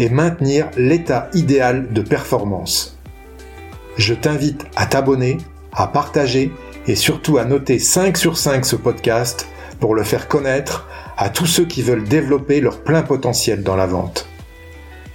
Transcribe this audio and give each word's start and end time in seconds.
et 0.00 0.08
maintenir 0.08 0.70
l'état 0.78 1.28
idéal 1.34 1.92
de 1.92 2.00
performance. 2.00 2.98
Je 3.98 4.14
t'invite 4.14 4.64
à 4.74 4.86
t'abonner, 4.86 5.36
à 5.74 5.86
partager 5.88 6.50
et 6.86 6.96
surtout 6.96 7.36
à 7.36 7.44
noter 7.44 7.78
5 7.78 8.16
sur 8.16 8.38
5 8.38 8.64
ce 8.64 8.76
podcast 8.76 9.46
pour 9.78 9.94
le 9.94 10.02
faire 10.02 10.26
connaître 10.26 10.88
à 11.18 11.28
tous 11.28 11.44
ceux 11.44 11.66
qui 11.66 11.82
veulent 11.82 12.08
développer 12.08 12.62
leur 12.62 12.80
plein 12.80 13.02
potentiel 13.02 13.62
dans 13.62 13.76
la 13.76 13.84
vente. 13.84 14.26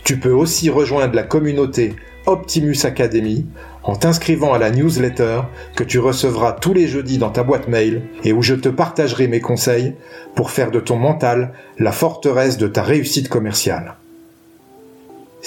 Tu 0.04 0.20
peux 0.20 0.32
aussi 0.32 0.70
rejoindre 0.70 1.16
la 1.16 1.24
communauté 1.24 1.96
Optimus 2.28 2.78
Academy 2.84 3.48
en 3.82 3.96
t'inscrivant 3.96 4.54
à 4.54 4.60
la 4.60 4.70
newsletter 4.70 5.42
que 5.76 5.84
tu 5.84 5.98
recevras 5.98 6.52
tous 6.52 6.76
les 6.76 6.88
jeudis 6.88 7.18
dans 7.18 7.32
ta 7.32 7.42
boîte 7.42 7.68
mail 7.68 8.04
et 8.24 8.34
où 8.34 8.44
je 8.44 8.54
te 8.54 8.70
partagerai 8.70 9.28
mes 9.28 9.42
conseils 9.42 9.96
pour 10.36 10.52
faire 10.52 10.70
de 10.70 10.80
ton 10.80 10.98
mental 10.98 11.54
la 11.80 11.92
forteresse 11.92 12.60
de 12.60 12.68
ta 12.68 12.84
réussite 12.84 13.30
commerciale. 13.30 13.96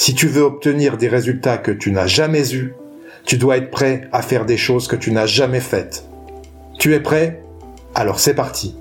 Si 0.01 0.15
tu 0.15 0.29
veux 0.29 0.43
obtenir 0.43 0.97
des 0.97 1.09
résultats 1.09 1.59
que 1.59 1.73
tu 1.73 1.91
n'as 1.91 2.07
jamais 2.07 2.55
eus, 2.55 2.73
tu 3.25 3.37
dois 3.37 3.57
être 3.57 3.73
prêt 3.73 4.09
à 4.13 4.23
faire 4.23 4.47
des 4.47 4.57
choses 4.57 4.87
que 4.87 4.95
tu 4.95 5.11
n'as 5.11 5.27
jamais 5.27 5.59
faites. 5.59 6.09
Tu 6.79 6.95
es 6.95 7.01
prêt? 7.01 7.43
Alors 7.97 8.21
c'est 8.21 8.35
parti. 8.35 8.77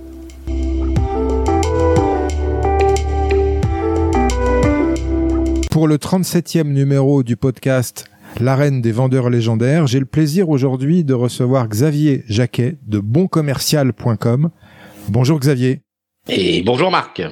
Pour 5.71 5.87
le 5.87 5.97
37e 5.97 6.67
numéro 6.67 7.23
du 7.23 7.35
podcast 7.35 8.05
L'arène 8.39 8.83
des 8.83 8.91
vendeurs 8.91 9.31
légendaires, 9.31 9.87
j'ai 9.87 9.99
le 9.99 10.05
plaisir 10.05 10.49
aujourd'hui 10.49 11.03
de 11.03 11.15
recevoir 11.15 11.67
Xavier 11.67 12.25
Jacquet 12.27 12.77
de 12.85 12.99
boncommercial.com. 12.99 14.51
Bonjour 15.07 15.39
Xavier. 15.39 15.81
Et 16.29 16.61
bonjour 16.61 16.91
Marc. 16.91 17.23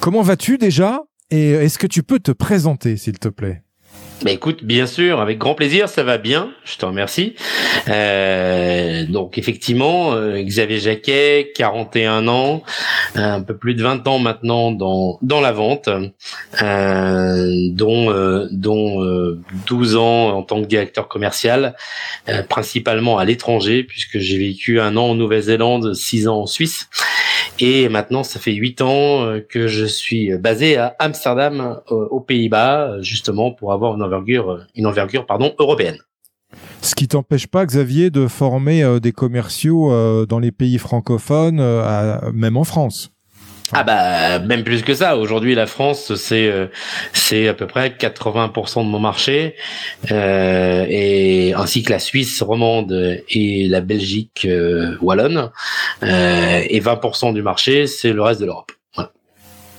Comment 0.00 0.22
vas-tu 0.22 0.56
déjà? 0.56 1.02
Et 1.32 1.52
est-ce 1.52 1.78
que 1.78 1.86
tu 1.86 2.02
peux 2.02 2.18
te 2.18 2.30
présenter 2.30 2.98
s'il 2.98 3.18
te 3.18 3.28
plaît? 3.28 3.62
Bah 4.22 4.30
écoute, 4.30 4.62
bien 4.62 4.86
sûr, 4.86 5.20
avec 5.20 5.38
grand 5.38 5.54
plaisir, 5.54 5.88
ça 5.88 6.04
va 6.04 6.18
bien. 6.18 6.52
Je 6.64 6.76
te 6.76 6.84
remercie. 6.84 7.34
Euh, 7.88 9.04
donc 9.06 9.38
effectivement, 9.38 10.12
euh, 10.12 10.40
Xavier 10.42 10.78
Jacquet, 10.78 11.52
41 11.56 12.28
ans, 12.28 12.62
un 13.14 13.40
peu 13.40 13.56
plus 13.56 13.74
de 13.74 13.82
20 13.82 14.06
ans 14.06 14.18
maintenant 14.18 14.70
dans 14.70 15.18
dans 15.22 15.40
la 15.40 15.52
vente, 15.52 15.88
euh, 16.62 17.68
dont 17.70 18.12
euh, 18.12 18.46
dont 18.52 19.02
12 19.66 19.96
ans 19.96 20.36
en 20.36 20.42
tant 20.42 20.60
que 20.60 20.66
directeur 20.66 21.08
commercial, 21.08 21.74
principalement 22.50 23.16
à 23.18 23.24
l'étranger 23.24 23.82
puisque 23.82 24.18
j'ai 24.18 24.38
vécu 24.38 24.80
un 24.80 24.96
an 24.98 25.10
en 25.10 25.14
Nouvelle-Zélande, 25.14 25.94
6 25.94 26.28
ans 26.28 26.42
en 26.42 26.46
Suisse. 26.46 26.88
Et 27.64 27.88
maintenant, 27.88 28.24
ça 28.24 28.40
fait 28.40 28.54
huit 28.54 28.80
ans 28.80 29.24
euh, 29.24 29.38
que 29.38 29.68
je 29.68 29.84
suis 29.84 30.36
basé 30.36 30.78
à 30.78 30.96
Amsterdam, 30.98 31.80
euh, 31.92 32.08
aux 32.10 32.18
Pays-Bas, 32.18 33.00
justement 33.02 33.52
pour 33.52 33.72
avoir 33.72 33.94
une 33.94 34.02
envergure, 34.02 34.50
euh, 34.50 34.58
une 34.74 34.84
envergure 34.84 35.26
pardon, 35.26 35.54
européenne. 35.60 35.98
Ce 36.80 36.96
qui 36.96 37.06
t'empêche 37.06 37.46
pas, 37.46 37.64
Xavier, 37.64 38.10
de 38.10 38.26
former 38.26 38.98
des 39.00 39.12
commerciaux 39.12 40.26
dans 40.26 40.38
les 40.38 40.52
pays 40.52 40.76
francophones, 40.76 41.62
même 42.34 42.58
en 42.58 42.64
France. 42.64 43.10
Ah 43.72 43.84
bah 43.84 44.38
même 44.38 44.64
plus 44.64 44.82
que 44.82 44.94
ça. 44.94 45.16
Aujourd'hui, 45.16 45.54
la 45.54 45.66
France, 45.66 46.14
c'est 46.14 46.46
euh, 46.48 46.66
c'est 47.12 47.48
à 47.48 47.54
peu 47.54 47.66
près 47.66 47.88
80% 47.88 48.84
de 48.84 48.88
mon 48.88 48.98
marché, 48.98 49.54
euh, 50.10 50.84
et 50.88 51.54
ainsi 51.54 51.82
que 51.82 51.90
la 51.90 51.98
Suisse 51.98 52.42
romande 52.42 53.22
et 53.30 53.68
la 53.68 53.80
Belgique 53.80 54.44
euh, 54.44 54.96
wallonne, 55.00 55.50
euh, 56.02 56.62
et 56.68 56.80
20% 56.80 57.32
du 57.32 57.42
marché, 57.42 57.86
c'est 57.86 58.12
le 58.12 58.22
reste 58.22 58.40
de 58.40 58.46
l'Europe. 58.46 58.72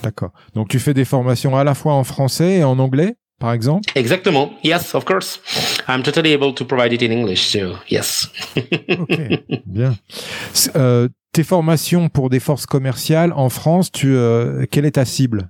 D'accord. 0.01 0.31
Donc 0.53 0.67
tu 0.67 0.79
fais 0.79 0.93
des 0.93 1.05
formations 1.05 1.55
à 1.55 1.63
la 1.63 1.75
fois 1.75 1.93
en 1.93 2.03
français 2.03 2.55
et 2.55 2.63
en 2.63 2.77
anglais 2.79 3.15
par 3.39 3.51
exemple? 3.51 3.89
Exactement. 3.95 4.53
Yes, 4.63 4.95
of 4.95 5.03
course. 5.05 5.41
I'm 5.87 6.01
totally 6.01 6.33
able 6.33 6.53
to 6.53 6.65
provide 6.65 6.93
it 6.93 7.01
in 7.01 7.11
English, 7.11 7.51
so 7.51 7.75
yes. 7.89 8.29
ok, 8.55 9.19
bien. 9.65 9.95
Euh, 10.75 11.09
tes 11.33 11.43
formations 11.43 12.09
pour 12.09 12.29
des 12.29 12.39
forces 12.39 12.65
commerciales 12.65 13.33
en 13.35 13.49
France, 13.49 13.91
tu, 13.91 14.15
euh, 14.15 14.65
quelle 14.71 14.85
est 14.85 14.91
ta 14.91 15.03
cible? 15.03 15.49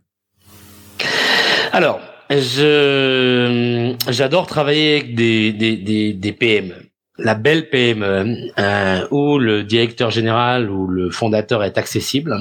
Alors, 1.74 2.00
je 2.30 3.94
j'adore 4.10 4.48
travailler 4.48 4.98
avec 4.98 5.16
des, 5.16 5.52
des, 5.52 5.78
des, 5.78 6.14
des 6.14 6.32
PME. 6.32 6.76
La 7.20 7.36
belle 7.36 7.70
PME 7.70 8.52
euh, 8.58 9.08
où 9.12 9.38
le 9.38 9.64
directeur 9.64 10.10
général 10.10 10.72
ou 10.72 10.88
le 10.88 11.12
fondateur 11.12 11.64
est 11.64 11.78
accessible 11.78 12.36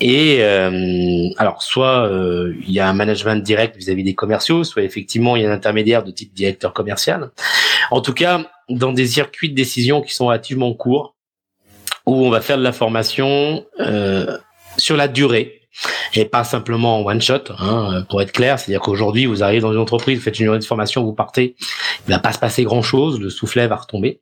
et 0.00 0.38
euh, 0.40 1.28
alors 1.38 1.62
soit 1.62 2.06
euh, 2.06 2.54
il 2.66 2.72
y 2.72 2.80
a 2.80 2.88
un 2.88 2.92
management 2.92 3.42
direct 3.42 3.76
vis-à-vis 3.76 4.04
des 4.04 4.14
commerciaux, 4.14 4.62
soit 4.62 4.82
effectivement 4.82 5.36
il 5.36 5.42
y 5.42 5.46
a 5.46 5.50
un 5.50 5.54
intermédiaire 5.54 6.04
de 6.04 6.10
type 6.10 6.34
directeur 6.34 6.74
commercial. 6.74 7.30
En 7.90 8.02
tout 8.02 8.12
cas, 8.12 8.42
dans 8.68 8.92
des 8.92 9.06
circuits 9.06 9.48
de 9.48 9.54
décision 9.54 10.02
qui 10.02 10.14
sont 10.14 10.26
relativement 10.26 10.74
courts, 10.74 11.13
où 12.06 12.26
on 12.26 12.30
va 12.30 12.40
faire 12.40 12.58
de 12.58 12.62
la 12.62 12.72
formation 12.72 13.64
euh, 13.80 14.36
sur 14.76 14.96
la 14.96 15.08
durée 15.08 15.60
et 16.14 16.24
pas 16.24 16.44
simplement 16.44 17.00
en 17.00 17.04
one 17.04 17.20
shot, 17.20 17.50
hein, 17.58 18.04
pour 18.08 18.22
être 18.22 18.32
clair. 18.32 18.58
C'est-à-dire 18.58 18.80
qu'aujourd'hui, 18.80 19.26
vous 19.26 19.42
arrivez 19.42 19.60
dans 19.60 19.72
une 19.72 19.78
entreprise, 19.78 20.18
vous 20.18 20.24
faites 20.24 20.38
une 20.38 20.46
journée 20.46 20.60
de 20.60 20.64
formation, 20.64 21.02
vous 21.02 21.12
partez, 21.12 21.56
il 22.06 22.12
va 22.12 22.20
pas 22.20 22.32
se 22.32 22.38
passer 22.38 22.62
grand-chose, 22.62 23.20
le 23.20 23.30
soufflet 23.30 23.66
va 23.66 23.76
retomber. 23.76 24.20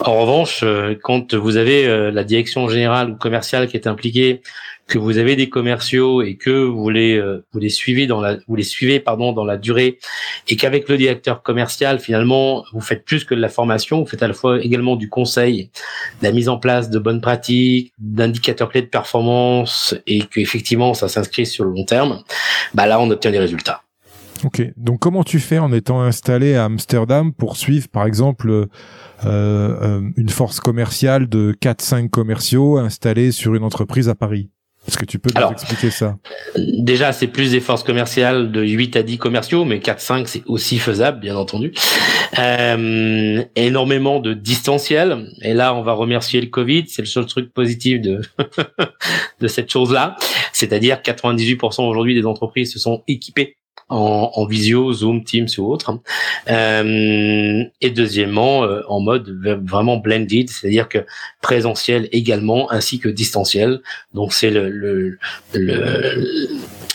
En 0.00 0.20
revanche, 0.20 0.60
euh, 0.62 0.96
quand 1.00 1.34
vous 1.34 1.56
avez 1.56 1.86
euh, 1.86 2.10
la 2.10 2.24
direction 2.24 2.68
générale 2.68 3.10
ou 3.10 3.16
commerciale 3.16 3.68
qui 3.68 3.76
est 3.76 3.86
impliquée, 3.86 4.42
que 4.88 4.98
vous 4.98 5.18
avez 5.18 5.36
des 5.36 5.48
commerciaux 5.48 6.22
et 6.22 6.36
que 6.36 6.64
vous 6.64 6.88
les 6.90 7.16
euh, 7.16 7.44
vous 7.52 7.60
les 7.60 7.68
suivez 7.68 8.06
dans 8.06 8.20
la 8.20 8.38
vous 8.48 8.56
les 8.56 8.64
suivez 8.64 9.00
pardon 9.00 9.32
dans 9.32 9.44
la 9.44 9.58
durée 9.58 9.98
et 10.48 10.56
qu'avec 10.56 10.88
le 10.88 10.96
directeur 10.96 11.42
commercial 11.42 12.00
finalement 12.00 12.64
vous 12.72 12.80
faites 12.80 13.04
plus 13.04 13.24
que 13.24 13.34
de 13.34 13.40
la 13.40 13.50
formation, 13.50 14.00
vous 14.00 14.06
faites 14.06 14.22
à 14.22 14.28
la 14.28 14.34
fois 14.34 14.60
également 14.60 14.96
du 14.96 15.08
conseil, 15.08 15.70
de 16.20 16.26
la 16.26 16.32
mise 16.32 16.48
en 16.48 16.58
place 16.58 16.90
de 16.90 16.98
bonnes 16.98 17.20
pratiques, 17.20 17.92
d'indicateurs 17.98 18.70
clés 18.70 18.82
de 18.82 18.86
performance 18.86 19.94
et 20.06 20.22
que 20.22 20.40
effectivement 20.40 20.94
ça 20.94 21.08
s'inscrit 21.08 21.46
sur 21.46 21.64
le 21.64 21.70
long 21.70 21.84
terme, 21.84 22.22
bah 22.72 22.86
là 22.86 22.98
on 22.98 23.10
obtient 23.10 23.30
des 23.30 23.38
résultats. 23.38 23.82
Ok, 24.44 24.62
donc 24.76 25.00
comment 25.00 25.24
tu 25.24 25.40
fais 25.40 25.58
en 25.58 25.72
étant 25.72 26.00
installé 26.00 26.54
à 26.54 26.64
Amsterdam 26.64 27.32
pour 27.32 27.56
suivre 27.56 27.88
par 27.88 28.06
exemple 28.06 28.50
euh, 28.50 28.66
euh 29.24 30.00
une 30.16 30.28
force 30.28 30.60
commerciale 30.60 31.28
de 31.28 31.52
4-5 31.60 32.08
commerciaux 32.08 32.78
installés 32.78 33.32
sur 33.32 33.54
une 33.54 33.64
entreprise 33.64 34.08
à 34.08 34.14
Paris? 34.14 34.50
Est-ce 34.88 34.96
que 34.96 35.04
tu 35.04 35.18
peux 35.18 35.28
nous 35.38 35.52
expliquer 35.52 35.90
ça? 35.90 36.16
Déjà, 36.56 37.12
c'est 37.12 37.26
plus 37.26 37.50
des 37.50 37.60
forces 37.60 37.82
commerciales 37.82 38.50
de 38.50 38.62
8 38.62 38.96
à 38.96 39.02
10 39.02 39.18
commerciaux, 39.18 39.66
mais 39.66 39.80
4-5, 39.80 40.24
c'est 40.26 40.42
aussi 40.46 40.78
faisable, 40.78 41.20
bien 41.20 41.36
entendu. 41.36 41.74
Euh, 42.38 43.44
énormément 43.54 44.18
de 44.18 44.32
distanciel. 44.32 45.28
Et 45.42 45.52
là, 45.52 45.74
on 45.74 45.82
va 45.82 45.92
remercier 45.92 46.40
le 46.40 46.46
Covid. 46.46 46.84
C'est 46.88 47.02
le 47.02 47.06
seul 47.06 47.26
truc 47.26 47.52
positif 47.52 48.00
de, 48.00 48.22
de 49.40 49.46
cette 49.46 49.70
chose-là. 49.70 50.16
C'est-à-dire 50.54 51.00
98% 51.04 51.86
aujourd'hui 51.86 52.14
des 52.14 52.24
entreprises 52.24 52.72
se 52.72 52.78
sont 52.78 53.02
équipées 53.06 53.58
en, 53.88 54.30
en, 54.34 54.46
visio, 54.46 54.92
Zoom, 54.92 55.24
Teams 55.24 55.48
ou 55.58 55.72
autre. 55.72 55.98
Euh, 56.50 57.64
et 57.80 57.90
deuxièmement, 57.90 58.64
euh, 58.64 58.82
en 58.88 59.00
mode 59.00 59.28
vraiment 59.66 59.96
blended, 59.96 60.50
c'est-à-dire 60.50 60.88
que 60.88 60.98
présentiel 61.40 62.08
également, 62.12 62.70
ainsi 62.70 62.98
que 62.98 63.08
distanciel. 63.08 63.80
Donc 64.14 64.32
c'est 64.32 64.50
le, 64.50 64.68
le, 64.68 65.18
le, 65.54 66.48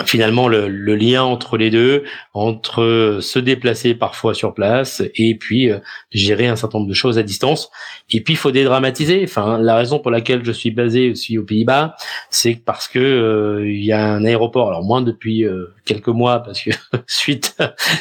finalement 0.06 0.48
le, 0.48 0.68
le, 0.68 0.95
lien 0.95 1.24
entre 1.24 1.57
les 1.57 1.69
deux, 1.69 2.04
entre 2.34 3.19
se 3.22 3.40
déplacer 3.40 3.94
parfois 3.95 4.34
sur 4.34 4.54
place 4.54 5.04
et 5.16 5.36
puis 5.36 5.69
euh, 5.69 5.80
gérer 6.12 6.48
un 6.48 6.56
certain 6.56 6.80
nombre 6.80 6.90
de 6.90 6.95
choses 6.95 7.18
à 7.18 7.24
distance. 7.24 7.69
Et 8.10 8.22
puis 8.22 8.34
il 8.34 8.38
faut 8.38 8.51
dédramatiser. 8.51 9.22
Enfin, 9.24 9.57
la 9.57 9.75
raison 9.75 10.00
pour 10.00 10.12
laquelle 10.12 10.44
je 10.44 10.51
suis 10.51 10.72
basé 10.72 11.12
aussi 11.12 11.38
aux 11.38 11.44
Pays-Bas, 11.44 11.95
c'est 12.30 12.56
parce 12.56 12.88
que 12.88 13.00
euh, 13.00 13.69
il 13.69 13.84
y 13.84 13.92
a 13.92 14.06
un 14.06 14.25
aéroport. 14.25 14.69
Alors 14.69 14.84
moins 14.84 15.01
depuis 15.01 15.45
quelques 15.86 16.07
mois 16.07 16.40
parce 16.40 16.62
que 16.62 16.72
suite 17.07 17.56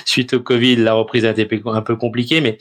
suite 0.05 0.35
au 0.35 0.41
Covid, 0.41 0.77
la 0.77 0.95
reprise 0.95 1.25
a 1.25 1.31
été 1.31 1.49
un 1.67 1.83
peu 1.83 1.97
compliquée, 1.97 2.41
mais 2.41 2.59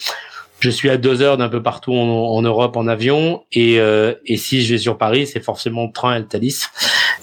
je 0.62 0.69
suis 0.69 0.90
à 0.90 0.98
deux 0.98 1.22
heures 1.22 1.38
d'un 1.38 1.50
peu 1.50 1.62
partout 1.62 1.94
en, 1.94 2.42
Europe 2.42 2.78
en 2.78 2.88
avion 2.88 3.44
et, 3.52 3.80
euh, 3.80 4.13
et 4.25 4.38
si 4.38 4.63
je 4.63 4.74
vais 4.74 4.78
sur 4.78 4.98
Paris, 4.98 5.28
c'est 5.28 5.44
forcément 5.44 5.90
train 5.90 6.16
et 6.16 6.19
le 6.19 6.25
Thalys. 6.25 6.68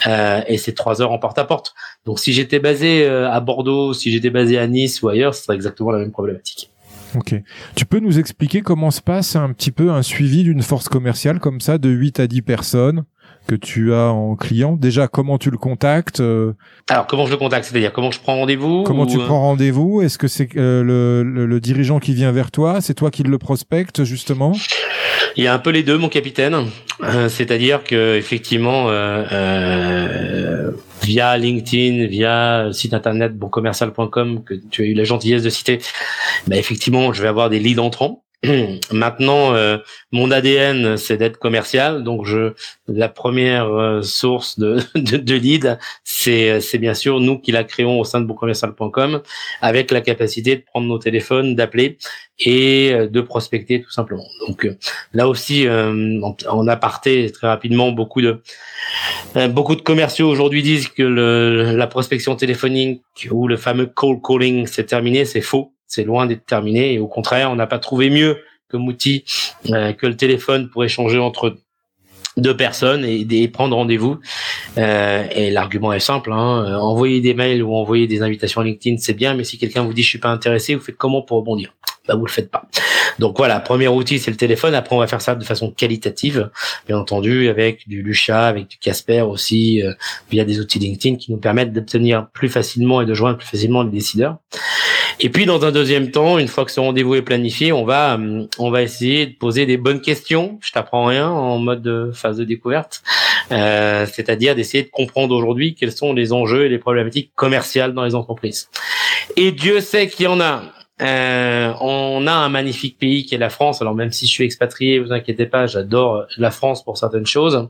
euh, 0.06 0.42
et 0.46 0.58
c'est 0.58 0.72
trois 0.72 1.00
heures 1.00 1.12
en 1.12 1.18
porte-à-porte. 1.18 1.74
Donc 2.04 2.18
si 2.18 2.32
j'étais 2.32 2.58
basé 2.58 3.04
euh, 3.04 3.30
à 3.30 3.40
Bordeaux, 3.40 3.94
si 3.94 4.10
j'étais 4.10 4.30
basé 4.30 4.58
à 4.58 4.66
Nice 4.66 5.02
ou 5.02 5.08
ailleurs, 5.08 5.34
ce 5.34 5.44
serait 5.44 5.54
exactement 5.54 5.90
la 5.90 5.98
même 5.98 6.12
problématique. 6.12 6.70
Ok. 7.14 7.34
Tu 7.74 7.86
peux 7.86 8.00
nous 8.00 8.18
expliquer 8.18 8.60
comment 8.60 8.90
se 8.90 9.00
passe 9.00 9.36
un 9.36 9.52
petit 9.52 9.70
peu 9.70 9.90
un 9.90 10.02
suivi 10.02 10.42
d'une 10.42 10.62
force 10.62 10.88
commerciale 10.88 11.40
comme 11.40 11.60
ça, 11.60 11.78
de 11.78 11.88
8 11.88 12.20
à 12.20 12.26
10 12.26 12.42
personnes? 12.42 13.04
Que 13.48 13.54
tu 13.54 13.94
as 13.94 14.12
en 14.12 14.36
client. 14.36 14.76
Déjà, 14.76 15.08
comment 15.08 15.38
tu 15.38 15.50
le 15.50 15.56
contactes 15.56 16.20
euh 16.20 16.52
Alors, 16.88 17.06
comment 17.06 17.26
je 17.26 17.30
le 17.30 17.38
contacte? 17.38 17.64
C'est-à-dire, 17.64 17.92
comment 17.92 18.10
je 18.10 18.20
prends 18.20 18.36
rendez-vous 18.36 18.84
Comment 18.84 19.06
tu 19.06 19.18
euh 19.18 19.24
prends 19.24 19.40
rendez-vous? 19.40 20.02
Est-ce 20.02 20.18
que 20.18 20.28
c'est 20.28 20.50
euh, 20.56 20.84
le, 20.84 21.22
le, 21.22 21.46
le, 21.46 21.60
dirigeant 21.60 21.98
qui 21.98 22.12
vient 22.12 22.30
vers 22.30 22.50
toi? 22.50 22.80
C'est 22.80 22.94
toi 22.94 23.10
qui 23.10 23.22
le 23.22 23.38
prospecte, 23.38 24.04
justement? 24.04 24.52
Il 25.36 25.44
y 25.44 25.46
a 25.46 25.54
un 25.54 25.58
peu 25.58 25.70
les 25.70 25.82
deux, 25.82 25.96
mon 25.96 26.08
capitaine. 26.08 26.66
C'est-à-dire 27.28 27.84
que 27.84 28.16
effectivement, 28.16 28.88
via 31.02 31.38
LinkedIn, 31.38 32.06
via 32.06 32.64
le 32.64 32.72
site 32.72 32.92
internet 32.92 33.36
boncommercial.com 33.36 34.44
que 34.44 34.54
tu 34.70 34.82
as 34.82 34.84
eu 34.84 34.94
la 34.94 35.04
gentillesse 35.04 35.42
de 35.42 35.50
citer, 35.50 35.78
bah, 36.48 36.56
effectivement, 36.56 37.12
je 37.12 37.22
vais 37.22 37.28
avoir 37.28 37.48
des 37.48 37.60
leads 37.60 37.80
entrants. 37.80 38.24
Maintenant, 38.92 39.52
euh, 39.54 39.78
mon 40.12 40.30
ADN, 40.30 40.96
c'est 40.96 41.16
d'être 41.16 41.38
commercial. 41.38 42.04
Donc, 42.04 42.24
je 42.24 42.52
la 42.86 43.08
première 43.08 43.66
euh, 43.66 44.02
source 44.02 44.60
de, 44.60 44.78
de, 44.94 45.16
de 45.16 45.34
lead, 45.34 45.78
c'est 46.04 46.60
c'est 46.60 46.78
bien 46.78 46.94
sûr 46.94 47.18
nous 47.18 47.38
qui 47.40 47.50
la 47.50 47.64
créons 47.64 47.98
au 47.98 48.04
sein 48.04 48.20
de 48.20 48.26
boncommercial.com, 48.26 49.22
avec 49.60 49.90
la 49.90 50.00
capacité 50.00 50.54
de 50.54 50.62
prendre 50.62 50.86
nos 50.86 50.98
téléphones, 50.98 51.56
d'appeler 51.56 51.98
et 52.38 52.92
euh, 52.92 53.08
de 53.08 53.20
prospecter 53.20 53.82
tout 53.82 53.90
simplement. 53.90 54.26
Donc 54.46 54.68
là 55.12 55.28
aussi, 55.28 55.66
en 55.68 56.68
aparté 56.68 57.32
très 57.32 57.48
rapidement, 57.48 57.90
beaucoup 57.90 58.22
de 58.22 58.40
beaucoup 59.50 59.74
de 59.74 59.80
commerciaux 59.80 60.28
aujourd'hui 60.28 60.62
disent 60.62 60.88
que 60.88 61.02
le, 61.02 61.74
la 61.76 61.86
prospection 61.88 62.36
téléphonique 62.36 63.02
ou 63.32 63.48
le 63.48 63.56
fameux 63.56 63.86
cold 63.86 64.20
calling 64.24 64.66
c'est 64.68 64.84
terminé, 64.84 65.24
c'est 65.24 65.40
faux 65.40 65.72
c'est 65.88 66.04
loin 66.04 66.26
d'être 66.26 66.46
terminé. 66.46 66.94
Et 66.94 66.98
au 66.98 67.08
contraire, 67.08 67.50
on 67.50 67.56
n'a 67.56 67.66
pas 67.66 67.78
trouvé 67.78 68.10
mieux 68.10 68.38
comme 68.68 68.86
outil 68.86 69.24
euh, 69.70 69.92
que 69.92 70.06
le 70.06 70.16
téléphone 70.16 70.68
pour 70.68 70.84
échanger 70.84 71.18
entre 71.18 71.56
deux 72.36 72.56
personnes 72.56 73.04
et, 73.04 73.48
prendre 73.48 73.74
rendez-vous. 73.74 74.20
Euh, 74.76 75.26
et 75.32 75.50
l'argument 75.50 75.92
est 75.92 76.00
simple 76.00 76.32
hein. 76.32 76.64
Euh, 76.64 76.76
envoyer 76.76 77.20
des 77.20 77.34
mails 77.34 77.62
ou 77.62 77.74
envoyer 77.74 78.06
des 78.06 78.22
invitations 78.22 78.60
à 78.60 78.64
LinkedIn, 78.64 78.98
c'est 78.98 79.14
bien, 79.14 79.34
mais 79.34 79.42
si 79.42 79.58
quelqu'un 79.58 79.82
vous 79.82 79.92
dit 79.92 80.02
je 80.02 80.08
suis 80.08 80.18
pas 80.18 80.30
intéressé, 80.30 80.74
vous 80.74 80.80
faites 80.80 80.96
comment 80.96 81.22
pour 81.22 81.38
rebondir? 81.38 81.74
Bah 82.08 82.14
vous 82.14 82.24
le 82.24 82.30
faites 82.30 82.50
pas. 82.50 82.64
Donc 83.18 83.36
voilà, 83.36 83.60
premier 83.60 83.86
outil 83.86 84.18
c'est 84.18 84.30
le 84.30 84.36
téléphone. 84.36 84.74
Après 84.74 84.96
on 84.96 84.98
va 84.98 85.06
faire 85.06 85.20
ça 85.20 85.34
de 85.34 85.44
façon 85.44 85.70
qualitative, 85.70 86.50
bien 86.86 86.98
entendu, 86.98 87.48
avec 87.48 87.86
du 87.86 88.02
Lucha, 88.02 88.46
avec 88.46 88.68
du 88.68 88.78
Casper 88.78 89.20
aussi, 89.20 89.82
euh, 89.82 89.92
via 90.30 90.44
des 90.44 90.58
outils 90.58 90.78
LinkedIn 90.78 91.16
qui 91.16 91.30
nous 91.30 91.38
permettent 91.38 91.72
d'obtenir 91.72 92.28
plus 92.32 92.48
facilement 92.48 93.02
et 93.02 93.06
de 93.06 93.12
joindre 93.12 93.36
plus 93.36 93.46
facilement 93.46 93.82
les 93.82 93.90
décideurs. 93.90 94.38
Et 95.20 95.30
puis 95.30 95.46
dans 95.46 95.64
un 95.64 95.72
deuxième 95.72 96.10
temps, 96.10 96.38
une 96.38 96.48
fois 96.48 96.64
que 96.64 96.70
ce 96.70 96.80
rendez-vous 96.80 97.16
est 97.16 97.22
planifié, 97.22 97.72
on 97.72 97.84
va 97.84 98.14
euh, 98.14 98.46
on 98.58 98.70
va 98.70 98.82
essayer 98.82 99.26
de 99.26 99.34
poser 99.34 99.66
des 99.66 99.76
bonnes 99.76 100.00
questions. 100.00 100.58
Je 100.62 100.72
t'apprends 100.72 101.04
rien 101.04 101.28
en 101.28 101.58
mode 101.58 102.12
phase 102.14 102.38
de 102.38 102.44
découverte, 102.44 103.02
euh, 103.50 104.06
c'est-à-dire 104.10 104.54
d'essayer 104.54 104.84
de 104.84 104.90
comprendre 104.90 105.34
aujourd'hui 105.34 105.74
quels 105.74 105.92
sont 105.92 106.12
les 106.12 106.32
enjeux 106.32 106.64
et 106.64 106.68
les 106.68 106.78
problématiques 106.78 107.32
commerciales 107.34 107.92
dans 107.92 108.04
les 108.04 108.14
entreprises. 108.14 108.70
Et 109.36 109.52
Dieu 109.52 109.80
sait 109.80 110.08
qu'il 110.08 110.24
y 110.24 110.28
en 110.28 110.40
a. 110.40 110.62
Euh, 111.00 111.72
on 111.80 112.26
a 112.26 112.32
un 112.32 112.48
magnifique 112.48 112.98
pays 112.98 113.24
qui 113.24 113.34
est 113.34 113.38
la 113.38 113.50
France. 113.50 113.80
Alors 113.80 113.94
même 113.94 114.12
si 114.12 114.26
je 114.26 114.32
suis 114.32 114.44
expatrié, 114.44 114.98
vous 114.98 115.12
inquiétez 115.12 115.46
pas, 115.46 115.66
j'adore 115.66 116.26
la 116.36 116.50
France 116.50 116.84
pour 116.84 116.98
certaines 116.98 117.26
choses, 117.26 117.68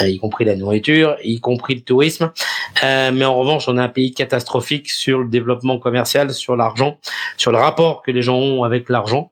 euh, 0.00 0.08
y 0.08 0.18
compris 0.18 0.44
la 0.44 0.56
nourriture, 0.56 1.16
y 1.22 1.40
compris 1.40 1.74
le 1.74 1.80
tourisme. 1.80 2.30
Euh, 2.84 3.10
mais 3.12 3.24
en 3.24 3.36
revanche, 3.36 3.68
on 3.68 3.76
a 3.76 3.82
un 3.82 3.88
pays 3.88 4.12
catastrophique 4.12 4.90
sur 4.90 5.20
le 5.20 5.28
développement 5.28 5.78
commercial, 5.78 6.32
sur 6.32 6.56
l'argent, 6.56 6.98
sur 7.36 7.52
le 7.52 7.58
rapport 7.58 8.02
que 8.02 8.10
les 8.10 8.22
gens 8.22 8.36
ont 8.36 8.64
avec 8.64 8.88
l'argent, 8.88 9.30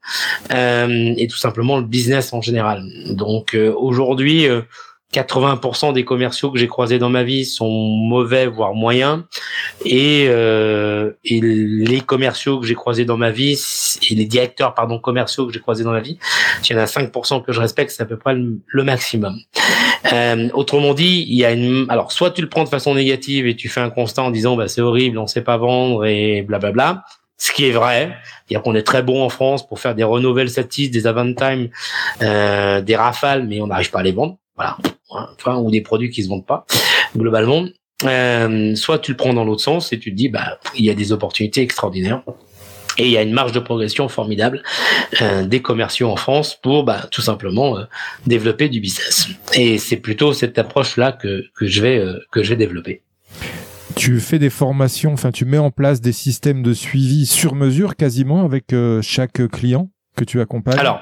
euh, 0.53 1.15
et 1.17 1.27
tout 1.29 1.37
simplement 1.37 1.77
le 1.77 1.85
business 1.85 2.33
en 2.33 2.41
général. 2.41 2.83
Donc 3.11 3.55
euh, 3.55 3.73
aujourd'hui 3.77 4.47
80% 5.13 5.93
des 5.93 6.05
commerciaux 6.05 6.51
que 6.51 6.59
j'ai 6.59 6.67
croisés 6.67 6.99
dans 6.99 7.09
ma 7.09 7.23
vie 7.23 7.45
sont 7.45 7.71
mauvais, 7.71 8.47
voire 8.47 8.75
moyens. 8.75 9.23
Et, 9.85 10.27
euh, 10.29 11.13
et 11.25 11.41
les 11.41 12.01
commerciaux 12.01 12.61
que 12.61 12.67
j'ai 12.67 12.75
croisés 12.75 13.05
dans 13.05 13.17
ma 13.17 13.31
vie, 13.31 13.59
et 14.11 14.15
les 14.15 14.27
directeurs 14.27 14.75
pardon 14.75 14.99
commerciaux 14.99 15.47
que 15.47 15.53
j'ai 15.53 15.61
croisés 15.61 15.85
dans 15.85 15.93
ma 15.93 16.01
vie, 16.01 16.19
s'il 16.63 16.77
y 16.77 16.79
en 16.79 16.83
a 16.83 16.87
5% 16.87 17.45
que 17.45 17.53
je 17.53 17.61
respecte, 17.61 17.93
c'est 17.93 18.03
à 18.03 18.07
peu 18.07 18.17
près 18.17 18.35
le, 18.35 18.85
maximum. 18.85 19.39
Euh, 20.13 20.49
autrement 20.55 20.95
dit, 20.95 21.25
il 21.29 21.37
y 21.37 21.45
a 21.45 21.53
une. 21.53 21.87
Alors, 21.89 22.13
soit 22.13 22.31
tu 22.31 22.43
le 22.43 22.49
prends 22.49 22.65
de 22.65 22.69
façon 22.69 22.95
négative 22.95 23.47
et 23.47 23.57
tu 23.57 23.69
fais 23.69 23.81
un 23.81 23.91
constat 23.91 24.23
en 24.23 24.31
disant 24.31 24.57
bah 24.57 24.69
c'est 24.69 24.81
horrible, 24.81 25.19
on 25.19 25.27
sait 25.27 25.43
pas 25.43 25.57
vendre 25.57 26.05
et 26.05 26.43
blablabla. 26.43 27.05
Ce 27.39 27.53
qui 27.53 27.67
est 27.67 27.73
vrai, 27.73 28.17
c'est-à-dire 28.47 28.63
qu'on 28.63 28.75
est 28.75 28.83
très 28.83 29.03
bon 29.03 29.23
en 29.23 29.29
France 29.29 29.67
pour 29.67 29.79
faire 29.79 29.95
des 29.95 30.05
renouvelles 30.05 30.49
satis, 30.49 30.91
des 30.91 31.07
avant-time, 31.07 31.69
euh, 32.23 32.81
des 32.81 32.97
rafales, 32.97 33.47
mais 33.47 33.61
on 33.61 33.67
n'arrive 33.67 33.91
pas 33.91 34.01
à 34.01 34.03
les 34.03 34.13
vendre. 34.13 34.39
Voilà. 34.57 34.79
Enfin, 35.09 35.57
ou 35.57 35.71
des 35.71 35.81
produits 35.81 36.11
qui 36.11 36.23
se 36.23 36.29
vendent 36.29 36.47
pas 36.47 36.67
globalement. 37.17 37.67
Euh, 38.05 38.75
soit 38.75 38.99
tu 38.99 39.13
le 39.13 39.17
prends 39.17 39.33
dans 39.33 39.45
l'autre 39.45 39.63
sens 39.63 39.93
et 39.93 39.99
tu 39.99 40.11
te 40.11 40.17
dis 40.17 40.29
bah 40.29 40.59
il 40.77 40.85
y 40.85 40.91
a 40.91 40.95
des 40.95 41.13
opportunités 41.13 41.63
extraordinaires 41.63 42.23
et 42.99 43.05
il 43.07 43.11
y 43.11 43.17
a 43.17 43.23
une 43.23 43.33
marge 43.33 43.53
de 43.53 43.61
progression 43.61 44.09
formidable 44.09 44.63
euh, 45.23 45.47
des 45.47 45.63
commerciaux 45.63 46.11
en 46.11 46.17
France 46.17 46.59
pour 46.63 46.85
bah, 46.85 47.09
tout 47.11 47.23
simplement 47.23 47.79
euh, 47.79 47.85
développer 48.27 48.69
du 48.69 48.81
business. 48.81 49.29
Et 49.55 49.79
c'est 49.79 49.97
plutôt 49.97 50.35
cette 50.35 50.59
approche 50.59 50.99
là 50.99 51.13
que, 51.13 51.45
que 51.55 51.67
je 51.67 51.81
vais 51.81 52.05
que 52.31 52.43
je 52.43 52.51
vais 52.51 52.57
développer. 52.57 53.03
Tu 53.95 54.21
fais 54.21 54.39
des 54.39 54.51
formations, 54.51 55.15
enfin 55.15 55.33
tu 55.33 55.47
mets 55.47 55.57
en 55.57 55.71
place 55.71 56.03
des 56.03 56.13
systèmes 56.13 56.63
de 56.63 56.75
suivi 56.75 57.25
sur 57.25 57.55
mesure 57.55 57.97
quasiment 57.97 58.45
avec 58.45 58.75
euh, 58.75 59.01
chaque 59.01 59.49
client 59.49 59.91
que 60.17 60.25
tu 60.25 60.41
accompagnes? 60.43 60.79
Alors 60.79 61.01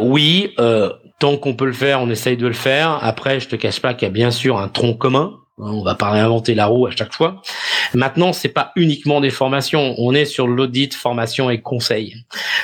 oui, 0.00 0.54
tant 1.24 1.38
qu'on 1.38 1.54
peut 1.54 1.64
le 1.64 1.72
faire, 1.72 2.02
on 2.02 2.10
essaye 2.10 2.36
de 2.36 2.46
le 2.46 2.52
faire. 2.52 2.98
Après, 3.02 3.40
je 3.40 3.48
te 3.48 3.56
cache 3.56 3.80
pas 3.80 3.94
qu'il 3.94 4.06
y 4.06 4.10
a 4.10 4.12
bien 4.12 4.30
sûr 4.30 4.58
un 4.58 4.68
tronc 4.68 4.92
commun. 4.92 5.38
On 5.56 5.82
va 5.82 5.94
pas 5.94 6.10
réinventer 6.10 6.54
la 6.54 6.66
roue 6.66 6.84
à 6.84 6.90
chaque 6.90 7.14
fois. 7.14 7.40
Maintenant, 7.94 8.34
c'est 8.34 8.50
pas 8.50 8.72
uniquement 8.76 9.22
des 9.22 9.30
formations. 9.30 9.94
On 9.96 10.12
est 10.12 10.26
sur 10.26 10.46
l'audit, 10.46 10.92
formation 10.92 11.48
et 11.48 11.62
conseil. 11.62 12.14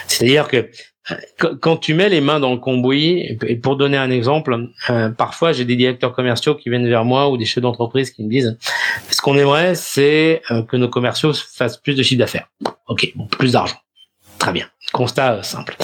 C'est-à-dire 0.06 0.46
que 0.46 0.68
quand 1.62 1.78
tu 1.78 1.94
mets 1.94 2.10
les 2.10 2.20
mains 2.20 2.38
dans 2.38 2.52
le 2.52 2.58
cambouis, 2.58 3.38
et 3.46 3.56
pour 3.56 3.76
donner 3.76 3.96
un 3.96 4.10
exemple, 4.10 4.68
euh, 4.90 5.08
parfois 5.08 5.52
j'ai 5.52 5.64
des 5.64 5.76
directeurs 5.76 6.12
commerciaux 6.12 6.54
qui 6.54 6.68
viennent 6.68 6.86
vers 6.86 7.06
moi 7.06 7.30
ou 7.30 7.38
des 7.38 7.46
chefs 7.46 7.62
d'entreprise 7.62 8.10
qui 8.10 8.22
me 8.22 8.28
disent 8.28 8.58
ce 9.10 9.22
qu'on 9.22 9.38
aimerait, 9.38 9.74
c'est 9.74 10.42
euh, 10.50 10.62
que 10.62 10.76
nos 10.76 10.88
commerciaux 10.88 11.32
fassent 11.32 11.78
plus 11.78 11.94
de 11.94 12.02
chiffre 12.02 12.18
d'affaires. 12.18 12.48
Ok, 12.88 13.10
plus 13.30 13.52
d'argent. 13.52 13.78
Très 14.38 14.52
bien. 14.52 14.66
Constat 14.92 15.36
euh, 15.36 15.42
simple. 15.42 15.78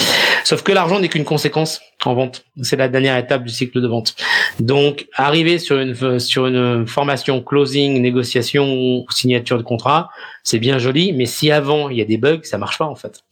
Sauf 0.47 0.63
que 0.63 0.71
l'argent 0.71 1.01
n'est 1.01 1.09
qu'une 1.09 1.25
conséquence 1.25 1.81
en 2.05 2.15
vente. 2.15 2.45
C'est 2.63 2.77
la 2.77 2.89
dernière 2.89 3.17
étape 3.17 3.43
du 3.43 3.53
cycle 3.53 3.81
de 3.81 3.89
vente. 3.89 4.15
Donc, 4.61 5.09
arriver 5.15 5.59
sur 5.59 5.81
une 5.81 6.21
sur 6.21 6.47
une 6.47 6.87
formation 6.87 7.43
closing, 7.43 8.01
négociation 8.01 8.73
ou 8.73 9.07
signature 9.11 9.59
de 9.59 9.65
contrat, 9.65 10.09
c'est 10.45 10.61
bien 10.61 10.79
joli, 10.79 11.13
mais 11.13 11.27
si 11.27 11.51
avant 11.51 11.89
il 11.89 11.97
y 11.97 12.03
a 12.03 12.05
des 12.05 12.17
bugs, 12.17 12.43
ça 12.45 12.59
marche 12.59 12.79
pas 12.79 12.85
en 12.85 12.95
fait. 12.95 13.25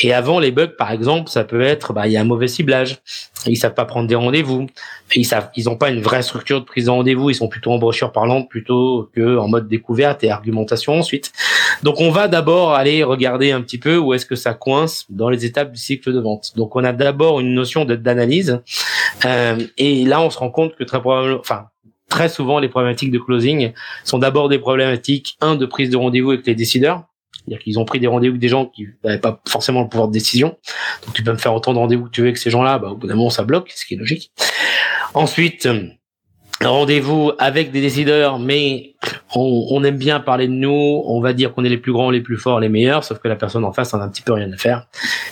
Et 0.00 0.12
avant 0.12 0.40
les 0.40 0.50
bugs, 0.50 0.72
par 0.76 0.90
exemple, 0.90 1.30
ça 1.30 1.44
peut 1.44 1.60
être 1.60 1.92
bah 1.92 2.08
il 2.08 2.14
y 2.14 2.16
a 2.16 2.20
un 2.20 2.24
mauvais 2.24 2.48
ciblage, 2.48 2.98
ils 3.46 3.56
savent 3.56 3.74
pas 3.74 3.84
prendre 3.84 4.08
des 4.08 4.16
rendez-vous, 4.16 4.66
ils 5.14 5.24
savent 5.24 5.50
ils 5.54 5.68
ont 5.68 5.76
pas 5.76 5.90
une 5.90 6.00
vraie 6.00 6.22
structure 6.22 6.60
de 6.60 6.64
prise 6.64 6.86
de 6.86 6.90
rendez-vous, 6.90 7.30
ils 7.30 7.34
sont 7.34 7.48
plutôt 7.48 7.70
en 7.70 7.78
brochure 7.78 8.10
parlante 8.10 8.50
plutôt 8.50 9.08
que 9.14 9.38
en 9.38 9.46
mode 9.46 9.68
découverte 9.68 10.24
et 10.24 10.30
argumentation 10.30 10.98
ensuite. 10.98 11.32
Donc 11.82 12.00
on 12.00 12.10
va 12.10 12.26
d'abord 12.26 12.74
aller 12.74 13.04
regarder 13.04 13.52
un 13.52 13.60
petit 13.60 13.78
peu 13.78 13.96
où 13.96 14.14
est-ce 14.14 14.26
que 14.26 14.34
ça 14.36 14.54
coince 14.54 15.04
dans 15.08 15.28
les 15.28 15.44
étapes 15.44 15.72
du 15.72 15.80
cycle 15.80 16.12
de 16.12 16.20
vente. 16.20 16.52
Donc 16.56 16.74
on 16.74 16.84
a 16.84 16.92
d'abord 16.92 17.40
une 17.40 17.54
notion 17.54 17.84
d'analyse 17.84 18.60
euh, 19.24 19.58
et 19.76 20.04
là 20.04 20.20
on 20.20 20.30
se 20.30 20.38
rend 20.38 20.50
compte 20.50 20.74
que 20.76 20.84
très 20.84 21.00
probablement, 21.00 21.38
enfin 21.38 21.66
très 22.08 22.28
souvent 22.28 22.58
les 22.58 22.68
problématiques 22.68 23.10
de 23.10 23.18
closing 23.18 23.72
sont 24.04 24.18
d'abord 24.18 24.48
des 24.48 24.58
problématiques 24.58 25.36
un 25.40 25.54
de 25.54 25.66
prise 25.66 25.90
de 25.90 25.96
rendez-vous 25.96 26.30
avec 26.32 26.46
les 26.46 26.54
décideurs. 26.54 27.04
C'est-à-dire 27.32 27.62
qu'ils 27.62 27.78
ont 27.78 27.84
pris 27.84 28.00
des 28.00 28.08
rendez-vous 28.08 28.32
avec 28.32 28.40
des 28.40 28.48
gens 28.48 28.66
qui 28.66 28.88
n'avaient 29.04 29.20
pas 29.20 29.40
forcément 29.46 29.82
le 29.82 29.88
pouvoir 29.88 30.08
de 30.08 30.12
décision. 30.12 30.56
Donc 31.04 31.14
tu 31.14 31.22
peux 31.22 31.30
me 31.30 31.38
faire 31.38 31.54
autant 31.54 31.72
de 31.72 31.78
rendez-vous 31.78 32.06
que 32.06 32.10
tu 32.10 32.22
veux 32.22 32.26
avec 32.26 32.38
ces 32.38 32.50
gens-là, 32.50 32.78
bah, 32.78 32.88
au 32.88 32.96
bout 32.96 33.06
d'un 33.06 33.14
moment 33.14 33.30
ça 33.30 33.44
bloque, 33.44 33.70
ce 33.74 33.86
qui 33.86 33.94
est 33.94 33.98
logique. 33.98 34.32
Ensuite, 35.14 35.68
rendez-vous 36.64 37.32
avec 37.38 37.70
des 37.70 37.80
décideurs, 37.80 38.38
mais 38.38 38.94
on, 39.34 39.66
on, 39.70 39.84
aime 39.84 39.98
bien 39.98 40.20
parler 40.20 40.48
de 40.48 40.52
nous, 40.52 41.02
on 41.04 41.20
va 41.20 41.32
dire 41.32 41.54
qu'on 41.54 41.64
est 41.64 41.68
les 41.68 41.78
plus 41.78 41.92
grands, 41.92 42.10
les 42.10 42.20
plus 42.20 42.36
forts, 42.36 42.60
les 42.60 42.68
meilleurs, 42.68 43.04
sauf 43.04 43.18
que 43.18 43.28
la 43.28 43.36
personne 43.36 43.64
en 43.64 43.72
face 43.72 43.92
en 43.94 44.00
a 44.00 44.04
un 44.04 44.08
petit 44.08 44.22
peu 44.22 44.32
rien 44.32 44.50
à 44.52 44.56
faire. 44.56 44.86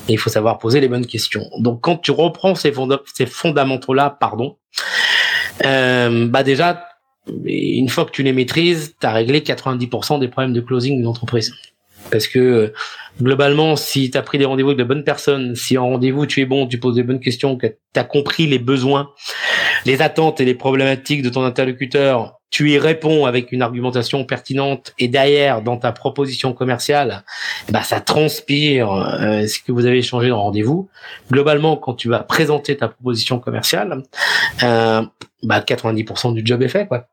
Et 0.08 0.12
il 0.12 0.18
faut 0.18 0.30
savoir 0.30 0.58
poser 0.58 0.80
les 0.80 0.88
bonnes 0.88 1.06
questions. 1.06 1.44
Donc 1.58 1.80
quand 1.80 1.96
tu 1.96 2.10
reprends 2.10 2.54
ces, 2.54 2.72
ces 3.14 3.26
fondamentaux-là, 3.26 4.16
pardon, 4.20 4.56
euh, 5.64 6.26
bah 6.28 6.42
déjà, 6.42 6.86
une 7.44 7.88
fois 7.88 8.04
que 8.04 8.10
tu 8.10 8.22
les 8.22 8.32
maîtrises, 8.32 8.94
tu 9.00 9.06
as 9.06 9.12
réglé 9.12 9.40
90% 9.40 10.20
des 10.20 10.28
problèmes 10.28 10.52
de 10.52 10.60
closing 10.60 10.96
d'une 10.96 11.06
entreprise. 11.06 11.54
Parce 12.10 12.28
que 12.28 12.72
globalement, 13.20 13.76
si 13.76 14.10
tu 14.10 14.18
as 14.18 14.22
pris 14.22 14.38
des 14.38 14.44
rendez-vous 14.44 14.70
avec 14.70 14.78
de 14.78 14.84
bonnes 14.84 15.04
personnes, 15.04 15.54
si 15.54 15.78
en 15.78 15.88
rendez-vous 15.88 16.26
tu 16.26 16.42
es 16.42 16.44
bon, 16.44 16.66
tu 16.66 16.78
poses 16.78 16.96
des 16.96 17.02
bonnes 17.02 17.20
questions, 17.20 17.56
que 17.56 17.66
tu 17.66 18.00
as 18.00 18.04
compris 18.04 18.46
les 18.46 18.58
besoins 18.58 19.10
les 19.84 20.02
attentes 20.02 20.40
et 20.40 20.44
les 20.44 20.54
problématiques 20.54 21.22
de 21.22 21.28
ton 21.28 21.44
interlocuteur, 21.44 22.40
tu 22.50 22.70
y 22.70 22.78
réponds 22.78 23.26
avec 23.26 23.50
une 23.50 23.62
argumentation 23.62 24.24
pertinente 24.24 24.94
et 24.98 25.08
derrière, 25.08 25.60
dans 25.60 25.76
ta 25.76 25.90
proposition 25.90 26.52
commerciale, 26.52 27.24
bah, 27.70 27.82
ça 27.82 28.00
transpire 28.00 28.92
euh, 28.92 29.46
ce 29.46 29.58
que 29.58 29.72
vous 29.72 29.86
avez 29.86 29.98
échangé 29.98 30.28
dans 30.28 30.40
rendez-vous? 30.40 30.88
Globalement, 31.32 31.76
quand 31.76 31.94
tu 31.94 32.08
vas 32.08 32.20
présenter 32.20 32.76
ta 32.76 32.88
proposition 32.88 33.40
commerciale, 33.40 34.02
euh, 34.62 35.02
bah, 35.42 35.60
90% 35.60 36.32
du 36.32 36.42
job 36.44 36.62
est 36.62 36.68
fait, 36.68 36.86
quoi. 36.86 37.08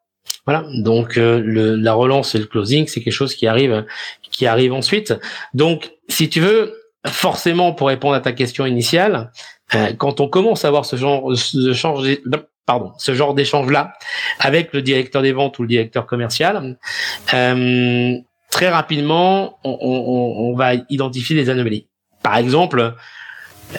Voilà. 0.46 0.66
Donc 0.75 1.18
euh, 1.18 1.42
le, 1.44 1.75
la 1.75 1.94
relance 1.94 2.36
et 2.36 2.38
le 2.38 2.46
closing, 2.46 2.88
c'est 2.88 3.01
quelque 3.01 3.13
chose 3.13 3.36
qui 3.36 3.48
arrive, 3.48 3.86
qui 4.32 4.46
arrive 4.46 4.74
ensuite. 4.74 5.13
Donc, 5.54 5.92
si 6.08 6.30
tu 6.30 6.40
veux, 6.40 6.75
forcément, 7.08 7.74
pour 7.74 7.88
répondre 7.88 8.16
à 8.16 8.20
ta 8.20 8.32
question 8.32 8.66
initiale, 8.66 9.32
euh, 9.74 9.94
quand 9.98 10.20
on 10.20 10.28
commence 10.28 10.66
à 10.66 10.68
avoir 10.68 10.86
ce 10.86 10.96
genre 10.96 11.32
de 11.32 11.74
changer, 11.74 12.22
pardon, 12.65 12.94
ce 12.98 13.13
genre 13.13 13.34
d'échange-là 13.34 13.94
avec 14.39 14.74
le 14.74 14.82
directeur 14.82 15.22
des 15.22 15.32
ventes 15.32 15.60
ou 15.60 15.63
le 15.63 15.68
directeur 15.68 16.06
commercial, 16.06 16.77
euh, 17.34 18.13
très 18.50 18.70
rapidement, 18.70 19.60
on, 19.63 20.53
va 20.56 20.74
identifier 20.89 21.36
des 21.36 21.50
anomalies. 21.50 21.88
Par 22.22 22.38
exemple, 22.38 22.94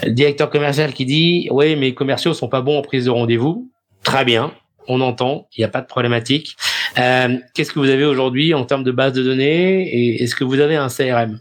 le 0.03 0.11
directeur 0.11 0.51
commercial 0.51 0.93
qui 0.93 1.05
dit, 1.05 1.49
oui, 1.51 1.77
mes 1.77 1.95
commerciaux 1.95 2.35
sont 2.35 2.49
pas 2.49 2.61
bons 2.61 2.79
en 2.79 2.83
prise 2.83 3.05
de 3.05 3.11
rendez-vous. 3.11 3.71
Très 4.03 4.25
bien, 4.25 4.53
on 4.89 5.01
entend, 5.01 5.49
il 5.57 5.61
n'y 5.61 5.65
a 5.65 5.69
pas 5.69 5.81
de 5.81 5.87
problématique. 5.87 6.57
Euh, 6.99 7.39
Qu'est-ce 7.55 7.73
que 7.73 7.79
vous 7.79 7.89
avez 7.89 8.05
aujourd'hui 8.05 8.55
en 8.55 8.65
termes 8.65 8.85
de 8.85 8.91
base 8.91 9.13
de 9.13 9.23
données 9.23 9.89
et 9.89 10.23
est-ce 10.23 10.35
que 10.35 10.45
vous 10.45 10.61
avez 10.61 10.77
un 10.77 10.89
CRM 10.89 11.41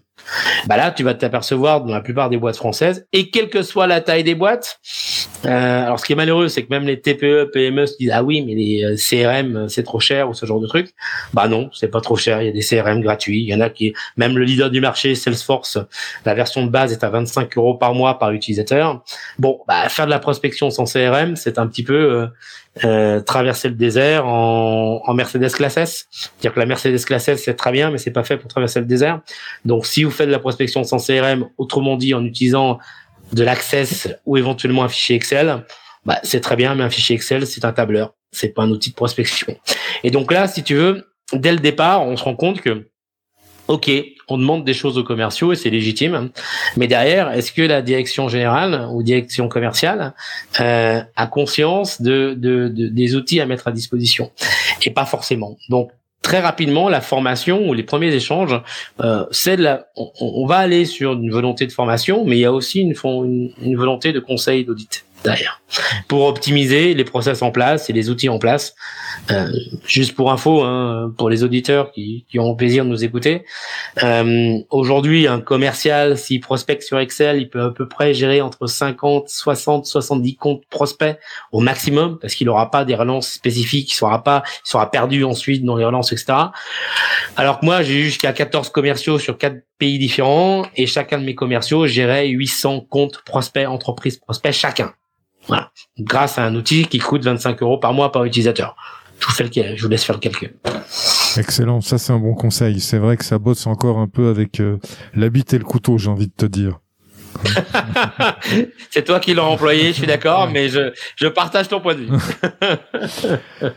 bah 0.67 0.77
là, 0.77 0.91
tu 0.91 1.03
vas 1.03 1.13
t'apercevoir 1.13 1.83
dans 1.83 1.93
la 1.93 2.01
plupart 2.01 2.29
des 2.29 2.37
boîtes 2.37 2.57
françaises, 2.57 3.07
et 3.13 3.29
quelle 3.29 3.49
que 3.49 3.63
soit 3.63 3.87
la 3.87 4.01
taille 4.01 4.23
des 4.23 4.35
boîtes, 4.35 4.79
euh, 5.45 5.85
alors 5.85 5.99
ce 5.99 6.05
qui 6.05 6.13
est 6.13 6.15
malheureux, 6.15 6.47
c'est 6.47 6.63
que 6.63 6.69
même 6.69 6.85
les 6.85 6.99
TPE, 6.99 7.51
PME 7.51 7.85
se 7.85 7.97
disent 7.97 8.11
ah 8.13 8.23
oui, 8.23 8.43
mais 8.45 8.53
les 8.53 8.83
euh, 8.83 8.95
CRM 8.95 9.67
c'est 9.69 9.83
trop 9.83 9.99
cher 9.99 10.29
ou 10.29 10.33
ce 10.33 10.45
genre 10.45 10.59
de 10.59 10.67
truc. 10.67 10.89
Bah 11.33 11.47
non, 11.47 11.69
c'est 11.73 11.87
pas 11.87 12.01
trop 12.01 12.15
cher. 12.15 12.41
Il 12.41 12.45
y 12.45 12.49
a 12.49 12.51
des 12.51 12.61
CRM 12.61 13.01
gratuits. 13.01 13.41
Il 13.41 13.49
y 13.49 13.55
en 13.55 13.61
a 13.61 13.69
qui, 13.69 13.93
même 14.17 14.37
le 14.37 14.43
leader 14.43 14.69
du 14.69 14.81
marché, 14.81 15.15
Salesforce, 15.15 15.79
la 16.25 16.33
version 16.33 16.65
de 16.65 16.69
base 16.69 16.91
est 16.91 17.03
à 17.03 17.09
25 17.09 17.57
euros 17.57 17.75
par 17.75 17.93
mois 17.93 18.19
par 18.19 18.31
utilisateur. 18.31 19.03
Bon, 19.39 19.59
bah 19.67 19.89
faire 19.89 20.05
de 20.05 20.11
la 20.11 20.19
prospection 20.19 20.69
sans 20.69 20.85
CRM, 20.85 21.35
c'est 21.35 21.57
un 21.57 21.67
petit 21.67 21.83
peu 21.83 21.93
euh, 21.93 22.27
euh, 22.85 23.19
traverser 23.19 23.67
le 23.67 23.75
désert 23.75 24.25
en, 24.25 25.01
en 25.05 25.13
Mercedes 25.13 25.51
classe 25.51 25.77
S. 25.77 26.07
C'est-à-dire 26.09 26.53
que 26.53 26.59
la 26.59 26.65
Mercedes 26.65 27.03
classe 27.03 27.27
S 27.27 27.43
c'est 27.43 27.55
très 27.55 27.71
bien, 27.71 27.91
mais 27.91 27.97
c'est 27.97 28.11
pas 28.11 28.23
fait 28.23 28.37
pour 28.37 28.47
traverser 28.47 28.79
le 28.79 28.85
désert. 28.85 29.21
Donc 29.65 29.85
si 29.85 30.03
vous 30.03 30.11
faites 30.11 30.27
de 30.27 30.31
la 30.31 30.39
prospection 30.39 30.83
sans 30.83 31.05
CRM, 31.05 31.49
autrement 31.57 31.97
dit 31.97 32.13
en 32.13 32.23
utilisant 32.23 32.79
de 33.33 33.43
l'access 33.43 34.07
ou 34.25 34.37
éventuellement 34.37 34.83
un 34.83 34.89
fichier 34.89 35.15
Excel, 35.15 35.65
bah, 36.05 36.19
c'est 36.23 36.41
très 36.41 36.55
bien, 36.55 36.75
mais 36.75 36.83
un 36.83 36.89
fichier 36.89 37.15
Excel, 37.15 37.45
c'est 37.45 37.65
un 37.65 37.73
tableur. 37.73 38.13
C'est 38.31 38.49
pas 38.49 38.63
un 38.63 38.69
outil 38.69 38.91
de 38.91 38.95
prospection. 38.95 39.55
Et 40.03 40.11
donc 40.11 40.31
là, 40.31 40.47
si 40.47 40.63
tu 40.63 40.75
veux, 40.75 41.11
dès 41.33 41.51
le 41.51 41.59
départ, 41.59 42.03
on 42.07 42.15
se 42.15 42.23
rend 42.23 42.35
compte 42.35 42.61
que 42.61 42.87
OK, 43.67 43.91
on 44.31 44.37
demande 44.37 44.63
des 44.63 44.73
choses 44.73 44.97
aux 44.97 45.03
commerciaux 45.03 45.51
et 45.53 45.55
c'est 45.55 45.69
légitime. 45.69 46.29
Mais 46.77 46.87
derrière, 46.87 47.31
est-ce 47.31 47.51
que 47.51 47.61
la 47.61 47.81
direction 47.81 48.29
générale 48.29 48.87
ou 48.91 49.03
direction 49.03 49.47
commerciale 49.47 50.13
euh, 50.59 51.01
a 51.15 51.27
conscience 51.27 52.01
de, 52.01 52.33
de, 52.37 52.67
de, 52.67 52.87
des 52.87 53.15
outils 53.15 53.41
à 53.41 53.45
mettre 53.45 53.67
à 53.67 53.71
disposition? 53.71 54.31
Et 54.85 54.91
pas 54.91 55.05
forcément. 55.05 55.57
Donc 55.69 55.91
très 56.21 56.39
rapidement, 56.39 56.87
la 56.89 57.01
formation 57.01 57.67
ou 57.67 57.73
les 57.73 57.83
premiers 57.83 58.13
échanges, 58.13 58.59
euh, 59.01 59.25
c'est 59.31 59.57
la, 59.57 59.87
on, 59.95 60.11
on, 60.19 60.45
va 60.45 60.57
aller 60.57 60.85
sur 60.85 61.13
une 61.13 61.31
volonté 61.31 61.65
de 61.65 61.71
formation, 61.71 62.23
mais 62.25 62.37
il 62.37 62.41
y 62.41 62.45
a 62.45 62.53
aussi 62.53 62.79
une, 62.81 62.93
une, 63.03 63.51
une 63.61 63.75
volonté 63.75 64.13
de 64.13 64.19
conseil 64.19 64.63
d'audit 64.63 65.03
derrière 65.23 65.61
pour 66.07 66.25
optimiser 66.25 66.93
les 66.93 67.03
process 67.03 67.41
en 67.41 67.51
place 67.51 67.89
et 67.89 67.93
les 67.93 68.09
outils 68.09 68.29
en 68.29 68.39
place. 68.39 68.75
Euh, 69.29 69.49
juste 69.85 70.15
pour 70.15 70.31
info, 70.31 70.61
hein, 70.63 71.13
pour 71.17 71.29
les 71.29 71.43
auditeurs 71.43 71.91
qui, 71.91 72.25
qui 72.29 72.39
ont 72.39 72.55
plaisir 72.55 72.83
de 72.85 72.89
nous 72.89 73.03
écouter, 73.03 73.45
euh, 74.03 74.57
aujourd'hui 74.69 75.27
un 75.27 75.39
commercial 75.39 76.17
s'il 76.17 76.41
prospecte 76.41 76.83
sur 76.83 76.99
Excel, 76.99 77.37
il 77.37 77.49
peut 77.49 77.61
à 77.61 77.69
peu 77.69 77.87
près 77.87 78.13
gérer 78.13 78.41
entre 78.41 78.67
50, 78.67 79.29
60, 79.29 79.85
70 79.85 80.35
comptes 80.35 80.63
prospects 80.69 81.17
au 81.51 81.59
maximum 81.59 82.19
parce 82.19 82.35
qu'il 82.35 82.47
n'aura 82.47 82.71
pas 82.71 82.85
des 82.85 82.95
relances 82.95 83.29
spécifiques, 83.29 83.91
il 83.91 83.95
sera 83.95 84.23
pas, 84.23 84.43
il 84.65 84.69
sera 84.69 84.89
perdu 84.91 85.23
ensuite 85.23 85.63
dans 85.63 85.75
les 85.75 85.85
relances, 85.85 86.11
etc. 86.11 86.33
Alors 87.35 87.59
que 87.59 87.65
moi 87.65 87.83
j'ai 87.83 88.01
jusqu'à 88.03 88.33
14 88.33 88.69
commerciaux 88.69 89.19
sur 89.19 89.37
quatre 89.37 89.57
pays 89.77 89.97
différents 89.99 90.65
et 90.75 90.85
chacun 90.85 91.19
de 91.19 91.23
mes 91.23 91.35
commerciaux 91.35 91.87
gérait 91.87 92.27
800 92.27 92.87
comptes 92.89 93.21
prospects, 93.23 93.67
entreprises 93.67 94.17
prospects 94.17 94.51
chacun. 94.51 94.93
Voilà. 95.47 95.71
Grâce 95.99 96.37
à 96.37 96.45
un 96.45 96.55
outil 96.55 96.85
qui 96.85 96.99
coûte 96.99 97.23
25 97.23 97.61
euros 97.61 97.77
par 97.77 97.93
mois 97.93 98.11
par 98.11 98.25
utilisateur. 98.25 98.75
Je 99.19 99.27
vous, 99.27 99.33
fais 99.33 99.43
le, 99.43 99.75
je 99.75 99.83
vous 99.83 99.89
laisse 99.89 100.03
faire 100.03 100.15
le 100.15 100.19
calcul. 100.19 100.55
Excellent, 101.37 101.81
ça 101.81 101.97
c'est 101.97 102.11
un 102.11 102.19
bon 102.19 102.33
conseil. 102.33 102.79
C'est 102.79 102.97
vrai 102.97 103.17
que 103.17 103.25
ça 103.25 103.37
bosse 103.37 103.67
encore 103.67 103.99
un 103.99 104.07
peu 104.07 104.29
avec 104.29 104.59
euh, 104.59 104.77
l'habit 105.13 105.45
et 105.51 105.57
le 105.57 105.63
couteau, 105.63 105.97
j'ai 105.97 106.09
envie 106.09 106.27
de 106.27 106.33
te 106.35 106.45
dire. 106.45 106.79
c'est 108.89 109.03
toi 109.03 109.19
qui 109.19 109.33
l'as 109.33 109.45
employé, 109.45 109.87
je 109.87 109.93
suis 109.93 110.07
d'accord, 110.07 110.49
mais 110.49 110.69
je, 110.69 110.91
je 111.15 111.27
partage 111.27 111.67
ton 111.67 111.81
point 111.81 111.95
de 111.95 112.01
vue. 112.01 112.09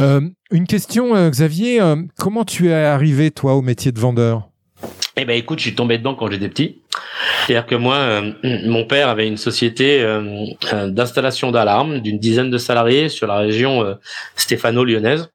euh, 0.00 0.20
une 0.50 0.66
question, 0.66 1.14
euh, 1.14 1.30
Xavier, 1.30 1.80
euh, 1.80 1.96
comment 2.18 2.44
tu 2.44 2.68
es 2.68 2.74
arrivé 2.74 3.30
toi 3.30 3.54
au 3.54 3.62
métier 3.62 3.92
de 3.92 4.00
vendeur? 4.00 4.49
Eh 5.16 5.24
ben 5.24 5.36
écoute, 5.36 5.58
je 5.58 5.64
suis 5.64 5.74
tombé 5.74 5.98
dedans 5.98 6.14
quand 6.14 6.30
j'étais 6.30 6.48
petit. 6.48 6.82
C'est-à-dire 7.46 7.66
que 7.66 7.74
moi, 7.74 7.96
euh, 7.96 8.32
mon 8.42 8.84
père 8.84 9.08
avait 9.08 9.26
une 9.26 9.36
société 9.36 10.00
euh, 10.00 10.44
euh 10.72 10.88
d'installation 10.88 11.50
d'alarmes 11.50 11.98
d'une 11.98 12.18
dizaine 12.18 12.50
de 12.50 12.58
salariés 12.58 13.08
sur 13.08 13.26
la 13.26 13.38
région 13.38 13.96
stéphano-lyonnaise. 14.36 15.30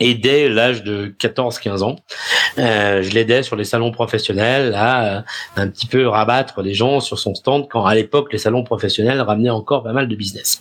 Et 0.00 0.14
dès 0.14 0.48
l'âge 0.48 0.82
de 0.82 1.14
14-15 1.20 1.82
ans, 1.82 1.96
je 2.56 3.10
l'aidais 3.10 3.44
sur 3.44 3.54
les 3.54 3.64
salons 3.64 3.92
professionnels 3.92 4.74
à 4.74 5.24
un 5.56 5.68
petit 5.68 5.86
peu 5.86 6.08
rabattre 6.08 6.62
les 6.62 6.74
gens 6.74 6.98
sur 6.98 7.18
son 7.18 7.34
stand 7.34 7.68
quand 7.70 7.86
à 7.86 7.94
l'époque 7.94 8.32
les 8.32 8.38
salons 8.38 8.64
professionnels 8.64 9.20
ramenaient 9.20 9.50
encore 9.50 9.84
pas 9.84 9.92
mal 9.92 10.08
de 10.08 10.16
business. 10.16 10.60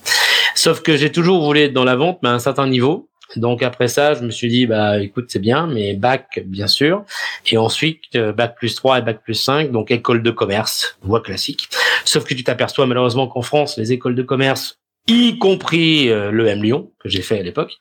Sauf 0.54 0.82
que 0.82 0.96
j'ai 0.96 1.12
toujours 1.12 1.44
voulu 1.44 1.62
être 1.62 1.74
dans 1.74 1.84
la 1.84 1.96
vente, 1.96 2.20
mais 2.22 2.30
à 2.30 2.34
un 2.34 2.40
certain 2.40 2.68
niveau. 2.68 3.10
Donc 3.36 3.64
après 3.64 3.88
ça, 3.88 4.14
je 4.14 4.24
me 4.24 4.32
suis 4.32 4.50
dit 4.50 4.66
bah 4.66 5.00
écoute 5.00 5.26
c'est 5.30 5.40
bien, 5.40 5.68
mais 5.68 5.94
bac 5.94 6.42
bien 6.46 6.68
sûr, 6.68 7.04
et 7.46 7.58
ensuite 7.58 8.16
euh, 8.16 8.32
bac 8.32 8.56
plus 8.58 8.76
3 8.76 9.00
et 9.00 9.02
bac 9.02 9.22
plus 9.24 9.34
5, 9.34 9.72
donc 9.72 9.92
école 9.92 10.24
de 10.24 10.32
commerce, 10.32 10.98
voie 11.02 11.22
classique. 11.22 11.70
Sauf 12.06 12.24
que 12.26 12.34
tu 12.34 12.44
t'aperçois 12.44 12.86
malheureusement 12.86 13.28
qu'en 13.28 13.42
France, 13.42 13.78
les 13.78 13.92
écoles 13.92 14.16
de 14.16 14.24
commerce, 14.24 14.80
y 15.08 15.38
compris 15.38 16.10
euh, 16.10 16.32
le 16.32 16.48
M 16.48 16.64
Lyon 16.64 16.92
que 17.00 17.10
j'ai 17.10 17.22
fait 17.22 17.40
à 17.40 17.44
l'époque, 17.44 17.78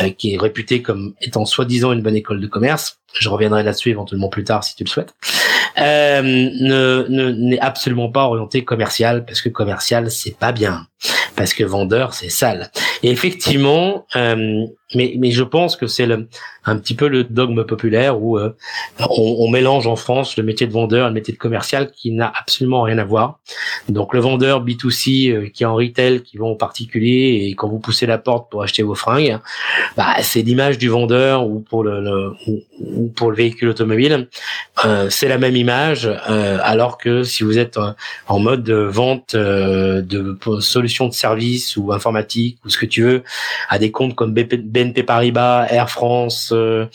euh, 0.00 0.10
qui 0.10 0.34
est 0.34 0.38
réputé 0.38 0.82
comme 0.82 1.14
étant 1.20 1.44
soi-disant 1.44 1.92
une 1.92 2.02
bonne 2.02 2.16
école 2.16 2.40
de 2.40 2.46
commerce. 2.46 3.00
Je 3.18 3.28
reviendrai 3.28 3.62
là-dessus 3.62 3.90
éventuellement 3.90 4.28
plus 4.28 4.44
tard 4.44 4.64
si 4.64 4.74
tu 4.74 4.84
le 4.84 4.88
souhaites. 4.88 5.14
Euh, 5.78 6.22
ne 6.22 7.30
n'est 7.32 7.58
absolument 7.58 8.10
pas 8.10 8.24
orienté 8.24 8.64
commercial 8.64 9.24
parce 9.24 9.40
que 9.40 9.48
commercial 9.48 10.10
c'est 10.10 10.36
pas 10.36 10.52
bien 10.52 10.86
parce 11.36 11.54
que 11.54 11.64
vendeur 11.64 12.14
c'est 12.14 12.30
sale. 12.30 12.70
Et 13.02 13.10
effectivement, 13.10 14.06
euh, 14.16 14.66
mais 14.94 15.14
mais 15.18 15.30
je 15.30 15.42
pense 15.42 15.76
que 15.76 15.86
c'est 15.86 16.06
le 16.06 16.28
un 16.64 16.78
petit 16.78 16.94
peu 16.94 17.08
le 17.08 17.24
dogme 17.24 17.64
populaire 17.64 18.22
où 18.22 18.38
euh, 18.38 18.56
on, 19.00 19.36
on, 19.40 19.48
mélange 19.48 19.86
en 19.86 19.96
France 19.96 20.36
le 20.36 20.42
métier 20.42 20.66
de 20.66 20.72
vendeur 20.72 21.06
et 21.06 21.08
le 21.10 21.14
métier 21.14 21.34
de 21.34 21.38
commercial 21.38 21.90
qui 21.90 22.10
n'a 22.10 22.32
absolument 22.34 22.82
rien 22.82 22.98
à 22.98 23.04
voir. 23.04 23.40
Donc 23.88 24.14
le 24.14 24.20
vendeur 24.20 24.64
B2C 24.64 25.30
euh, 25.30 25.48
qui 25.48 25.64
est 25.64 25.66
en 25.66 25.74
retail, 25.74 26.22
qui 26.22 26.38
vend 26.38 26.50
au 26.50 26.56
particulier 26.56 27.48
et 27.48 27.54
quand 27.54 27.68
vous 27.68 27.80
poussez 27.80 28.06
la 28.06 28.18
porte 28.18 28.50
pour 28.50 28.62
acheter 28.62 28.82
vos 28.82 28.94
fringues, 28.94 29.38
bah, 29.96 30.14
c'est 30.22 30.42
l'image 30.42 30.78
du 30.78 30.88
vendeur 30.88 31.46
ou 31.46 31.60
pour 31.60 31.84
le, 31.84 32.00
le 32.00 32.32
ou, 33.04 33.08
pour 33.08 33.30
le 33.30 33.36
véhicule 33.36 33.68
automobile, 33.68 34.28
euh, 34.84 35.08
c'est 35.10 35.28
la 35.28 35.38
même 35.38 35.56
image. 35.56 36.10
Euh, 36.28 36.58
alors 36.62 36.98
que 36.98 37.22
si 37.24 37.44
vous 37.44 37.58
êtes 37.58 37.78
en 38.28 38.38
mode 38.38 38.62
de 38.62 38.74
vente 38.74 39.34
euh, 39.34 40.02
de 40.02 40.36
solutions 40.60 41.08
de 41.08 41.12
service 41.12 41.76
ou 41.76 41.92
informatique 41.92 42.58
ou 42.64 42.68
ce 42.68 42.78
que 42.78 42.86
tu 42.86 43.02
veux 43.02 43.22
à 43.68 43.78
des 43.78 43.90
comptes 43.90 44.14
comme 44.14 44.32
BNP 44.32 45.02
Paribas, 45.02 45.66
Air 45.68 45.90
France, 45.90 46.50
euh, 46.52 46.86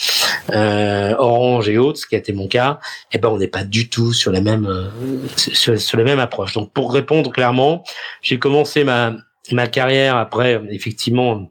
euh, 0.51 1.15
Orange 1.17 1.69
et 1.69 1.77
autres, 1.77 1.99
ce 1.99 2.07
qui 2.07 2.15
a 2.15 2.17
été 2.17 2.33
mon 2.33 2.47
cas, 2.47 2.79
eh 3.11 3.17
ben 3.17 3.29
on 3.29 3.37
n'est 3.37 3.47
pas 3.47 3.63
du 3.63 3.89
tout 3.89 4.13
sur 4.13 4.31
la 4.31 4.41
même 4.41 4.65
euh, 4.65 4.89
sur, 5.37 5.79
sur, 5.79 5.97
la 5.97 6.03
même 6.03 6.19
approche. 6.19 6.53
Donc 6.53 6.71
pour 6.71 6.93
répondre 6.93 7.31
clairement, 7.31 7.83
j'ai 8.21 8.39
commencé 8.39 8.83
ma 8.83 9.15
ma 9.51 9.67
carrière 9.67 10.17
après 10.17 10.61
effectivement 10.69 11.49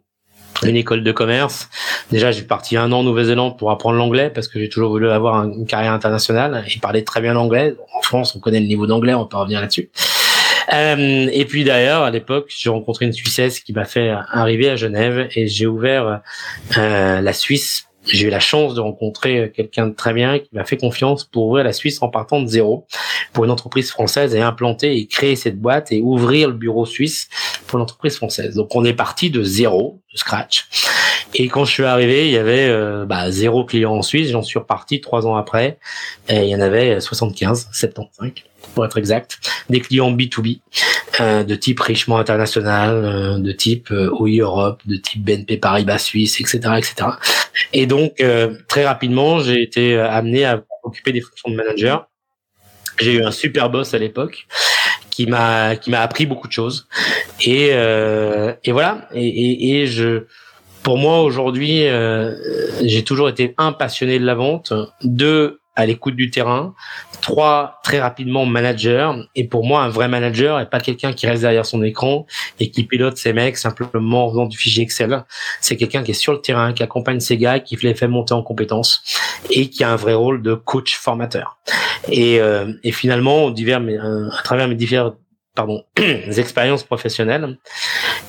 une 0.65 0.77
école 0.77 1.03
de 1.03 1.12
commerce. 1.12 1.69
Déjà, 2.11 2.33
j'ai 2.33 2.43
parti 2.43 2.77
un 2.77 2.91
an 2.93 3.00
en 3.00 3.03
Nouvelle-Zélande 3.03 3.59
pour 3.59 3.71
apprendre 3.71 3.97
l'anglais 3.97 4.31
parce 4.31 4.49
que 4.49 4.59
j'ai 4.59 4.69
toujours 4.69 4.91
voulu 4.91 5.09
avoir 5.11 5.45
une 5.45 5.67
carrière 5.67 5.93
internationale 5.93 6.65
et 6.67 6.79
parler 6.79 7.05
très 7.05 7.21
bien 7.21 7.35
l'anglais. 7.35 7.75
En 7.95 8.03
France, 8.03 8.35
on 8.37 8.41
connaît 8.41 8.61
le 8.61 8.67
niveau 8.67 8.87
d'anglais, 8.87 9.15
on 9.15 9.27
peut 9.27 9.37
revenir 9.37 9.61
là-dessus. 9.61 9.91
Euh, 10.73 11.29
et 11.33 11.45
puis 11.47 11.65
d'ailleurs, 11.65 12.03
à 12.03 12.11
l'époque, 12.11 12.47
j'ai 12.49 12.71
rencontré 12.71 13.07
une 13.07 13.12
Suissesse 13.12 13.61
qui 13.61 13.73
m'a 13.73 13.85
fait 13.85 14.11
arriver 14.31 14.69
à 14.69 14.77
Genève 14.77 15.29
et 15.35 15.47
j'ai 15.47 15.67
ouvert 15.67 16.21
euh, 16.77 17.21
la 17.21 17.33
Suisse 17.33 17.88
j'ai 18.17 18.27
eu 18.27 18.31
la 18.31 18.41
chance 18.41 18.75
de 18.75 18.81
rencontrer 18.81 19.53
quelqu'un 19.55 19.88
de 19.88 19.95
très 19.95 20.12
bien 20.12 20.38
qui 20.38 20.49
m'a 20.53 20.65
fait 20.65 20.77
confiance 20.77 21.25
pour 21.25 21.47
ouvrir 21.47 21.65
la 21.65 21.73
Suisse 21.73 22.03
en 22.03 22.09
partant 22.09 22.41
de 22.41 22.47
zéro 22.47 22.87
pour 23.33 23.45
une 23.45 23.50
entreprise 23.50 23.91
française 23.91 24.35
et 24.35 24.41
implanter 24.41 24.97
et 24.97 25.07
créer 25.07 25.37
cette 25.37 25.59
boîte 25.61 25.93
et 25.93 26.00
ouvrir 26.00 26.49
le 26.49 26.55
bureau 26.55 26.87
suisse 26.87 27.29
pour 27.67 27.79
l'entreprise 27.79 28.17
française. 28.17 28.55
Donc 28.55 28.75
on 28.75 28.85
est 28.85 28.95
parti 28.95 29.31
de 29.31 29.43
zéro, 29.43 30.00
de 30.12 30.19
scratch. 30.19 30.67
Et 31.35 31.49
quand 31.49 31.65
je 31.65 31.73
suis 31.73 31.85
arrivé, 31.85 32.27
il 32.27 32.33
y 32.33 32.38
avait 32.38 32.69
euh, 32.69 33.05
bah, 33.05 33.31
zéro 33.31 33.65
client 33.65 33.95
en 33.95 34.03
Suisse. 34.03 34.31
J'en 34.31 34.43
suis 34.43 34.59
reparti 34.59 35.00
trois 35.00 35.27
ans 35.27 35.37
après. 35.37 35.79
Et 36.29 36.45
il 36.45 36.49
y 36.49 36.57
en 36.57 36.61
avait 36.61 37.00
75, 37.00 37.69
75 37.73 38.33
pour 38.75 38.84
être 38.84 38.98
exact, 38.98 39.38
des 39.70 39.80
clients 39.80 40.12
B2B 40.12 40.60
euh, 41.20 41.44
de 41.44 41.54
type 41.54 41.80
Richemont 41.80 42.16
International, 42.16 43.04
euh, 43.04 43.38
de 43.38 43.52
type 43.52 43.90
euh, 43.90 44.10
OI 44.10 44.38
Europe, 44.40 44.82
de 44.87 44.96
type 44.96 45.25
BNP 45.25 45.56
Paribas 45.56 45.98
Suisse, 45.98 46.40
etc., 46.40 46.58
etc. 46.76 47.10
Et 47.72 47.87
donc 47.87 48.20
euh, 48.20 48.54
très 48.68 48.87
rapidement, 48.87 49.40
j'ai 49.40 49.62
été 49.62 49.98
amené 49.98 50.44
à 50.44 50.62
occuper 50.82 51.12
des 51.12 51.20
fonctions 51.20 51.50
de 51.50 51.56
manager. 51.56 52.08
J'ai 53.00 53.14
eu 53.14 53.25
un 53.25 53.30
super 53.30 53.70
boss 53.70 53.94
à 53.94 53.98
l'époque 53.98 54.46
qui 55.10 55.26
m'a 55.26 55.75
qui 55.75 55.90
m'a 55.90 56.00
appris 56.00 56.26
beaucoup 56.26 56.46
de 56.46 56.52
choses 56.52 56.87
et 57.44 57.70
euh, 57.72 58.52
et 58.62 58.70
voilà 58.70 59.08
et, 59.12 59.26
et, 59.26 59.80
et 59.80 59.87
je 59.88 60.26
pour 60.84 60.96
moi 60.96 61.22
aujourd'hui 61.22 61.87
euh, 61.87 62.37
j'ai 62.84 63.02
toujours 63.02 63.28
été 63.28 63.52
un 63.58 63.72
passionné 63.72 64.20
de 64.20 64.25
la 64.25 64.37
vente 64.37 64.72
deux 65.02 65.58
à 65.78 65.87
l'écoute 65.87 66.16
du 66.16 66.28
terrain. 66.28 66.75
Trois 67.20 67.80
très 67.85 68.00
rapidement 68.00 68.44
manager. 68.44 69.16
Et 69.37 69.44
pour 69.44 69.64
moi 69.64 69.82
un 69.82 69.88
vrai 69.88 70.08
manager 70.08 70.58
est 70.58 70.68
pas 70.68 70.80
quelqu'un 70.80 71.12
qui 71.12 71.26
reste 71.26 71.42
derrière 71.42 71.64
son 71.64 71.82
écran 71.85 72.26
et 72.58 72.70
qui 72.70 72.82
pilote 72.82 73.16
ses 73.16 73.32
mecs 73.32 73.56
simplement 73.56 74.26
en 74.26 74.30
faisant 74.30 74.47
du 74.47 74.58
fichier 74.58 74.82
Excel. 74.82 75.25
C'est 75.61 75.76
quelqu'un 75.76 76.02
qui 76.02 76.11
est 76.11 76.14
sur 76.14 76.32
le 76.32 76.40
terrain 76.40 76.73
qui 76.73 76.82
accompagne 76.82 77.20
ses 77.20 77.38
gars 77.38 77.61
qui 77.61 77.76
les 77.76 77.94
fait 77.94 78.08
monter 78.08 78.35
en 78.35 78.42
compétences 78.42 79.04
et 79.50 79.70
qui 79.70 79.85
a 79.85 79.92
un 79.92 79.97
vrai 79.97 80.14
rôle 80.14 80.42
de 80.42 80.54
coach 80.54 80.97
formateur. 80.97 81.58
Et, 82.11 82.40
euh, 82.40 82.73
et 82.82 82.90
finalement, 82.90 83.50
divers, 83.50 83.80
euh, 83.80 84.28
à 84.37 84.42
travers 84.42 84.66
mes 84.66 84.75
différentes 84.75 85.16
pardon, 85.58 85.82
expériences 85.97 86.85
professionnelles, 86.85 87.58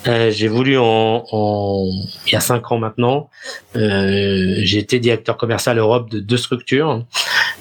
euh, 0.08 0.32
j'ai 0.32 0.48
voulu 0.48 0.80
en, 0.80 1.24
en, 1.32 1.88
il 2.26 2.34
y 2.34 2.36
a 2.36 2.40
cinq 2.40 2.72
ans 2.72 2.80
maintenant, 2.80 3.30
euh, 3.76 4.56
j'ai 4.64 4.80
été 4.80 5.00
directeur 5.00 5.38
commercial 5.38 5.78
Europe 5.78 6.10
de 6.10 6.22
deux 6.22 6.38
structures, 6.38 7.06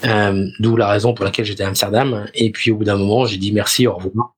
euh, 0.05 0.49
d'où 0.59 0.77
la 0.77 0.89
raison 0.89 1.15
pour 1.15 1.25
laquelle 1.25 1.45
j'étais 1.45 1.65
à 1.65 1.69
Amsterdam. 1.69 2.27
Et 2.35 2.51
puis 2.51 2.71
au 2.71 2.77
bout 2.77 2.85
d'un 2.85 2.97
moment, 2.97 3.27
j'ai 3.27 3.39
dit 3.39 3.53
merci, 3.53 3.87
au 3.87 3.95
revoir. 3.95 4.35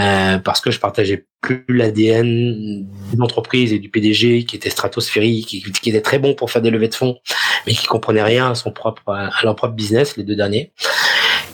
Euh, 0.00 0.38
parce 0.38 0.60
que 0.60 0.70
je 0.70 0.80
partageais 0.80 1.26
plus 1.40 1.64
l'ADN 1.68 2.84
d'une 3.10 3.22
entreprise 3.22 3.72
et 3.72 3.78
du 3.78 3.90
PDG 3.90 4.44
qui 4.44 4.56
était 4.56 4.70
stratosphérique, 4.70 5.46
qui, 5.46 5.62
qui, 5.62 5.90
était 5.90 6.00
très 6.00 6.18
bon 6.18 6.34
pour 6.34 6.50
faire 6.50 6.62
des 6.62 6.70
levées 6.70 6.88
de 6.88 6.94
fonds, 6.94 7.18
mais 7.66 7.74
qui 7.74 7.86
comprenait 7.86 8.22
rien 8.22 8.50
à 8.50 8.54
son 8.54 8.72
propre, 8.72 9.02
à 9.12 9.30
leur 9.44 9.54
propre 9.54 9.74
business, 9.74 10.16
les 10.16 10.24
deux 10.24 10.34
derniers. 10.34 10.72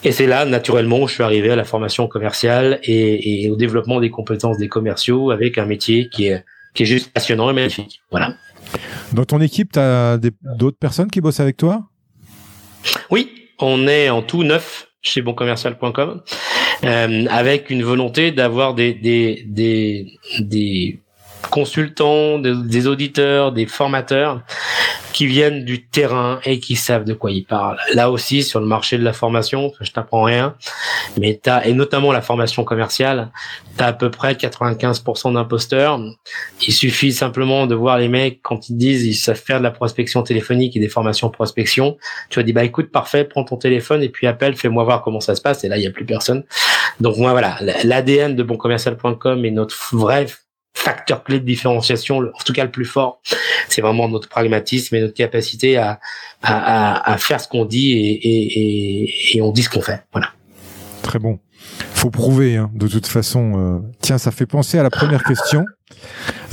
Et 0.04 0.12
c'est 0.12 0.26
là, 0.26 0.47
naturellement, 0.47 1.00
où 1.00 1.09
je 1.09 1.14
suis 1.14 1.23
arrivé 1.23 1.50
à 1.50 1.56
la 1.56 1.64
formation 1.64 2.06
commerciale 2.06 2.80
et, 2.82 3.44
et, 3.44 3.50
au 3.50 3.56
développement 3.56 4.00
des 4.00 4.11
compétences 4.11 4.56
des 4.56 4.68
commerciaux 4.68 5.30
avec 5.30 5.59
un 5.59 5.66
métier 5.66 6.09
qui 6.09 6.28
est, 6.28 6.42
qui 6.73 6.85
est 6.85 6.87
juste 6.87 7.12
passionnant 7.12 7.50
et 7.50 7.52
magnifique. 7.52 8.00
Voilà. 8.11 8.35
Dans 9.12 9.25
ton 9.25 9.40
équipe, 9.40 9.73
tu 9.73 9.78
as 9.78 10.18
d'autres 10.56 10.78
personnes 10.78 11.11
qui 11.11 11.20
bossent 11.20 11.40
avec 11.40 11.59
toi? 11.59 11.89
Oui, 13.10 13.49
on 13.58 13.87
est 13.88 14.10
en 14.10 14.22
tout 14.22 14.42
neuf 14.42 14.88
chez 15.02 15.22
boncommercial.com 15.22 16.22
euh, 16.84 17.26
avec 17.30 17.70
une 17.70 17.82
volonté 17.82 18.32
d'avoir 18.32 18.75
des, 18.75 18.94
des, 18.94 19.44
des, 19.46 20.18
des 20.40 21.00
consultants, 21.50 22.38
des, 22.38 22.87
auditeurs, 22.87 23.52
des 23.52 23.66
formateurs 23.66 24.42
qui 25.12 25.26
viennent 25.26 25.64
du 25.64 25.87
terrain 25.87 26.40
et 26.45 26.61
qui 26.61 26.76
savent 26.76 27.04
de 27.04 27.14
quoi 27.14 27.33
ils 27.33 27.45
parlent. 27.45 27.78
Là 27.95 28.11
aussi, 28.11 28.42
sur 28.42 28.61
le 28.61 28.66
marché 28.66 28.97
de 28.97 29.04
la 29.04 29.12
formation, 29.12 29.73
je 29.80 29.90
t'apprends 29.90 30.23
rien, 30.23 30.54
mais 31.19 31.38
t'as, 31.42 31.64
et 31.64 31.73
notamment 31.75 32.12
la 32.12 32.23
formation 32.23 32.64
commerciale, 32.64 33.30
t'as 33.76 33.88
à 33.88 33.92
peu 33.92 34.11
près 34.11 34.35
95% 34.35 35.35
d'imposteurs. 35.35 36.00
Il 36.66 36.73
suffit 36.73 37.12
simplement 37.12 37.66
de 37.66 37.75
voir 37.75 37.99
les 37.99 38.09
mecs 38.09 38.40
quand 38.42 38.68
ils 38.68 38.77
disent 38.77 39.05
ils 39.05 39.14
savent 39.14 39.37
faire 39.37 39.59
de 39.59 39.64
la 39.64 39.72
prospection 39.72 40.22
téléphonique 40.22 40.77
et 40.77 40.81
des 40.81 40.88
formations 40.88 41.29
prospection. 41.29 41.96
Tu 42.29 42.38
vas 42.38 42.42
dire, 42.42 42.55
bah 42.55 42.64
écoute, 42.64 42.90
parfait, 42.90 43.24
prends 43.24 43.44
ton 43.44 43.57
téléphone 43.57 44.03
et 44.03 44.09
puis 44.09 44.27
appelle, 44.27 44.57
fais-moi 44.57 44.85
voir 44.85 45.03
comment 45.03 45.20
ça 45.20 45.35
se 45.35 45.40
passe. 45.40 45.64
Et 45.64 45.68
là, 45.68 45.77
il 45.77 45.83
y 45.83 45.87
a 45.87 45.90
plus 45.90 46.05
personne. 46.05 46.44
Donc 47.01 47.16
moi, 47.16 47.33
voilà, 47.33 47.59
l'ADN 47.85 48.37
de 48.37 48.42
boncommercial.com 48.42 49.44
est 49.44 49.51
notre 49.51 49.77
vrai 49.92 50.27
facteur 50.81 51.25
clé 51.25 51.40
de 51.40 51.45
différenciation, 51.45 52.19
en 52.19 52.45
tout 52.45 52.53
cas 52.53 52.64
le 52.64 52.71
plus 52.71 52.85
fort, 52.85 53.21
c'est 53.69 53.83
vraiment 53.83 54.09
notre 54.09 54.29
pragmatisme 54.29 54.95
et 54.97 55.01
notre 55.01 55.14
capacité 55.14 55.77
à, 55.77 56.01
à, 56.43 57.12
à 57.12 57.19
faire 57.19 57.40
ce 57.40 57.49
qu'on 57.49 57.64
dit 57.64 57.93
et, 57.93 58.12
et, 58.12 59.37
et, 59.37 59.43
on 59.43 59.53
dit 59.53 59.62
ce 59.62 59.71
qu'on 59.71 59.83
fait. 59.83 60.03
Voilà. 60.12 60.29
Très 61.03 61.19
bon. 61.19 61.38
Faut 61.93 62.11
prouver, 62.11 62.57
hein, 62.57 62.71
de 62.75 62.88
toute 62.88 63.07
façon. 63.07 63.53
Euh, 63.57 63.79
tiens, 64.01 64.19
ça 64.19 64.31
fait 64.31 64.47
penser 64.47 64.79
à 64.79 64.83
la 64.83 64.90
première 64.90 65.23
question. 65.23 65.64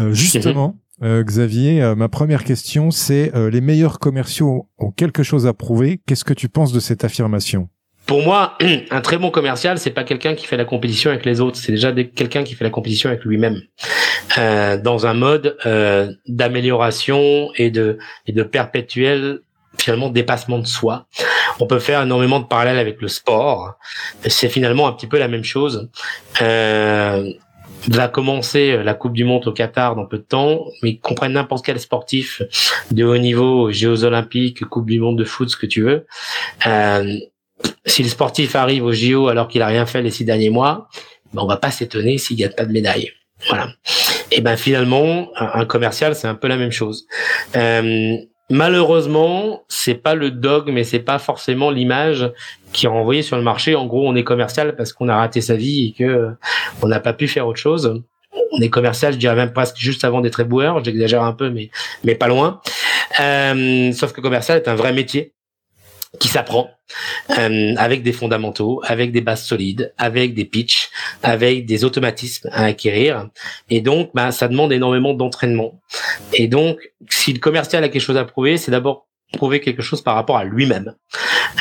Euh, 0.01 0.11
justement, 0.11 0.75
euh, 1.03 1.23
Xavier, 1.23 1.81
euh, 1.81 1.95
ma 1.95 2.09
première 2.09 2.43
question, 2.43 2.89
c'est 2.89 3.31
euh, 3.35 3.51
les 3.51 3.61
meilleurs 3.61 3.99
commerciaux 3.99 4.67
ont 4.79 4.91
quelque 4.91 5.21
chose 5.23 5.45
à 5.45 5.53
prouver. 5.53 5.99
Qu'est-ce 6.07 6.25
que 6.25 6.33
tu 6.33 6.49
penses 6.49 6.73
de 6.73 6.79
cette 6.79 7.03
affirmation? 7.03 7.69
Pour 8.07 8.23
moi, 8.23 8.57
un 8.91 9.01
très 9.01 9.17
bon 9.17 9.29
commercial, 9.29 9.77
c'est 9.77 9.91
pas 9.91 10.03
quelqu'un 10.03 10.33
qui 10.33 10.47
fait 10.47 10.57
la 10.57 10.65
compétition 10.65 11.11
avec 11.11 11.25
les 11.25 11.39
autres, 11.39 11.57
c'est 11.57 11.71
déjà 11.71 11.91
quelqu'un 11.91 12.43
qui 12.43 12.55
fait 12.55 12.63
la 12.63 12.71
compétition 12.71 13.09
avec 13.09 13.23
lui-même, 13.25 13.61
euh, 14.37 14.77
dans 14.77 15.05
un 15.05 15.13
mode 15.13 15.57
euh, 15.65 16.11
d'amélioration 16.27 17.49
et 17.55 17.69
de 17.71 17.97
et 18.25 18.31
de 18.31 18.43
perpétuel 18.43 19.41
finalement 19.77 20.09
dépassement 20.09 20.59
de 20.59 20.67
soi. 20.67 21.07
On 21.59 21.67
peut 21.67 21.79
faire 21.79 22.01
énormément 22.01 22.39
de 22.39 22.45
parallèles 22.45 22.79
avec 22.79 23.01
le 23.01 23.07
sport. 23.07 23.75
C'est 24.25 24.49
finalement 24.49 24.87
un 24.87 24.91
petit 24.91 25.07
peu 25.07 25.19
la 25.19 25.27
même 25.27 25.43
chose. 25.43 25.89
Euh, 26.41 27.31
va 27.89 28.07
commencer 28.07 28.83
la 28.83 28.93
Coupe 28.93 29.13
du 29.13 29.23
Monde 29.23 29.47
au 29.47 29.53
Qatar 29.53 29.95
dans 29.95 30.05
peu 30.05 30.17
de 30.17 30.23
temps, 30.23 30.65
mais 30.81 30.97
comprenne 30.97 31.33
n'importe 31.33 31.65
quel 31.65 31.79
sportif 31.79 32.41
de 32.91 33.03
haut 33.03 33.17
niveau, 33.17 33.71
Jeux 33.71 34.03
Olympiques, 34.03 34.65
Coupe 34.65 34.89
du 34.89 34.99
Monde 34.99 35.17
de 35.17 35.23
foot, 35.23 35.49
ce 35.49 35.57
que 35.57 35.67
tu 35.67 35.83
veux. 35.83 36.05
Euh, 36.65 37.17
si 37.85 38.03
le 38.03 38.09
sportif 38.09 38.55
arrive 38.55 38.83
au 38.83 38.91
JO 38.91 39.27
alors 39.27 39.47
qu'il 39.47 39.61
a 39.61 39.67
rien 39.67 39.85
fait 39.85 40.01
les 40.01 40.11
six 40.11 40.25
derniers 40.25 40.49
mois, 40.49 40.89
ben 41.33 41.41
on 41.43 41.47
va 41.47 41.57
pas 41.57 41.71
s'étonner 41.71 42.17
s'il 42.17 42.37
gagne 42.37 42.51
pas 42.51 42.65
de 42.65 42.71
médaille. 42.71 43.11
Voilà. 43.47 43.67
Et 44.31 44.41
ben 44.41 44.57
finalement, 44.57 45.29
un, 45.37 45.65
commercial, 45.65 46.15
c'est 46.15 46.27
un 46.27 46.35
peu 46.35 46.47
la 46.47 46.57
même 46.57 46.71
chose. 46.71 47.07
Euh, 47.55 48.17
malheureusement, 48.49 49.63
c'est 49.67 49.95
pas 49.95 50.15
le 50.15 50.31
dogme 50.31 50.73
mais 50.73 50.83
c'est 50.83 50.99
pas 50.99 51.19
forcément 51.19 51.69
l'image 51.69 52.31
qui 52.73 52.85
est 52.85 52.89
renvoyée 52.89 53.21
sur 53.21 53.37
le 53.37 53.43
marché. 53.43 53.75
En 53.75 53.85
gros, 53.85 54.07
on 54.07 54.15
est 54.15 54.23
commercial 54.23 54.75
parce 54.75 54.93
qu'on 54.93 55.07
a 55.07 55.15
raté 55.15 55.41
sa 55.41 55.55
vie 55.55 55.87
et 55.87 55.97
que 55.97 56.03
euh, 56.03 56.31
on 56.81 56.87
n'a 56.87 56.99
pas 56.99 57.13
pu 57.13 57.27
faire 57.27 57.47
autre 57.47 57.59
chose. 57.59 58.01
On 58.51 58.61
est 58.61 58.69
commercial, 58.69 59.13
je 59.13 59.17
dirais 59.17 59.35
même 59.35 59.53
presque 59.53 59.77
juste 59.77 60.03
avant 60.03 60.21
d'être 60.21 60.39
éboueur. 60.39 60.83
J'exagère 60.83 61.23
un 61.23 61.33
peu, 61.33 61.49
mais 61.49 61.69
mais 62.03 62.15
pas 62.15 62.27
loin. 62.27 62.61
Euh, 63.19 63.91
sauf 63.93 64.13
que 64.13 64.21
commercial 64.21 64.57
est 64.57 64.67
un 64.67 64.75
vrai 64.75 64.93
métier 64.93 65.33
qui 66.19 66.27
s'apprend 66.27 66.69
euh, 67.31 67.73
avec 67.77 68.03
des 68.03 68.13
fondamentaux, 68.13 68.81
avec 68.83 69.11
des 69.11 69.21
bases 69.21 69.43
solides, 69.43 69.93
avec 69.97 70.33
des 70.33 70.45
pitchs, 70.45 70.89
avec 71.23 71.65
des 71.65 71.83
automatismes 71.83 72.49
à 72.51 72.65
acquérir. 72.65 73.29
Et 73.69 73.81
donc, 73.81 74.11
bah, 74.13 74.31
ça 74.31 74.47
demande 74.47 74.71
énormément 74.71 75.13
d'entraînement. 75.13 75.79
Et 76.33 76.47
donc, 76.47 76.91
si 77.09 77.33
le 77.33 77.39
commercial 77.39 77.83
a 77.83 77.89
quelque 77.89 78.01
chose 78.01 78.17
à 78.17 78.25
prouver, 78.25 78.57
c'est 78.57 78.71
d'abord 78.71 79.07
prouver 79.33 79.59
quelque 79.59 79.81
chose 79.81 80.01
par 80.01 80.15
rapport 80.15 80.37
à 80.37 80.43
lui-même. 80.43 80.93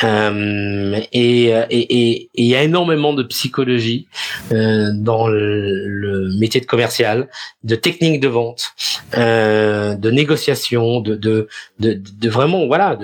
Euh, 0.03 0.99
et 1.11 2.29
il 2.33 2.45
y 2.45 2.55
a 2.55 2.63
énormément 2.63 3.13
de 3.13 3.23
psychologie 3.23 4.07
euh, 4.51 4.91
dans 4.93 5.27
le, 5.27 6.29
métier 6.39 6.61
de 6.61 6.65
commercial, 6.65 7.29
de 7.63 7.75
techniques 7.75 8.19
de 8.19 8.27
vente, 8.27 8.71
euh, 9.17 9.95
de 9.95 10.11
négociation, 10.11 11.01
de, 11.01 11.15
de, 11.15 11.47
de, 11.79 11.99
de 12.19 12.29
vraiment 12.29 12.67
voilà, 12.67 12.97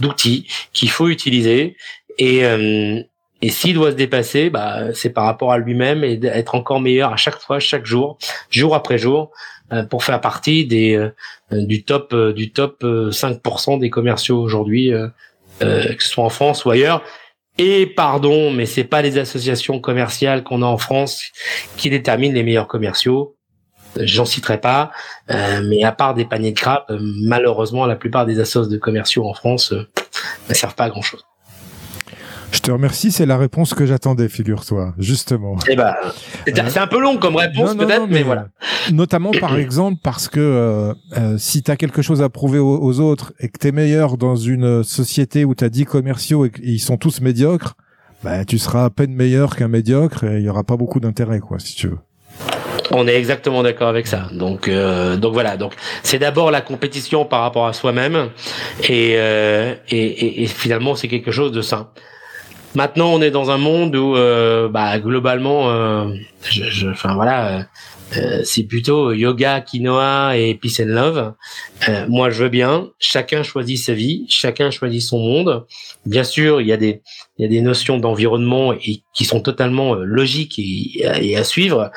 d'outils 0.00 0.46
qu'il 0.72 0.90
faut 0.90 1.08
utiliser. 1.08 1.76
Et, 2.18 2.44
euh, 2.44 3.00
et 3.42 3.50
s'il 3.50 3.74
doit 3.74 3.90
se 3.90 3.96
dépasser, 3.96 4.50
bah, 4.50 4.94
c'est 4.94 5.10
par 5.10 5.24
rapport 5.24 5.52
à 5.52 5.58
lui-même 5.58 6.04
et 6.04 6.16
d'être 6.16 6.54
encore 6.54 6.80
meilleur 6.80 7.12
à 7.12 7.16
chaque 7.16 7.38
fois, 7.38 7.58
chaque 7.58 7.84
jour, 7.84 8.18
jour 8.50 8.74
après 8.74 8.98
jour, 8.98 9.30
pour 9.90 10.04
faire 10.04 10.20
partie 10.20 10.66
des 10.66 10.94
euh, 10.94 11.10
du 11.50 11.84
top 11.84 12.12
euh, 12.12 12.32
du 12.32 12.52
top 12.52 12.82
5% 12.82 13.78
des 13.78 13.90
commerciaux 13.90 14.40
aujourd'hui, 14.40 14.92
que 15.60 16.02
ce 16.02 16.08
soit 16.08 16.24
en 16.24 16.30
France 16.30 16.64
ou 16.64 16.70
ailleurs. 16.70 17.02
Et 17.58 17.86
pardon, 17.86 18.50
mais 18.50 18.66
c'est 18.66 18.84
pas 18.84 19.00
les 19.00 19.16
associations 19.16 19.80
commerciales 19.80 20.42
qu'on 20.42 20.62
a 20.62 20.66
en 20.66 20.76
France 20.76 21.22
qui 21.76 21.88
déterminent 21.88 22.34
les 22.34 22.42
meilleurs 22.42 22.68
commerciaux. 22.68 23.34
J'en 23.98 24.26
citerai 24.26 24.60
pas, 24.60 24.90
mais 25.30 25.82
à 25.82 25.92
part 25.92 26.12
des 26.12 26.26
paniers 26.26 26.52
de 26.52 26.58
crabes, 26.58 26.84
malheureusement, 27.00 27.86
la 27.86 27.96
plupart 27.96 28.26
des 28.26 28.40
associations 28.40 28.70
de 28.70 28.76
commerciaux 28.76 29.26
en 29.26 29.32
France 29.32 29.72
ne 29.72 30.54
servent 30.54 30.74
pas 30.74 30.84
à 30.84 30.90
grand 30.90 31.00
chose. 31.00 31.24
Je 32.52 32.60
te 32.60 32.70
remercie, 32.70 33.12
c'est 33.12 33.26
la 33.26 33.36
réponse 33.36 33.74
que 33.74 33.86
j'attendais, 33.86 34.28
figure-toi, 34.28 34.94
justement. 34.98 35.56
Eh 35.68 35.76
ben, 35.76 35.94
c'est 36.46 36.78
un 36.78 36.86
peu 36.86 37.00
long 37.00 37.18
comme 37.18 37.36
réponse 37.36 37.74
peut-être, 37.74 38.06
mais, 38.08 38.22
voilà. 38.22 38.48
Notamment 38.92 39.32
par 39.32 39.56
exemple 39.58 39.98
parce 40.02 40.28
que 40.28 40.40
euh, 40.40 40.94
euh, 41.16 41.38
si 41.38 41.62
tu 41.62 41.70
as 41.70 41.76
quelque 41.76 42.02
chose 42.02 42.22
à 42.22 42.28
prouver 42.28 42.58
aux, 42.58 43.00
autres 43.00 43.32
et 43.40 43.48
que 43.48 43.58
tu 43.58 43.68
es 43.68 43.72
meilleur 43.72 44.16
dans 44.16 44.36
une 44.36 44.82
société 44.84 45.44
où 45.44 45.54
tu 45.54 45.64
as 45.64 45.68
10 45.68 45.84
commerciaux 45.84 46.44
et 46.44 46.50
qu'ils 46.50 46.80
sont 46.80 46.96
tous 46.96 47.20
médiocres, 47.20 47.74
bah, 48.22 48.44
tu 48.44 48.58
seras 48.58 48.84
à 48.84 48.90
peine 48.90 49.12
meilleur 49.12 49.56
qu'un 49.56 49.68
médiocre 49.68 50.24
et 50.24 50.38
il 50.38 50.42
y 50.42 50.48
aura 50.48 50.64
pas 50.64 50.76
beaucoup 50.76 51.00
d'intérêt, 51.00 51.40
quoi, 51.40 51.58
si 51.58 51.74
tu 51.74 51.88
veux. 51.88 51.98
On 52.90 53.06
est 53.08 53.14
exactement 53.14 53.62
d'accord 53.62 53.88
avec 53.88 54.06
ça. 54.06 54.28
Donc, 54.32 54.68
euh, 54.68 55.16
donc 55.16 55.32
voilà. 55.32 55.56
Donc, 55.56 55.74
c'est 56.02 56.18
d'abord 56.18 56.50
la 56.50 56.60
compétition 56.60 57.24
par 57.24 57.42
rapport 57.42 57.66
à 57.66 57.72
soi-même, 57.72 58.30
et, 58.88 59.14
euh, 59.16 59.74
et, 59.88 59.96
et, 59.96 60.42
et, 60.42 60.46
finalement, 60.46 60.94
c'est 60.94 61.08
quelque 61.08 61.30
chose 61.30 61.52
de 61.52 61.62
sain. 61.62 61.88
Maintenant, 62.74 63.12
on 63.12 63.22
est 63.22 63.30
dans 63.30 63.50
un 63.50 63.58
monde 63.58 63.96
où, 63.96 64.16
euh, 64.16 64.68
bah, 64.68 64.98
globalement, 64.98 65.70
euh, 65.70 66.08
je, 66.42 66.64
je, 66.64 66.88
enfin 66.88 67.14
voilà, 67.14 67.66
euh, 68.16 68.42
c'est 68.44 68.62
plutôt 68.64 69.12
yoga, 69.12 69.60
quinoa 69.60 70.36
et 70.36 70.54
peace 70.54 70.80
and 70.80 70.86
love. 70.86 71.34
Euh, 71.88 72.06
moi, 72.08 72.30
je 72.30 72.44
veux 72.44 72.48
bien. 72.48 72.90
Chacun 72.98 73.42
choisit 73.42 73.78
sa 73.78 73.94
vie, 73.94 74.26
chacun 74.28 74.70
choisit 74.70 75.02
son 75.02 75.18
monde. 75.18 75.66
Bien 76.04 76.24
sûr, 76.24 76.60
il 76.60 76.68
y 76.68 76.72
a 76.72 76.76
des 76.76 77.02
il 77.38 77.42
y 77.42 77.44
a 77.44 77.48
des 77.48 77.60
notions 77.60 77.98
d'environnement 77.98 78.72
et 78.72 79.02
qui 79.12 79.24
sont 79.24 79.40
totalement 79.40 79.94
euh, 79.94 80.04
logiques 80.04 80.58
et, 80.58 81.36
à 81.36 81.44
suivre. 81.44 81.90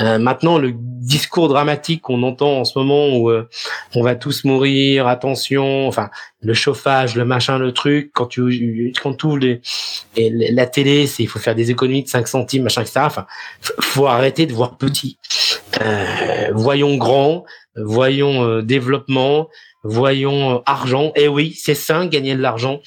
Euh, 0.00 0.18
maintenant, 0.18 0.58
le 0.58 0.72
discours 0.74 1.48
dramatique 1.48 2.02
qu'on 2.02 2.22
entend 2.22 2.58
en 2.60 2.64
ce 2.64 2.78
moment 2.78 3.16
où 3.16 3.30
euh, 3.30 3.48
on 3.94 4.02
va 4.02 4.14
tous 4.14 4.44
mourir, 4.44 5.06
attention, 5.06 5.86
enfin 5.86 6.10
le 6.42 6.54
chauffage, 6.54 7.16
le 7.16 7.24
machin, 7.24 7.58
le 7.58 7.72
truc, 7.72 8.10
quand 8.14 8.26
tu 8.26 8.92
quand 9.02 9.14
tu 9.14 9.26
ouvres 9.26 9.38
les, 9.38 9.60
la 10.16 10.66
télé, 10.66 11.06
c'est 11.06 11.22
il 11.22 11.26
faut 11.26 11.38
faire 11.38 11.54
des 11.54 11.70
économies 11.70 12.02
de 12.02 12.08
5 12.08 12.26
centimes, 12.26 12.62
machin, 12.64 12.82
etc. 12.82 13.00
Enfin, 13.04 13.26
faut 13.80 14.06
arrêter 14.06 14.46
de 14.46 14.52
voir 14.52 14.76
petit. 14.76 15.18
Euh, 15.82 16.48
voyons 16.54 16.96
grand, 16.96 17.44
voyons 17.76 18.44
euh, 18.44 18.62
développement, 18.62 19.48
voyons 19.82 20.56
euh, 20.56 20.58
argent. 20.66 21.12
Eh 21.16 21.28
oui, 21.28 21.54
c'est 21.56 21.74
sain 21.74 22.06
gagner 22.06 22.34
de 22.34 22.40
l'argent. 22.40 22.80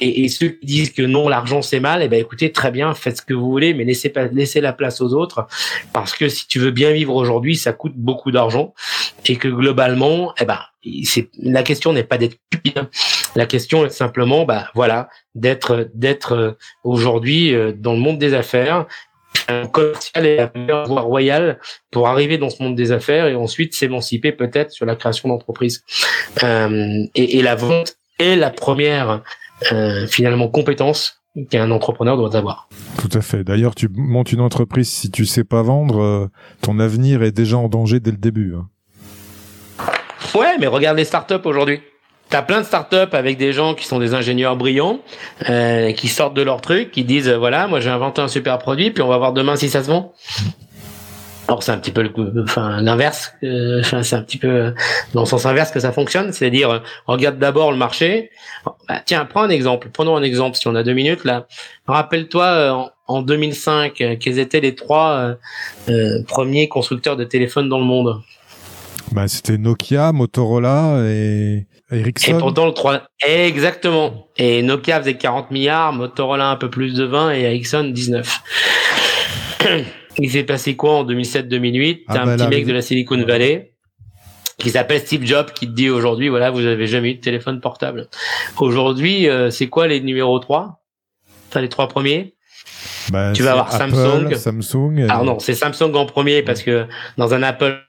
Et, 0.00 0.24
et, 0.24 0.28
ceux 0.28 0.48
qui 0.48 0.66
disent 0.66 0.92
que 0.92 1.02
non, 1.02 1.28
l'argent 1.28 1.62
c'est 1.62 1.80
mal, 1.80 2.02
eh 2.02 2.08
ben 2.08 2.20
écoutez, 2.20 2.52
très 2.52 2.70
bien, 2.70 2.94
faites 2.94 3.18
ce 3.18 3.22
que 3.22 3.34
vous 3.34 3.50
voulez, 3.50 3.74
mais 3.74 3.84
laissez 3.84 4.08
pas 4.08 4.26
laissez 4.26 4.60
la 4.60 4.72
place 4.72 5.00
aux 5.00 5.12
autres, 5.14 5.46
parce 5.92 6.14
que 6.14 6.28
si 6.28 6.46
tu 6.46 6.58
veux 6.58 6.70
bien 6.70 6.92
vivre 6.92 7.14
aujourd'hui, 7.14 7.56
ça 7.56 7.72
coûte 7.72 7.94
beaucoup 7.96 8.30
d'argent, 8.30 8.74
et 9.26 9.36
que 9.36 9.48
globalement, 9.48 10.34
eh 10.40 10.44
ben 10.44 10.58
c'est 11.04 11.30
la 11.38 11.62
question 11.62 11.92
n'est 11.92 12.04
pas 12.04 12.18
d'être 12.18 12.38
stupide. 12.46 12.88
La 13.34 13.46
question 13.46 13.84
est 13.84 13.90
simplement, 13.90 14.44
bah 14.44 14.70
voilà, 14.74 15.08
d'être 15.34 15.88
d'être 15.94 16.56
aujourd'hui 16.84 17.54
dans 17.76 17.92
le 17.92 17.98
monde 17.98 18.18
des 18.18 18.34
affaires 18.34 18.86
commercial 19.72 20.26
et 20.26 20.36
la 20.36 20.50
meilleure 20.54 20.86
voie 20.86 21.02
royale 21.02 21.58
pour 21.90 22.08
arriver 22.08 22.38
dans 22.38 22.50
ce 22.50 22.62
monde 22.62 22.74
des 22.74 22.92
affaires 22.92 23.26
et 23.26 23.34
ensuite 23.34 23.74
s'émanciper 23.74 24.32
peut-être 24.32 24.70
sur 24.70 24.86
la 24.86 24.96
création 24.96 25.28
d'entreprise. 25.28 25.84
Euh, 26.42 27.04
et, 27.14 27.38
et, 27.38 27.42
la 27.42 27.54
vente 27.54 27.96
est 28.18 28.36
la 28.36 28.50
première 28.50 29.22
euh, 29.72 30.06
finalement 30.06 30.48
compétence 30.48 31.22
qu'un 31.50 31.70
entrepreneur 31.70 32.16
doit 32.16 32.34
avoir. 32.36 32.68
Tout 32.98 33.10
à 33.12 33.20
fait. 33.20 33.44
D'ailleurs, 33.44 33.74
tu 33.74 33.88
montes 33.92 34.32
une 34.32 34.40
entreprise 34.40 34.88
si 34.88 35.10
tu 35.10 35.26
sais 35.26 35.44
pas 35.44 35.62
vendre, 35.62 36.00
euh, 36.00 36.30
ton 36.62 36.78
avenir 36.78 37.22
est 37.22 37.32
déjà 37.32 37.58
en 37.58 37.68
danger 37.68 38.00
dès 38.00 38.10
le 38.10 38.16
début. 38.16 38.54
Hein. 38.54 38.68
Ouais, 40.34 40.56
mais 40.58 40.66
regarde 40.66 40.96
les 40.96 41.04
startups 41.04 41.34
aujourd'hui. 41.44 41.80
T'as 42.28 42.42
plein 42.42 42.60
de 42.60 42.66
startups 42.66 43.12
avec 43.12 43.38
des 43.38 43.52
gens 43.52 43.74
qui 43.74 43.86
sont 43.86 43.98
des 43.98 44.14
ingénieurs 44.14 44.56
brillants, 44.56 44.98
euh, 45.48 45.92
qui 45.92 46.08
sortent 46.08 46.34
de 46.34 46.42
leur 46.42 46.60
truc, 46.60 46.90
qui 46.90 47.04
disent 47.04 47.28
euh, 47.28 47.38
voilà, 47.38 47.68
moi 47.68 47.80
j'ai 47.80 47.90
inventé 47.90 48.20
un 48.20 48.28
super 48.28 48.58
produit, 48.58 48.90
puis 48.90 49.02
on 49.02 49.08
va 49.08 49.18
voir 49.18 49.32
demain 49.32 49.56
si 49.56 49.68
ça 49.68 49.82
se 49.82 49.88
vend. 49.88 50.12
Alors 51.48 51.62
c'est 51.62 51.70
un 51.70 51.78
petit 51.78 51.92
peu 51.92 52.02
le, 52.02 52.42
enfin 52.42 52.80
l'inverse, 52.80 53.32
euh, 53.44 53.82
c'est 54.02 54.16
un 54.16 54.22
petit 54.22 54.38
peu 54.38 54.48
euh, 54.48 54.70
dans 55.14 55.20
le 55.20 55.26
sens 55.26 55.46
inverse 55.46 55.70
que 55.70 55.78
ça 55.78 55.92
fonctionne, 55.92 56.32
c'est-à-dire 56.32 56.70
euh, 56.70 56.78
regarde 57.06 57.38
d'abord 57.38 57.70
le 57.70 57.76
marché. 57.76 58.30
Bah, 58.88 59.00
tiens, 59.04 59.24
prends 59.26 59.42
un 59.42 59.50
exemple. 59.50 59.88
Prenons 59.92 60.16
un 60.16 60.22
exemple 60.22 60.56
si 60.56 60.66
on 60.66 60.74
a 60.74 60.82
deux 60.82 60.94
minutes 60.94 61.24
là. 61.24 61.46
Rappelle-toi 61.86 62.72
en, 62.72 62.90
en, 63.14 63.22
2005 63.22 63.92
quels 64.18 64.38
étaient 64.38 64.60
les 64.60 64.74
trois 64.74 65.36
premiers 66.26 66.68
constructeurs 66.68 67.16
de 67.16 67.24
téléphones 67.24 67.68
dans 67.68 67.78
le 67.78 67.84
monde. 67.84 68.20
Bah, 69.12 69.28
c'était 69.28 69.56
Nokia, 69.56 70.10
Motorola 70.10 71.00
et 71.04 71.66
Ericsson. 71.90 72.36
Et 72.36 72.38
pourtant 72.38 72.66
le 72.66 72.72
3 72.72 73.02
exactement. 73.26 74.28
Et 74.36 74.62
Nokia 74.62 75.00
faisait 75.00 75.14
40 75.14 75.50
milliards, 75.50 75.92
Motorola 75.92 76.50
un 76.50 76.56
peu 76.56 76.70
plus 76.70 76.94
de 76.94 77.04
20 77.04 77.34
et 77.34 77.42
Ericsson 77.42 77.84
19. 77.84 78.42
Il 80.18 80.30
s'est 80.30 80.44
passé 80.44 80.76
quoi 80.76 80.98
en 80.98 81.04
2007-2008 81.04 82.04
ah 82.08 82.14
T'as 82.14 82.22
un 82.22 82.26
bah 82.26 82.36
petit 82.36 82.48
mec 82.48 82.66
de 82.66 82.72
la 82.72 82.82
Silicon 82.82 83.22
Valley 83.24 83.72
qui 84.58 84.70
s'appelle 84.70 85.00
Steve 85.00 85.24
Jobs 85.24 85.52
qui 85.52 85.66
te 85.66 85.72
dit 85.72 85.90
aujourd'hui 85.90 86.28
voilà 86.28 86.50
vous 86.50 86.64
avez 86.64 86.86
jamais 86.86 87.10
eu 87.10 87.14
de 87.16 87.20
téléphone 87.20 87.60
portable. 87.60 88.08
Aujourd'hui 88.56 89.28
euh, 89.28 89.50
c'est 89.50 89.68
quoi 89.68 89.86
les 89.86 90.00
numéros 90.00 90.38
3 90.38 90.82
T'as 91.50 91.60
les 91.60 91.68
trois 91.68 91.86
premiers? 91.86 92.34
Bah, 93.10 93.32
Tu 93.32 93.42
vas 93.42 93.52
avoir 93.52 93.72
Apple, 93.72 93.94
Samsung. 93.94 94.34
Samsung. 94.34 94.98
Et... 94.98 95.04
Alors 95.04 95.24
non 95.24 95.38
c'est 95.38 95.54
Samsung 95.54 95.94
en 95.94 96.06
premier 96.06 96.42
parce 96.42 96.62
que 96.62 96.86
dans 97.18 97.34
un 97.34 97.42
Apple 97.42 97.82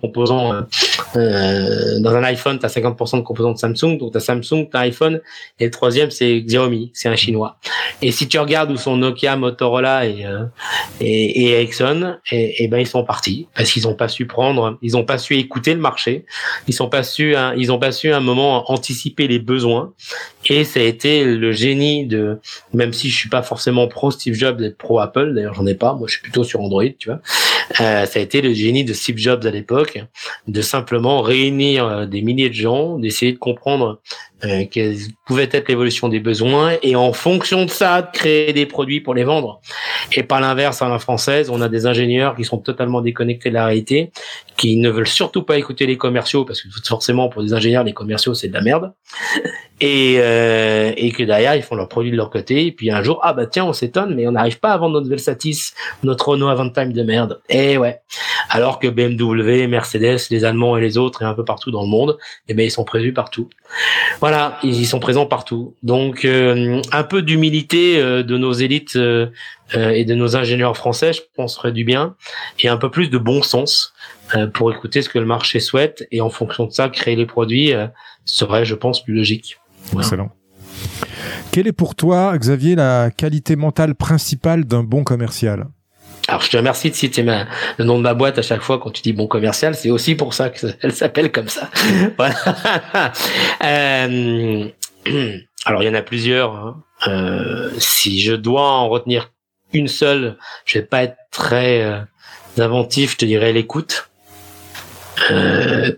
composant 0.00 0.54
euh, 0.54 0.62
euh, 1.16 1.98
dans 2.00 2.14
un 2.14 2.22
iPhone, 2.24 2.58
tu 2.58 2.66
as 2.66 2.68
50% 2.68 3.18
de 3.18 3.22
composants 3.22 3.52
de 3.52 3.58
Samsung, 3.58 3.98
donc 3.98 4.12
tu 4.12 4.16
as 4.16 4.20
Samsung, 4.20 4.68
tu 4.70 4.76
as 4.76 4.80
iPhone, 4.80 5.20
et 5.58 5.64
le 5.64 5.70
troisième, 5.70 6.10
c'est 6.10 6.40
Xiaomi, 6.40 6.90
c'est 6.94 7.08
un 7.08 7.16
chinois. 7.16 7.58
Et 8.02 8.12
si 8.12 8.28
tu 8.28 8.38
regardes 8.38 8.70
où 8.70 8.76
sont 8.76 8.96
Nokia, 8.96 9.36
Motorola 9.36 10.06
et, 10.06 10.24
euh, 10.24 10.44
et, 11.00 11.42
et, 11.42 11.50
Ericsson, 11.50 12.16
et, 12.30 12.64
et, 12.64 12.68
ben 12.68 12.78
ils 12.78 12.86
sont 12.86 13.04
partis 13.04 13.48
parce 13.54 13.72
qu'ils 13.72 13.88
ont 13.88 13.94
pas 13.94 14.08
su 14.08 14.26
prendre, 14.26 14.78
ils 14.82 14.96
ont 14.96 15.04
pas 15.04 15.18
su 15.18 15.36
écouter 15.36 15.74
le 15.74 15.80
marché, 15.80 16.24
ils 16.68 16.74
sont 16.74 16.88
pas 16.88 17.02
su, 17.02 17.34
hein, 17.34 17.54
ils 17.56 17.72
ont 17.72 17.78
pas 17.78 17.92
su 17.92 18.12
à 18.12 18.18
un 18.18 18.20
moment 18.20 18.70
anticiper 18.70 19.26
les 19.26 19.38
besoins, 19.38 19.92
et 20.46 20.64
ça 20.64 20.80
a 20.80 20.84
été 20.84 21.24
le 21.24 21.52
génie 21.52 22.06
de, 22.06 22.38
même 22.72 22.92
si 22.92 23.10
je 23.10 23.16
suis 23.16 23.28
pas 23.28 23.42
forcément 23.42 23.88
pro 23.88 24.10
Steve 24.10 24.34
Jobs 24.34 24.58
d'être 24.58 24.78
pro 24.78 25.00
Apple, 25.00 25.34
d'ailleurs 25.34 25.54
j'en 25.54 25.66
ai 25.66 25.74
pas, 25.74 25.94
moi 25.94 26.06
je 26.06 26.14
suis 26.14 26.22
plutôt 26.22 26.44
sur 26.44 26.60
Android, 26.60 26.84
tu 26.98 27.08
vois, 27.08 27.20
euh, 27.80 28.06
ça 28.06 28.18
a 28.18 28.22
été 28.22 28.40
le 28.40 28.52
génie 28.52 28.84
de 28.84 28.92
Steve 28.92 29.16
Jobs 29.18 29.44
à 29.44 29.50
l'époque, 29.50 30.02
de 30.46 30.62
simplement 30.62 30.99
réunir 31.06 31.86
euh, 31.86 32.06
des 32.06 32.22
milliers 32.22 32.48
de 32.48 32.54
gens, 32.54 32.98
d'essayer 32.98 33.32
de 33.32 33.38
comprendre 33.38 34.00
euh, 34.44 34.64
quelle 34.70 34.96
pouvait 35.26 35.48
être 35.52 35.68
l'évolution 35.68 36.08
des 36.08 36.20
besoins 36.20 36.76
et 36.82 36.96
en 36.96 37.12
fonction 37.12 37.64
de 37.64 37.70
ça, 37.70 38.02
de 38.02 38.08
créer 38.12 38.52
des 38.52 38.66
produits 38.66 39.00
pour 39.00 39.14
les 39.14 39.24
vendre. 39.24 39.60
Et 40.12 40.22
par 40.22 40.40
l'inverse, 40.40 40.80
à 40.82 40.88
la 40.88 40.98
française, 40.98 41.50
on 41.50 41.60
a 41.60 41.68
des 41.68 41.86
ingénieurs 41.86 42.36
qui 42.36 42.44
sont 42.44 42.58
totalement 42.58 43.02
déconnectés 43.02 43.50
de 43.50 43.54
la 43.54 43.66
réalité, 43.66 44.10
qui 44.56 44.76
ne 44.76 44.88
veulent 44.88 45.06
surtout 45.06 45.42
pas 45.42 45.58
écouter 45.58 45.86
les 45.86 45.96
commerciaux 45.96 46.44
parce 46.44 46.62
que 46.62 46.68
forcément 46.84 47.28
pour 47.28 47.42
des 47.42 47.52
ingénieurs, 47.52 47.84
les 47.84 47.92
commerciaux 47.92 48.34
c'est 48.34 48.48
de 48.48 48.54
la 48.54 48.62
merde. 48.62 48.92
Et, 49.82 50.16
euh, 50.18 50.92
et 50.94 51.10
que 51.10 51.22
derrière 51.22 51.56
ils 51.56 51.62
font 51.62 51.74
leurs 51.74 51.88
produits 51.88 52.10
de 52.10 52.16
leur 52.16 52.28
côté 52.28 52.66
et 52.66 52.72
puis 52.72 52.90
un 52.90 53.02
jour 53.02 53.18
ah 53.22 53.32
bah 53.32 53.46
tiens 53.46 53.64
on 53.64 53.72
s'étonne 53.72 54.14
mais 54.14 54.28
on 54.28 54.32
n'arrive 54.32 54.60
pas 54.60 54.74
à 54.74 54.76
vendre 54.76 54.92
notre 54.92 55.08
Velsatis 55.08 55.72
notre 56.02 56.28
Renault 56.28 56.48
Avantime 56.48 56.92
de 56.92 57.02
merde 57.02 57.40
et 57.48 57.78
ouais 57.78 58.02
alors 58.50 58.78
que 58.78 58.88
BMW 58.88 59.66
Mercedes 59.68 60.18
les 60.30 60.44
Allemands 60.44 60.76
et 60.76 60.82
les 60.82 60.98
autres 60.98 61.22
et 61.22 61.24
un 61.24 61.32
peu 61.32 61.46
partout 61.46 61.70
dans 61.70 61.80
le 61.80 61.88
monde 61.88 62.18
eh 62.46 62.52
ben 62.52 62.66
ils 62.66 62.70
sont 62.70 62.84
prévus 62.84 63.14
partout 63.14 63.48
voilà 64.20 64.58
ils 64.62 64.86
sont 64.86 65.00
présents 65.00 65.26
partout. 65.26 65.74
Donc 65.82 66.24
euh, 66.24 66.80
un 66.92 67.02
peu 67.02 67.22
d'humilité 67.22 68.00
euh, 68.00 68.22
de 68.22 68.36
nos 68.36 68.52
élites 68.52 68.96
euh, 68.96 69.28
et 69.74 70.04
de 70.04 70.14
nos 70.14 70.36
ingénieurs 70.36 70.76
français 70.76 71.12
je 71.12 71.20
pense 71.34 71.56
ferait 71.56 71.72
du 71.72 71.84
bien. 71.84 72.16
Et 72.60 72.68
un 72.68 72.76
peu 72.76 72.90
plus 72.90 73.08
de 73.08 73.18
bon 73.18 73.42
sens 73.42 73.94
pour 74.54 74.72
écouter 74.72 75.02
ce 75.02 75.08
que 75.08 75.18
le 75.18 75.26
marché 75.26 75.58
souhaite. 75.60 76.06
Et 76.12 76.20
en 76.20 76.30
fonction 76.30 76.66
de 76.66 76.70
ça 76.70 76.88
créer 76.88 77.16
les 77.16 77.26
produits 77.26 77.72
serait 78.24 78.64
je 78.64 78.74
pense 78.74 79.02
plus 79.02 79.14
logique. 79.14 79.58
Excellent. 79.96 80.30
Quelle 81.52 81.66
est 81.66 81.72
pour 81.72 81.96
toi, 81.96 82.36
Xavier, 82.38 82.76
la 82.76 83.10
qualité 83.10 83.56
mentale 83.56 83.96
principale 83.96 84.64
d'un 84.64 84.84
bon 84.84 85.02
commercial? 85.02 85.66
Alors, 86.30 86.42
je 86.42 86.48
te 86.50 86.56
remercie 86.56 86.90
de 86.90 86.94
citer 86.94 87.24
ma, 87.24 87.46
le 87.76 87.84
nom 87.84 87.98
de 87.98 88.02
ma 88.04 88.14
boîte 88.14 88.38
à 88.38 88.42
chaque 88.42 88.60
fois 88.60 88.78
quand 88.78 88.90
tu 88.90 89.02
dis 89.02 89.12
bon 89.12 89.26
commercial. 89.26 89.74
C'est 89.74 89.90
aussi 89.90 90.14
pour 90.14 90.32
ça 90.32 90.48
qu'elle 90.48 90.92
s'appelle 90.92 91.32
comme 91.32 91.48
ça. 91.48 91.68
voilà. 92.16 93.12
euh, 93.64 94.68
alors, 95.64 95.82
il 95.82 95.86
y 95.86 95.88
en 95.88 95.94
a 95.94 96.02
plusieurs. 96.02 96.54
Hein. 96.54 96.84
Euh, 97.08 97.72
si 97.78 98.20
je 98.20 98.32
dois 98.32 98.62
en 98.62 98.88
retenir 98.88 99.32
une 99.72 99.88
seule, 99.88 100.38
je 100.66 100.78
vais 100.78 100.84
pas 100.84 101.02
être 101.02 101.16
très 101.32 101.82
euh, 101.82 101.98
inventif. 102.58 103.14
Je 103.14 103.16
te 103.16 103.24
dirais 103.24 103.52
l'écoute. 103.52 104.08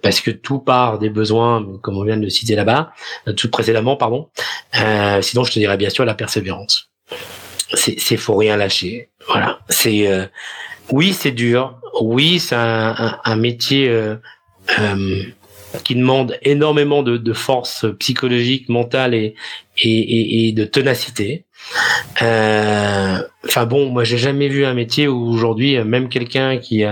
Parce 0.03 0.23
que 0.23 0.31
tout 0.31 0.61
part 0.61 0.99
des 0.99 1.11
besoins, 1.11 1.62
comme 1.83 1.99
on 1.99 2.05
vient 2.05 2.16
de 2.16 2.23
le 2.23 2.31
citer 2.31 2.55
là-bas, 2.55 2.92
tout 3.37 3.51
précédemment, 3.51 3.97
pardon. 3.97 4.31
Sinon, 5.21 5.45
je 5.45 5.53
te 5.53 5.59
dirais 5.59 5.77
bien 5.77 5.90
sûr 5.90 6.07
la 6.07 6.14
persévérance. 6.14 6.90
C'est, 7.75 8.17
faut 8.17 8.37
rien 8.37 8.57
lâcher. 8.57 9.09
Voilà. 9.29 9.61
C'est 9.69 10.07
euh, 10.07 10.27
oui, 10.91 11.13
c'est 11.13 11.33
dur. 11.33 11.79
Oui, 12.01 12.39
c'est 12.39 12.55
un, 12.55 12.95
un, 12.97 13.19
un 13.25 13.37
métier 13.37 13.89
euh, 13.89 14.17
qui 15.85 15.95
demande 15.95 16.39
énormément 16.43 17.03
de, 17.03 17.17
de, 17.17 17.33
force 17.33 17.87
psychologique, 17.99 18.69
mentale 18.69 19.15
et, 19.15 19.35
et, 19.79 20.49
et, 20.49 20.53
de 20.53 20.65
ténacité. 20.65 21.45
Enfin 22.21 23.67
bon, 23.67 23.89
moi 23.91 24.05
j'ai 24.05 24.19
jamais 24.19 24.49
vu 24.49 24.65
un 24.65 24.75
métier 24.75 25.09
où 25.09 25.29
aujourd'hui 25.31 25.79
même 25.85 26.09
quelqu'un 26.09 26.59
qui 26.59 26.85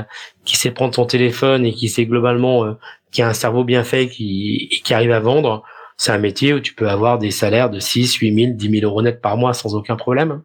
qui 0.45 0.57
sait 0.57 0.71
prendre 0.71 0.95
son 0.95 1.07
téléphone 1.07 1.65
et 1.65 1.73
qui 1.73 1.89
sait 1.89 2.07
globalement 2.07 2.65
euh, 2.65 2.73
qui 3.13 3.23
a 3.23 3.29
un 3.29 3.35
cerveau 3.35 3.65
bien 3.65 3.85
fait 3.85 4.09
qui 4.09 4.81
qui 4.85 4.95
arrive 4.95 5.13
à 5.13 5.21
vendre, 5.21 5.63
c'est 6.01 6.13
un 6.13 6.19
métier 6.19 6.55
où 6.55 6.61
tu 6.61 6.73
peux 6.73 6.89
avoir 6.89 7.19
des 7.19 7.31
salaires 7.31 7.69
de 7.69 7.79
6, 7.79 8.15
8 8.15 8.35
000, 8.35 8.53
10 8.55 8.81
000 8.81 8.91
euros 8.91 9.03
net 9.03 9.21
par 9.21 9.37
mois 9.37 9.53
sans 9.53 9.75
aucun 9.75 9.97
problème. 9.97 10.41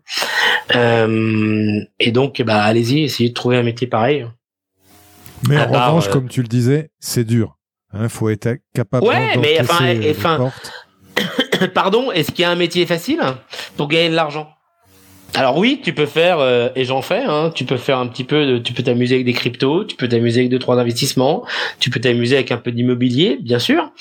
Euh, 0.75 1.79
et 1.97 2.11
donc, 2.11 2.41
bah, 2.41 2.61
allez-y, 2.61 3.03
essayez 3.03 3.29
de 3.29 3.33
trouver 3.33 3.55
un 3.55 3.63
métier 3.63 3.87
pareil. 3.87 4.27
Mais 5.47 5.57
en 5.57 5.71
revanche, 5.71 6.09
comme 6.09 6.27
tu 6.27 6.41
le 6.41 6.49
disais, 6.49 6.89
c'est 6.99 7.23
dur. 7.23 7.57
Il 7.93 8.01
hein, 8.01 8.09
faut 8.09 8.27
être 8.27 8.57
capable 8.73 9.07
ouais, 9.07 9.37
mais 9.37 9.61
enfin, 9.61 10.51
Pardon, 11.73 12.11
est-ce 12.11 12.33
qu'il 12.33 12.41
y 12.41 12.45
a 12.45 12.51
un 12.51 12.55
métier 12.55 12.85
facile? 12.85 13.21
Pour 13.77 13.87
gagner 13.87 14.09
de 14.09 14.15
l'argent 14.15 14.49
alors 15.37 15.57
oui, 15.57 15.81
tu 15.83 15.93
peux 15.93 16.05
faire, 16.05 16.39
euh, 16.39 16.69
et 16.75 16.85
j'en 16.85 17.01
fais, 17.01 17.23
hein, 17.23 17.51
tu 17.53 17.65
peux 17.65 17.75
faire 17.75 17.97
un 17.97 18.07
petit 18.07 18.23
peu, 18.23 18.45
de, 18.45 18.57
tu 18.57 18.71
peux 18.71 18.83
t'amuser 18.83 19.15
avec 19.15 19.25
des 19.25 19.33
cryptos, 19.33 19.83
tu 19.83 19.97
peux 19.97 20.07
t'amuser 20.07 20.41
avec 20.41 20.49
deux, 20.49 20.59
trois 20.59 20.79
investissements, 20.79 21.43
tu 21.79 21.89
peux 21.89 21.99
t'amuser 21.99 22.35
avec 22.35 22.53
un 22.53 22.57
peu 22.57 22.71
d'immobilier, 22.71 23.37
bien 23.41 23.59
sûr. 23.59 23.91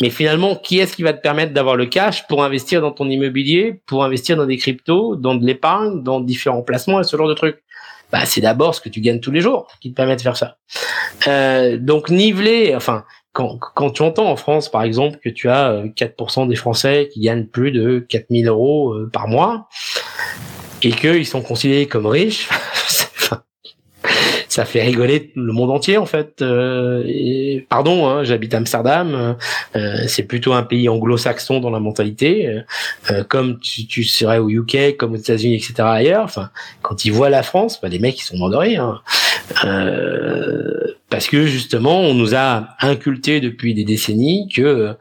Mais 0.00 0.10
finalement, 0.10 0.56
qui 0.56 0.80
est-ce 0.80 0.96
qui 0.96 1.04
va 1.04 1.12
te 1.12 1.22
permettre 1.22 1.52
d'avoir 1.52 1.76
le 1.76 1.86
cash 1.86 2.26
pour 2.26 2.42
investir 2.42 2.80
dans 2.80 2.90
ton 2.90 3.08
immobilier, 3.08 3.80
pour 3.86 4.02
investir 4.04 4.36
dans 4.36 4.46
des 4.46 4.56
cryptos, 4.56 5.14
dans 5.14 5.36
de 5.36 5.46
l'épargne, 5.46 6.02
dans 6.02 6.20
différents 6.20 6.62
placements 6.62 7.00
et 7.00 7.04
ce 7.04 7.16
genre 7.16 7.28
de 7.28 7.34
trucs? 7.34 7.62
Bah, 8.10 8.26
c'est 8.26 8.40
d'abord 8.40 8.74
ce 8.74 8.80
que 8.80 8.88
tu 8.88 9.00
gagnes 9.00 9.20
tous 9.20 9.30
les 9.30 9.40
jours 9.40 9.68
qui 9.80 9.90
te 9.90 9.94
permet 9.94 10.16
de 10.16 10.20
faire 10.20 10.36
ça. 10.36 10.56
Euh, 11.28 11.78
donc 11.78 12.10
niveler, 12.10 12.74
enfin, 12.74 13.04
quand, 13.32 13.56
quand 13.58 13.90
tu 13.90 14.02
entends 14.02 14.28
en 14.28 14.36
France, 14.36 14.68
par 14.68 14.82
exemple, 14.82 15.18
que 15.22 15.30
tu 15.30 15.48
as 15.48 15.84
4% 15.96 16.42
euh, 16.42 16.46
des 16.46 16.56
Français 16.56 17.08
qui 17.12 17.20
gagnent 17.20 17.46
plus 17.46 17.70
de 17.70 18.04
4000 18.08 18.48
euros 18.48 18.94
par 19.12 19.28
mois, 19.28 19.68
et 20.82 20.92
qu'ils 20.92 21.26
sont 21.26 21.42
considérés 21.42 21.86
comme 21.86 22.06
riches, 22.06 22.48
ça 24.52 24.66
fait 24.66 24.82
rigoler 24.82 25.32
le 25.34 25.52
monde 25.52 25.70
entier 25.70 25.96
en 25.96 26.04
fait. 26.04 26.42
Euh, 26.42 27.60
pardon, 27.70 28.06
hein, 28.06 28.22
j'habite 28.22 28.52
Amsterdam, 28.52 29.36
euh, 29.76 30.04
c'est 30.06 30.24
plutôt 30.24 30.52
un 30.52 30.62
pays 30.62 30.90
anglo-saxon 30.90 31.60
dans 31.60 31.70
la 31.70 31.80
mentalité, 31.80 32.62
euh, 33.10 33.24
comme 33.24 33.58
tu, 33.60 33.86
tu, 33.86 34.04
serais 34.04 34.38
au 34.38 34.50
UK, 34.50 34.96
comme 34.98 35.12
aux 35.12 35.16
États-Unis, 35.16 35.54
etc. 35.54 35.74
ailleurs. 35.78 36.24
Enfin, 36.24 36.50
quand 36.82 37.06
ils 37.06 37.12
voient 37.12 37.30
la 37.30 37.42
France, 37.42 37.80
bah, 37.80 37.88
les 37.88 37.98
mecs 37.98 38.20
ils 38.20 38.24
sont 38.24 38.42
rire. 38.58 38.84
Hein. 38.84 39.00
parce 41.08 41.28
que 41.28 41.46
justement, 41.46 42.00
on 42.00 42.14
nous 42.14 42.34
a 42.34 42.68
inculté 42.80 43.40
depuis 43.40 43.72
des 43.72 43.84
décennies 43.84 44.48
que 44.54 44.96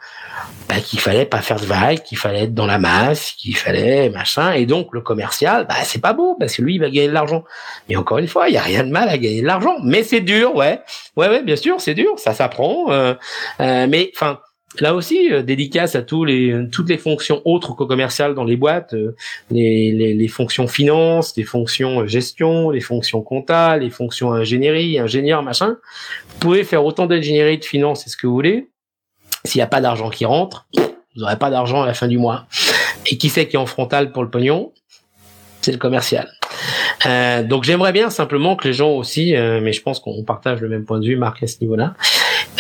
bah, 0.71 0.79
qu'il 0.79 1.01
fallait 1.01 1.25
pas 1.25 1.41
faire 1.41 1.60
de 1.60 1.65
vagues, 1.65 1.99
qu'il 1.99 2.17
fallait 2.17 2.43
être 2.43 2.53
dans 2.53 2.65
la 2.65 2.79
masse, 2.79 3.34
qu'il 3.34 3.57
fallait 3.57 4.10
machin. 4.10 4.53
Et 4.53 4.65
donc 4.65 4.93
le 4.93 5.01
commercial, 5.01 5.65
bah 5.67 5.75
c'est 5.84 5.99
pas 5.99 6.13
beau 6.13 6.38
parce 6.39 6.55
que 6.55 6.62
lui 6.62 6.75
il 6.75 6.79
va 6.79 6.89
gagner 6.89 7.10
de 7.10 7.13
l'argent. 7.13 7.43
Mais 7.89 7.97
encore 7.97 8.19
une 8.19 8.27
fois, 8.29 8.47
il 8.47 8.53
y 8.53 8.57
a 8.57 8.62
rien 8.62 8.86
de 8.86 8.89
mal 8.89 9.10
à 9.10 9.17
gagner 9.17 9.41
de 9.41 9.47
l'argent, 9.47 9.75
mais 9.84 10.03
c'est 10.03 10.21
dur, 10.21 10.55
ouais, 10.55 10.79
ouais, 11.17 11.27
ouais, 11.27 11.43
bien 11.43 11.57
sûr, 11.57 11.81
c'est 11.81 11.93
dur, 11.93 12.17
ça 12.17 12.34
s'apprend. 12.34 12.89
Euh, 12.89 13.13
euh, 13.60 13.88
mais 13.89 14.12
enfin. 14.15 14.39
Là 14.79 14.95
aussi, 14.95 15.34
euh, 15.34 15.41
dédicace 15.41 15.95
à 15.95 16.01
tous 16.01 16.23
les 16.23 16.55
toutes 16.71 16.88
les 16.88 16.97
fonctions 16.97 17.41
autres 17.43 17.75
que 17.75 17.84
commerciales 17.84 18.36
dans 18.36 18.45
les 18.45 18.55
boîtes, 18.55 18.93
euh, 18.93 19.17
les, 19.49 19.91
les, 19.91 20.13
les, 20.13 20.27
fonctions 20.29 20.65
finance, 20.65 21.36
les 21.36 21.43
fonctions 21.43 22.07
gestion, 22.07 22.69
les 22.69 22.79
fonctions 22.79 23.21
comptables, 23.21 23.84
les 23.84 23.89
fonctions 23.89 24.31
ingénierie, 24.31 24.97
ingénieur, 24.97 25.43
machin. 25.43 25.75
Vous 26.29 26.39
pouvez 26.39 26.63
faire 26.63 26.86
autant 26.86 27.05
d'ingénierie 27.05 27.57
de 27.57 27.65
finance, 27.65 28.03
c'est 28.05 28.10
ce 28.10 28.15
que 28.15 28.27
vous 28.27 28.34
voulez. 28.34 28.70
S'il 29.43 29.60
n'y 29.60 29.63
a 29.63 29.67
pas 29.67 29.82
d'argent 29.82 30.10
qui 30.10 30.25
rentre, 30.25 30.67
vous 30.75 31.21
n'aurez 31.21 31.38
pas 31.38 31.49
d'argent 31.49 31.82
à 31.82 31.86
la 31.86 31.93
fin 31.93 32.08
du 32.08 32.17
mois. 32.17 32.45
Et 33.10 33.17
qui 33.17 33.30
c'est 33.30 33.47
qui 33.47 33.56
est 33.56 33.60
en 33.60 33.65
frontal 33.65 34.12
pour 34.12 34.23
le 34.23 34.30
pognon? 34.30 34.71
C'est 35.62 35.71
le 35.71 35.77
commercial. 35.77 36.32
Euh, 37.06 37.43
donc 37.43 37.63
j'aimerais 37.63 37.91
bien 37.91 38.10
simplement 38.10 38.56
que 38.56 38.67
les 38.67 38.73
gens 38.73 38.91
aussi, 38.91 39.36
euh, 39.36 39.60
mais 39.62 39.73
je 39.73 39.82
pense 39.82 39.99
qu'on 39.99 40.23
partage 40.23 40.62
le 40.62 40.69
même 40.69 40.86
point 40.86 40.99
de 40.99 41.06
vue, 41.06 41.15
Marc, 41.15 41.41
à 41.43 41.47
ce 41.47 41.58
niveau-là, 41.62 41.93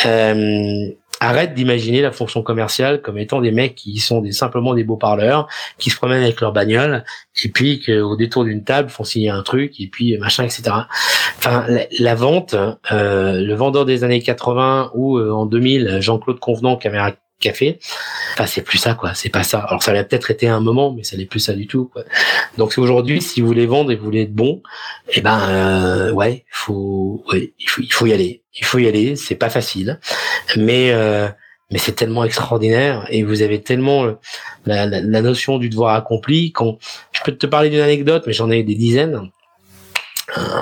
euh, 0.05 0.89
arrêtent 1.21 1.53
d'imaginer 1.53 2.01
la 2.01 2.11
fonction 2.11 2.41
commerciale 2.41 3.01
comme 3.01 3.17
étant 3.19 3.41
des 3.41 3.51
mecs 3.51 3.75
qui 3.75 3.99
sont 3.99 4.21
des, 4.21 4.31
simplement 4.31 4.73
des 4.73 4.83
beaux 4.83 4.97
parleurs, 4.97 5.47
qui 5.77 5.91
se 5.91 5.95
promènent 5.95 6.23
avec 6.23 6.41
leur 6.41 6.51
bagnole, 6.51 7.05
et 7.43 7.49
puis 7.49 7.79
qu'au 7.79 8.17
détour 8.17 8.43
d'une 8.43 8.63
table 8.63 8.89
font 8.89 9.03
signer 9.03 9.29
un 9.29 9.43
truc, 9.43 9.79
et 9.79 9.87
puis 9.87 10.17
machin, 10.17 10.43
etc. 10.43 10.63
Enfin, 11.37 11.65
la, 11.99 12.15
vente, 12.15 12.55
euh, 12.91 13.39
le 13.39 13.53
vendeur 13.53 13.85
des 13.85 14.03
années 14.03 14.21
80 14.21 14.91
ou 14.95 15.19
euh, 15.19 15.31
en 15.31 15.45
2000, 15.45 15.99
Jean-Claude 16.01 16.39
Convenant, 16.39 16.75
caméra 16.75 17.11
café. 17.41 17.79
Enfin, 18.33 18.45
c'est 18.45 18.61
plus 18.61 18.77
ça, 18.77 18.93
quoi. 18.93 19.13
C'est 19.13 19.29
pas 19.29 19.43
ça. 19.43 19.59
Alors, 19.59 19.83
ça 19.83 19.91
l'a 19.91 20.03
peut-être 20.05 20.31
été 20.31 20.47
un 20.47 20.61
moment, 20.61 20.93
mais 20.93 21.03
ça 21.03 21.17
n'est 21.17 21.25
plus 21.25 21.41
ça 21.41 21.53
du 21.53 21.67
tout, 21.67 21.89
quoi. 21.91 22.03
Donc, 22.57 22.77
aujourd'hui, 22.77 23.21
si 23.21 23.41
vous 23.41 23.47
voulez 23.47 23.65
vendre 23.65 23.91
et 23.91 23.95
vous 23.95 24.05
voulez 24.05 24.21
être 24.21 24.33
bon, 24.33 24.61
eh 25.09 25.21
ben, 25.21 25.39
euh, 25.49 26.11
ouais, 26.11 26.45
faut, 26.49 27.23
ouais, 27.31 27.51
il 27.59 27.69
faut, 27.69 27.81
il 27.81 27.91
faut 27.91 28.05
y 28.05 28.13
aller. 28.13 28.41
Il 28.55 28.65
faut 28.65 28.79
y 28.79 28.87
aller. 28.87 29.15
C'est 29.15 29.35
pas 29.35 29.49
facile, 29.49 29.99
mais 30.55 30.91
euh, 30.91 31.27
mais 31.71 31.79
c'est 31.79 31.93
tellement 31.93 32.25
extraordinaire 32.25 33.07
et 33.09 33.23
vous 33.23 33.41
avez 33.41 33.61
tellement 33.61 34.05
la, 34.65 34.85
la, 34.85 35.01
la 35.01 35.21
notion 35.21 35.57
du 35.57 35.69
devoir 35.69 35.95
accompli. 35.95 36.51
Quand 36.51 36.77
je 37.13 37.21
peux 37.23 37.31
te 37.31 37.47
parler 37.47 37.69
d'une 37.69 37.79
anecdote, 37.79 38.23
mais 38.27 38.33
j'en 38.33 38.51
ai 38.51 38.63
des 38.63 38.75
dizaines 38.75 39.31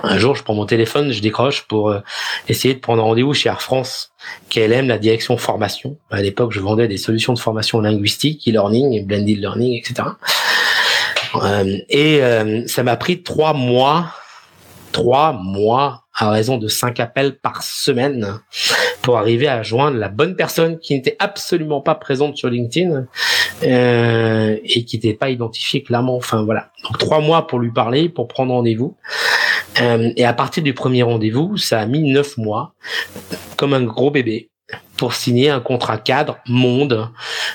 un 0.04 0.18
jour, 0.18 0.36
je 0.36 0.44
prends 0.44 0.54
mon 0.54 0.66
téléphone, 0.66 1.12
je 1.12 1.22
décroche 1.22 1.64
pour 1.64 1.90
euh, 1.90 2.00
essayer 2.48 2.74
de 2.74 2.80
prendre 2.80 3.04
rendez-vous 3.04 3.34
chez 3.34 3.50
Air 3.50 3.62
France, 3.62 4.12
KLM, 4.50 4.88
la 4.88 4.98
direction 4.98 5.38
formation. 5.38 5.98
À 6.12 6.22
l'époque, 6.22 6.52
je 6.52 6.60
vendais 6.60 6.88
des 6.88 6.98
solutions 6.98 7.34
de 7.34 7.40
formation 7.40 7.80
linguistique, 7.80 8.48
e-learning, 8.48 9.06
blended 9.06 9.40
learning, 9.40 9.78
etc. 9.78 10.10
Euh, 11.36 11.78
et 11.90 12.22
euh, 12.24 12.66
ça 12.68 12.84
m'a 12.84 12.98
pris 12.98 13.22
trois 13.22 13.54
mois, 13.54 14.14
trois 14.92 15.34
mois 15.34 16.06
à 16.16 16.32
raison 16.32 16.58
de 16.58 16.68
cinq 16.68 17.00
appels 17.00 17.38
par 17.38 17.64
semaine 17.64 18.40
pour 19.02 19.18
arriver 19.18 19.48
à 19.48 19.64
joindre 19.64 19.98
la 19.98 20.10
bonne 20.10 20.36
personne 20.36 20.80
qui 20.80 20.94
n'était 20.94 21.16
absolument 21.20 21.82
pas 21.82 21.96
présente 21.96 22.36
sur 22.36 22.50
LinkedIn 22.50 23.06
euh, 23.64 24.58
et 24.64 24.86
qui 24.86 24.98
n'était 24.98 25.14
pas 25.14 25.30
identifiée 25.30 25.82
clairement. 25.82 26.18
Enfin 26.18 26.44
voilà, 26.44 26.72
donc 26.84 26.98
trois 26.98 27.22
mois 27.22 27.48
pour 27.48 27.60
lui 27.60 27.72
parler, 27.72 28.10
pour 28.10 28.28
prendre 28.28 28.54
rendez-vous. 28.54 28.98
Euh, 29.82 30.12
et 30.16 30.26
à 30.26 30.34
partir 30.34 30.64
du 30.64 30.74
premier 30.74 31.04
rendez-vous, 31.04 31.58
ça 31.58 31.80
a 31.80 31.86
mis 31.86 32.12
neuf 32.12 32.38
mois, 32.38 32.74
comme 33.56 33.74
un 33.74 33.84
gros 33.84 34.12
bébé, 34.12 34.50
pour 34.98 35.14
signer 35.14 35.50
un 35.50 35.60
contrat 35.60 35.98
cadre 35.98 36.38
monde 36.48 37.10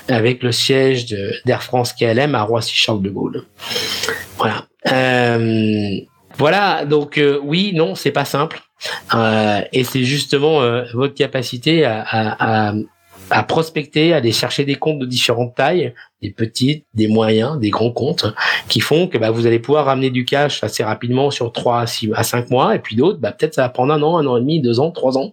avec 0.08 0.42
le 0.42 0.52
siège 0.52 1.06
d'Air 1.44 1.62
France 1.62 1.92
KLM 1.92 2.34
à 2.34 2.42
Roissy-Charles 2.42 3.02
de 3.02 3.10
Gaulle. 3.10 3.44
Voilà. 4.38 4.66
Euh, 4.90 6.00
voilà, 6.36 6.84
donc 6.84 7.18
euh, 7.18 7.38
oui, 7.42 7.72
non, 7.74 7.94
c'est 7.94 8.10
pas 8.10 8.24
simple. 8.24 8.60
Euh, 9.14 9.60
et 9.72 9.84
c'est 9.84 10.04
justement 10.04 10.60
votre 10.92 11.14
capacité 11.14 11.84
à, 11.84 12.02
à, 12.02 12.70
à, 12.70 12.74
à, 13.30 13.42
prospecter, 13.44 14.12
à 14.12 14.16
aller 14.16 14.32
chercher 14.32 14.64
des 14.64 14.74
comptes 14.74 14.98
de 14.98 15.06
différentes 15.06 15.54
tailles, 15.54 15.94
des 16.24 16.30
petites, 16.30 16.86
des 16.94 17.06
moyens, 17.06 17.58
des 17.58 17.68
grands 17.68 17.90
comptes, 17.90 18.26
qui 18.68 18.80
font 18.80 19.08
que 19.08 19.18
bah, 19.18 19.30
vous 19.30 19.46
allez 19.46 19.58
pouvoir 19.58 19.84
ramener 19.84 20.10
du 20.10 20.24
cash 20.24 20.64
assez 20.64 20.82
rapidement 20.82 21.30
sur 21.30 21.52
3 21.52 21.80
à, 21.80 21.86
6, 21.86 22.10
à 22.14 22.22
5 22.22 22.50
mois, 22.50 22.74
et 22.74 22.78
puis 22.78 22.96
d'autres, 22.96 23.18
bah, 23.18 23.30
peut-être 23.32 23.54
ça 23.54 23.62
va 23.62 23.68
prendre 23.68 23.92
un 23.92 24.02
an, 24.02 24.16
un 24.16 24.26
an 24.26 24.38
et 24.38 24.40
demi, 24.40 24.60
deux 24.60 24.80
ans, 24.80 24.90
trois 24.90 25.18
ans 25.18 25.32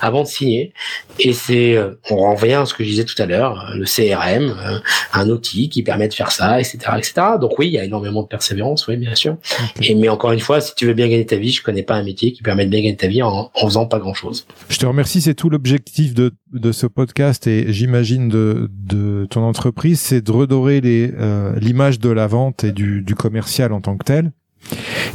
avant 0.00 0.22
de 0.22 0.28
signer. 0.28 0.72
Et 1.18 1.34
c'est, 1.34 1.76
euh, 1.76 2.00
on 2.10 2.34
revient 2.34 2.54
à 2.54 2.64
ce 2.66 2.72
que 2.72 2.82
je 2.82 2.88
disais 2.88 3.04
tout 3.04 3.20
à 3.20 3.26
l'heure, 3.26 3.70
le 3.74 3.84
CRM, 3.84 4.48
euh, 4.48 4.78
un 5.12 5.28
outil 5.28 5.68
qui 5.68 5.82
permet 5.82 6.08
de 6.08 6.14
faire 6.14 6.32
ça, 6.32 6.58
etc., 6.58 6.78
etc. 6.96 7.12
Donc 7.38 7.58
oui, 7.58 7.66
il 7.66 7.72
y 7.72 7.78
a 7.78 7.84
énormément 7.84 8.22
de 8.22 8.28
persévérance, 8.28 8.86
oui, 8.88 8.96
bien 8.96 9.14
sûr. 9.14 9.36
Et 9.82 9.94
mais 9.94 10.08
encore 10.08 10.32
une 10.32 10.40
fois, 10.40 10.62
si 10.62 10.74
tu 10.74 10.86
veux 10.86 10.94
bien 10.94 11.08
gagner 11.08 11.26
ta 11.26 11.36
vie, 11.36 11.50
je 11.50 11.62
connais 11.62 11.82
pas 11.82 11.96
un 11.96 12.02
métier 12.02 12.32
qui 12.32 12.42
permet 12.42 12.64
de 12.64 12.70
bien 12.70 12.80
gagner 12.80 12.96
ta 12.96 13.08
vie 13.08 13.22
en, 13.22 13.50
en 13.54 13.66
faisant 13.66 13.84
pas 13.84 13.98
grand 13.98 14.14
chose. 14.14 14.46
Je 14.70 14.78
te 14.78 14.86
remercie, 14.86 15.20
c'est 15.20 15.34
tout 15.34 15.50
l'objectif 15.50 16.14
de, 16.14 16.32
de 16.52 16.72
ce 16.72 16.86
podcast 16.86 17.46
et 17.46 17.72
j'imagine 17.72 18.28
de, 18.28 18.70
de 18.70 19.26
ton 19.30 19.42
entreprise, 19.42 20.00
c'est 20.00 20.20
de 20.20 20.29
redorer 20.30 20.80
euh, 20.84 21.54
l'image 21.60 21.98
de 21.98 22.10
la 22.10 22.26
vente 22.26 22.64
et 22.64 22.72
du, 22.72 23.04
commercial 23.16 23.72
en 23.72 23.80
tant 23.80 23.96
que 23.96 24.04
tel. 24.04 24.32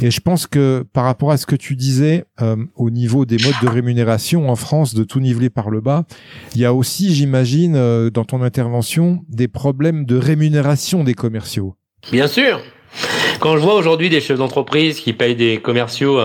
Et 0.02 0.10
je 0.10 0.20
pense 0.20 0.46
que 0.46 0.84
par 0.92 1.04
rapport 1.04 1.30
à 1.30 1.36
ce 1.36 1.46
que 1.46 1.56
tu 1.56 1.76
disais 1.76 2.24
euh, 2.42 2.56
au 2.74 2.90
niveau 2.90 3.24
des 3.24 3.36
modes 3.38 3.54
de 3.62 3.68
rémunération 3.68 4.50
en 4.50 4.56
France, 4.56 4.94
de 4.94 5.04
tout 5.04 5.20
niveler 5.20 5.50
par 5.50 5.70
le 5.70 5.80
bas, 5.80 6.04
il 6.54 6.60
y 6.60 6.64
a 6.64 6.74
aussi, 6.74 7.14
j'imagine, 7.14 7.76
euh, 7.76 8.10
dans 8.10 8.24
ton 8.24 8.42
intervention, 8.42 9.24
des 9.28 9.48
problèmes 9.48 10.04
de 10.04 10.16
rémunération 10.16 11.04
des 11.04 11.14
commerciaux. 11.14 11.76
Bien 12.10 12.26
sûr. 12.26 12.60
Quand 13.40 13.56
je 13.56 13.62
vois 13.62 13.74
aujourd'hui 13.74 14.08
des 14.08 14.20
chefs 14.20 14.38
d'entreprise 14.38 15.00
qui 15.00 15.12
payent 15.12 15.36
des 15.36 15.58
commerciaux 15.58 16.18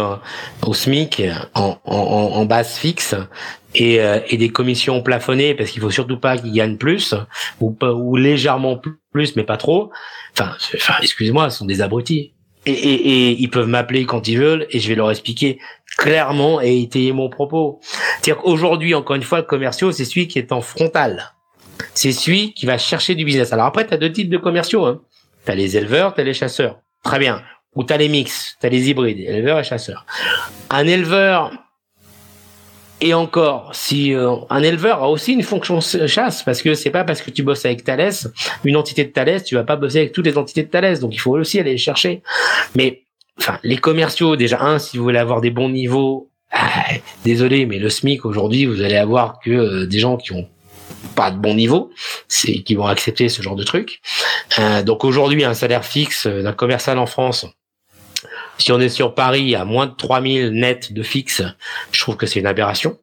au 0.66 0.74
SMIC 0.74 1.22
en 1.54 2.46
base 2.46 2.76
fixe 2.76 3.16
et, 3.76 4.00
et, 4.28 4.38
des 4.38 4.50
commissions 4.50 5.02
plafonnées 5.02 5.56
parce 5.56 5.72
qu'il 5.72 5.82
faut 5.82 5.92
surtout 5.92 6.20
pas 6.20 6.38
qu'ils 6.38 6.54
gagnent 6.54 6.78
plus 6.78 7.16
ou, 7.60 7.76
ou 7.82 8.16
légèrement 8.16 8.78
plus 9.14 9.36
mais 9.36 9.44
pas 9.44 9.58
trop. 9.58 9.92
Enfin, 10.34 10.56
enfin 10.76 10.96
excusez-moi, 11.02 11.50
ce 11.50 11.60
sont 11.60 11.66
des 11.66 11.82
abrutis 11.82 12.34
et, 12.66 12.72
et, 12.72 12.94
et, 12.94 13.42
ils 13.42 13.50
peuvent 13.50 13.68
m'appeler 13.68 14.06
quand 14.06 14.28
ils 14.28 14.38
veulent 14.38 14.68
et 14.70 14.80
je 14.80 14.88
vais 14.88 14.96
leur 14.96 15.10
expliquer 15.10 15.60
clairement 15.98 16.62
et 16.62 16.82
étayer 16.82 17.12
mon 17.12 17.30
propos. 17.30 17.80
C'est-à-dire 18.22 18.42
qu'aujourd'hui, 18.42 18.94
encore 18.94 19.16
une 19.16 19.24
fois, 19.24 19.40
le 19.40 19.46
commerciaux, 19.46 19.92
c'est 19.92 20.06
celui 20.06 20.28
qui 20.28 20.38
est 20.38 20.52
en 20.52 20.62
frontal. 20.62 21.34
C'est 21.96 22.12
celui 22.12 22.54
qui 22.54 22.66
va 22.68 22.78
chercher 22.78 23.16
du 23.16 23.26
business. 23.26 23.52
Alors 23.52 23.66
après, 23.66 23.88
tu 23.88 23.94
as 23.94 23.98
deux 23.98 24.12
types 24.12 24.30
de 24.30 24.38
commerciaux. 24.38 24.86
Hein. 24.86 25.02
Tu 25.46 25.52
as 25.52 25.56
les 25.56 25.76
éleveurs, 25.76 26.14
tu 26.14 26.22
as 26.22 26.24
les 26.24 26.36
chasseurs. 26.36 26.80
Très 27.04 27.18
bien. 27.18 27.42
Ou 27.76 27.84
tu 27.84 27.94
as 27.94 27.98
les 27.98 28.10
mix, 28.10 28.58
tu 28.60 28.68
as 28.68 28.70
les 28.70 28.90
hybrides, 28.90 29.20
éleveurs 29.20 29.60
et 29.60 29.64
chasseurs. 29.64 30.06
Un 30.70 30.86
éleveur, 30.86 31.52
et 33.02 33.16
encore, 33.16 33.74
si 33.74 34.14
euh, 34.14 34.36
un 34.52 34.62
éleveur 34.62 35.02
a 35.02 35.10
aussi 35.10 35.34
une 35.34 35.42
fonction 35.42 35.82
chasse, 35.82 36.44
parce 36.44 36.62
que 36.62 36.76
c'est 36.76 36.92
pas 36.92 37.04
parce 37.04 37.22
que 37.22 37.32
tu 37.32 37.42
bosses 37.42 37.66
avec 37.66 37.84
Thales, 37.84 38.14
une 38.64 38.78
entité 38.78 39.04
de 39.04 39.10
Thales, 39.10 39.44
tu 39.44 39.56
vas 39.56 39.64
pas 39.64 39.76
bosser 39.76 39.98
avec 40.00 40.12
toutes 40.12 40.28
les 40.28 40.38
entités 40.38 40.62
de 40.62 40.70
Thales, 40.70 41.00
donc 41.00 41.14
il 41.14 41.18
faut 41.18 41.32
aussi 41.32 41.60
aller 41.60 41.72
les 41.72 41.78
chercher. 41.80 42.22
Mais 42.76 43.02
enfin, 43.40 43.58
les 43.64 43.78
commerciaux, 43.78 44.36
déjà 44.36 44.62
un, 44.62 44.78
si 44.78 44.98
vous 44.98 45.04
voulez 45.04 45.18
avoir 45.18 45.42
des 45.42 45.50
bons 45.50 45.70
niveaux 45.70 46.30
Ah, 46.52 46.86
désolé, 47.26 47.66
mais 47.66 47.80
le 47.80 47.90
SMIC 47.90 48.24
aujourd'hui, 48.26 48.66
vous 48.66 48.82
allez 48.82 48.98
avoir 48.98 49.40
que 49.40 49.50
euh, 49.50 49.88
des 49.88 49.98
gens 49.98 50.18
qui 50.18 50.34
ont 50.34 50.48
pas 51.16 51.32
de 51.32 51.38
bon 51.38 51.56
niveau, 51.56 51.92
c'est 52.28 52.60
qui 52.60 52.76
vont 52.76 52.86
accepter 52.86 53.30
ce 53.30 53.42
genre 53.42 53.56
de 53.56 53.64
truc. 53.64 54.02
Euh, 54.60 54.84
donc 54.84 55.04
aujourd'hui, 55.06 55.44
un 55.44 55.56
salaire 55.56 55.86
fixe 55.86 56.28
d'un 56.28 56.54
commercial 56.54 57.00
en 57.00 57.08
France, 57.08 57.48
si 58.62 58.72
on 58.72 58.80
est 58.80 58.90
sur 58.90 59.16
Paris 59.16 59.56
à 59.56 59.66
moins 59.66 59.88
de 59.88 59.96
3000 59.96 60.50
net 60.50 60.94
de 60.94 61.04
fixe, 61.04 61.42
je 61.92 62.02
trouve 62.02 62.16
que 62.16 62.26
c'est 62.26 62.40
une 62.40 62.48
aberration. 62.48 63.00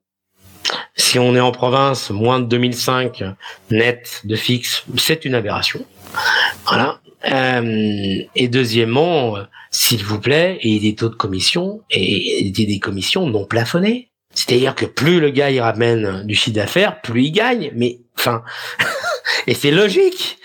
Si 0.96 1.18
on 1.18 1.34
est 1.34 1.40
en 1.40 1.52
province, 1.52 2.10
moins 2.10 2.40
de 2.40 2.46
2005 2.46 3.24
net 3.70 4.20
de 4.24 4.36
fixe, 4.36 4.84
c'est 4.96 5.24
une 5.24 5.34
aberration. 5.34 5.84
Voilà. 6.66 7.00
Euh, 7.32 8.22
et 8.34 8.48
deuxièmement, 8.48 9.36
s'il 9.70 10.04
vous 10.04 10.20
plaît, 10.20 10.58
et 10.62 10.78
des 10.78 10.94
taux 10.94 11.08
de 11.08 11.14
commission 11.14 11.82
et, 11.90 12.50
des 12.54 12.78
commissions 12.78 13.26
non 13.26 13.44
plafonnées. 13.44 14.10
C'est-à-dire 14.34 14.74
que 14.74 14.86
plus 14.86 15.20
le 15.20 15.30
gars 15.30 15.50
il 15.50 15.60
ramène 15.60 16.24
du 16.24 16.34
chiffre 16.34 16.54
d'affaires, 16.54 17.00
plus 17.00 17.24
il 17.24 17.32
gagne. 17.32 17.72
Mais 17.74 17.98
enfin, 18.16 18.44
et 19.46 19.54
c'est 19.54 19.70
logique, 19.70 20.38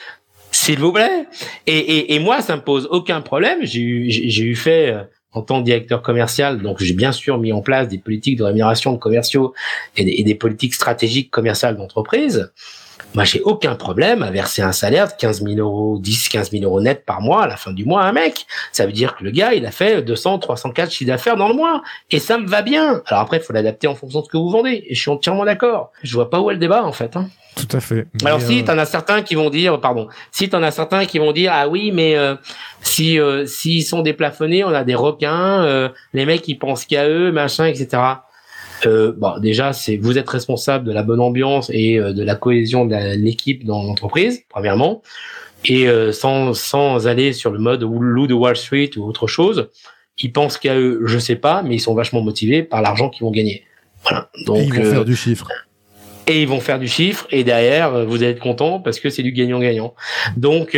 s'il 0.63 0.79
vous 0.79 0.93
plaît. 0.93 1.25
Et, 1.67 1.77
et, 1.77 2.15
et, 2.15 2.19
moi, 2.19 2.41
ça 2.41 2.55
me 2.55 2.61
pose 2.61 2.87
aucun 2.89 3.21
problème. 3.21 3.59
J'ai 3.63 3.81
eu, 3.81 4.09
j'ai 4.09 4.43
eu 4.43 4.55
fait 4.55 4.91
euh, 4.91 5.03
en 5.33 5.41
tant 5.41 5.59
que 5.59 5.65
directeur 5.65 6.01
commercial, 6.01 6.61
donc 6.61 6.81
j'ai 6.81 6.93
bien 6.93 7.11
sûr 7.11 7.37
mis 7.37 7.51
en 7.51 7.61
place 7.61 7.87
des 7.87 7.97
politiques 7.97 8.37
de 8.37 8.43
rémunération 8.43 8.93
de 8.93 8.97
commerciaux 8.97 9.53
et 9.97 10.05
des, 10.05 10.11
et 10.11 10.23
des 10.23 10.35
politiques 10.35 10.73
stratégiques 10.73 11.31
commerciales 11.31 11.75
d'entreprise. 11.75 12.51
Moi, 13.15 13.25
j'ai 13.25 13.41
aucun 13.41 13.75
problème 13.75 14.23
à 14.23 14.31
verser 14.31 14.61
un 14.61 14.71
salaire 14.71 15.07
de 15.07 15.13
15 15.13 15.43
000 15.43 15.57
euros, 15.57 15.99
10, 15.99 16.29
15 16.29 16.51
000 16.51 16.63
euros 16.63 16.81
net 16.81 17.05
par 17.05 17.21
mois 17.21 17.43
à 17.43 17.47
la 17.47 17.57
fin 17.57 17.71
du 17.71 17.85
mois 17.85 18.01
à 18.03 18.07
un 18.07 18.11
mec. 18.11 18.47
Ça 18.71 18.85
veut 18.85 18.91
dire 18.91 19.15
que 19.15 19.23
le 19.23 19.31
gars, 19.31 19.53
il 19.53 19.65
a 19.65 19.71
fait 19.71 20.01
200, 20.01 20.39
304 20.39 20.91
chiffres 20.91 21.07
d'affaires 21.07 21.37
dans 21.37 21.47
le 21.47 21.53
mois. 21.53 21.83
Et 22.09 22.19
ça 22.19 22.39
me 22.39 22.47
va 22.47 22.63
bien. 22.63 23.03
Alors 23.05 23.21
après, 23.21 23.37
il 23.37 23.43
faut 23.43 23.53
l'adapter 23.53 23.87
en 23.87 23.95
fonction 23.95 24.21
de 24.21 24.25
ce 24.25 24.29
que 24.29 24.37
vous 24.37 24.49
vendez. 24.49 24.83
Et 24.87 24.95
je 24.95 25.01
suis 25.01 25.11
entièrement 25.11 25.45
d'accord. 25.45 25.91
Je 26.01 26.13
vois 26.15 26.29
pas 26.29 26.41
où 26.41 26.49
est 26.49 26.53
le 26.53 26.59
débat, 26.59 26.83
en 26.83 26.91
fait. 26.91 27.15
Hein. 27.15 27.29
Tout 27.55 27.67
à 27.71 27.79
fait. 27.79 28.07
Alors 28.25 28.41
si 28.41 28.61
euh... 28.61 28.63
t'en 28.63 28.77
as 28.77 28.85
certains 28.85 29.21
qui 29.21 29.35
vont 29.35 29.49
dire, 29.49 29.79
pardon, 29.79 30.07
si 30.31 30.49
t'en 30.49 30.63
as 30.63 30.71
certains 30.71 31.05
qui 31.05 31.19
vont 31.19 31.31
dire, 31.31 31.51
ah 31.53 31.67
oui, 31.67 31.91
mais 31.91 32.15
euh, 32.15 32.35
si 32.81 33.19
euh, 33.19 33.45
s'ils 33.45 33.83
sont 33.83 34.01
déplafonnés, 34.01 34.63
on 34.63 34.73
a 34.73 34.83
des 34.83 34.95
requins, 34.95 35.63
euh, 35.63 35.89
les 36.13 36.25
mecs 36.25 36.47
ils 36.47 36.57
pensent 36.57 36.85
qu'à 36.85 37.07
eux, 37.07 37.31
machin, 37.31 37.65
etc. 37.65 38.01
Euh, 38.85 39.13
bon, 39.15 39.39
déjà, 39.39 39.73
c'est 39.73 39.97
vous 39.97 40.17
êtes 40.17 40.29
responsable 40.29 40.85
de 40.85 40.91
la 40.91 41.03
bonne 41.03 41.19
ambiance 41.19 41.69
et 41.73 41.99
euh, 41.99 42.13
de 42.13 42.23
la 42.23 42.35
cohésion 42.35 42.85
de 42.85 43.15
l'équipe 43.15 43.65
dans 43.65 43.83
l'entreprise, 43.83 44.43
premièrement, 44.49 45.01
et 45.65 45.87
euh, 45.87 46.11
sans 46.11 46.53
sans 46.53 47.07
aller 47.07 47.33
sur 47.33 47.51
le 47.51 47.59
mode 47.59 47.83
loup 47.83 48.27
de 48.27 48.33
Wall 48.33 48.55
Street 48.55 48.91
ou 48.97 49.03
autre 49.03 49.27
chose. 49.27 49.69
Ils 50.19 50.31
pensent 50.31 50.57
qu'à 50.57 50.77
eux, 50.77 51.01
je 51.05 51.17
sais 51.17 51.35
pas, 51.35 51.63
mais 51.63 51.75
ils 51.75 51.79
sont 51.79 51.95
vachement 51.95 52.21
motivés 52.21 52.61
par 52.63 52.81
l'argent 52.81 53.09
qu'ils 53.09 53.23
vont 53.23 53.31
gagner. 53.31 53.63
Voilà. 54.03 54.29
Donc 54.45 54.57
et 54.57 54.63
ils 54.63 54.73
vont 54.73 54.83
faire 54.83 55.05
du 55.05 55.15
chiffre. 55.15 55.47
Et 56.25 56.41
ils 56.41 56.47
vont 56.47 56.61
faire 56.61 56.79
du 56.79 56.87
chiffre 56.87 57.27
et 57.31 57.43
derrière 57.43 58.05
vous 58.05 58.15
allez 58.17 58.31
être 58.31 58.39
content 58.39 58.79
parce 58.79 58.99
que 58.99 59.09
c'est 59.09 59.23
du 59.23 59.33
gagnant-gagnant. 59.33 59.93
Donc 60.37 60.77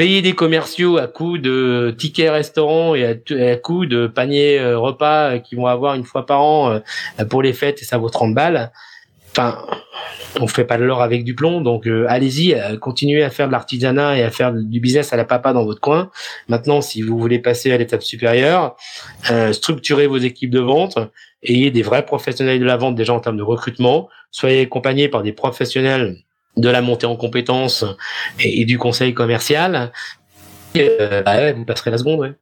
payer 0.00 0.22
des 0.22 0.32
commerciaux 0.34 0.96
à 0.96 1.08
coût 1.08 1.36
de 1.36 1.94
tickets 1.98 2.30
restaurants 2.30 2.94
et 2.94 3.04
à, 3.04 3.56
coût 3.56 3.84
de 3.84 4.06
paniers 4.06 4.58
euh, 4.58 4.78
repas 4.78 5.40
qu'ils 5.40 5.58
vont 5.58 5.66
avoir 5.66 5.94
une 5.94 6.04
fois 6.04 6.24
par 6.24 6.40
an 6.40 6.70
euh, 6.70 7.24
pour 7.26 7.42
les 7.42 7.52
fêtes 7.52 7.82
et 7.82 7.84
ça 7.84 7.98
vaut 7.98 8.08
30 8.08 8.34
balles. 8.34 8.72
Enfin, 9.32 9.64
on 10.40 10.46
fait 10.46 10.64
pas 10.64 10.76
de 10.78 10.84
l'or 10.84 11.02
avec 11.02 11.24
du 11.24 11.34
plomb, 11.34 11.60
donc 11.60 11.86
euh, 11.86 12.06
allez-y, 12.08 12.56
continuez 12.80 13.22
à 13.22 13.30
faire 13.30 13.46
de 13.46 13.52
l'artisanat 13.52 14.18
et 14.18 14.22
à 14.22 14.30
faire 14.30 14.52
du 14.52 14.80
business 14.80 15.12
à 15.12 15.16
la 15.16 15.24
papa 15.24 15.52
dans 15.52 15.64
votre 15.64 15.80
coin. 15.80 16.10
Maintenant, 16.48 16.80
si 16.80 17.02
vous 17.02 17.18
voulez 17.18 17.38
passer 17.38 17.72
à 17.72 17.78
l'étape 17.78 18.02
supérieure, 18.02 18.76
structurez 19.52 20.06
vos 20.06 20.18
équipes 20.18 20.50
de 20.50 20.60
vente, 20.60 20.98
ayez 21.42 21.70
des 21.70 21.82
vrais 21.82 22.04
professionnels 22.04 22.60
de 22.60 22.64
la 22.64 22.76
vente 22.76 22.94
déjà 22.94 23.12
en 23.12 23.20
termes 23.20 23.36
de 23.36 23.42
recrutement, 23.42 24.08
soyez 24.30 24.62
accompagnés 24.62 25.08
par 25.08 25.22
des 25.22 25.32
professionnels 25.32 26.16
de 26.56 26.68
la 26.68 26.82
montée 26.82 27.06
en 27.06 27.16
compétences 27.16 27.84
et, 28.38 28.64
du 28.64 28.78
conseil 28.78 29.14
commercial, 29.14 29.92
euh, 30.76 31.22
bah 31.22 31.52
vous 31.52 31.64
passerez 31.64 31.90
la 31.90 31.98
seconde. 31.98 32.20
Ouais. 32.20 32.32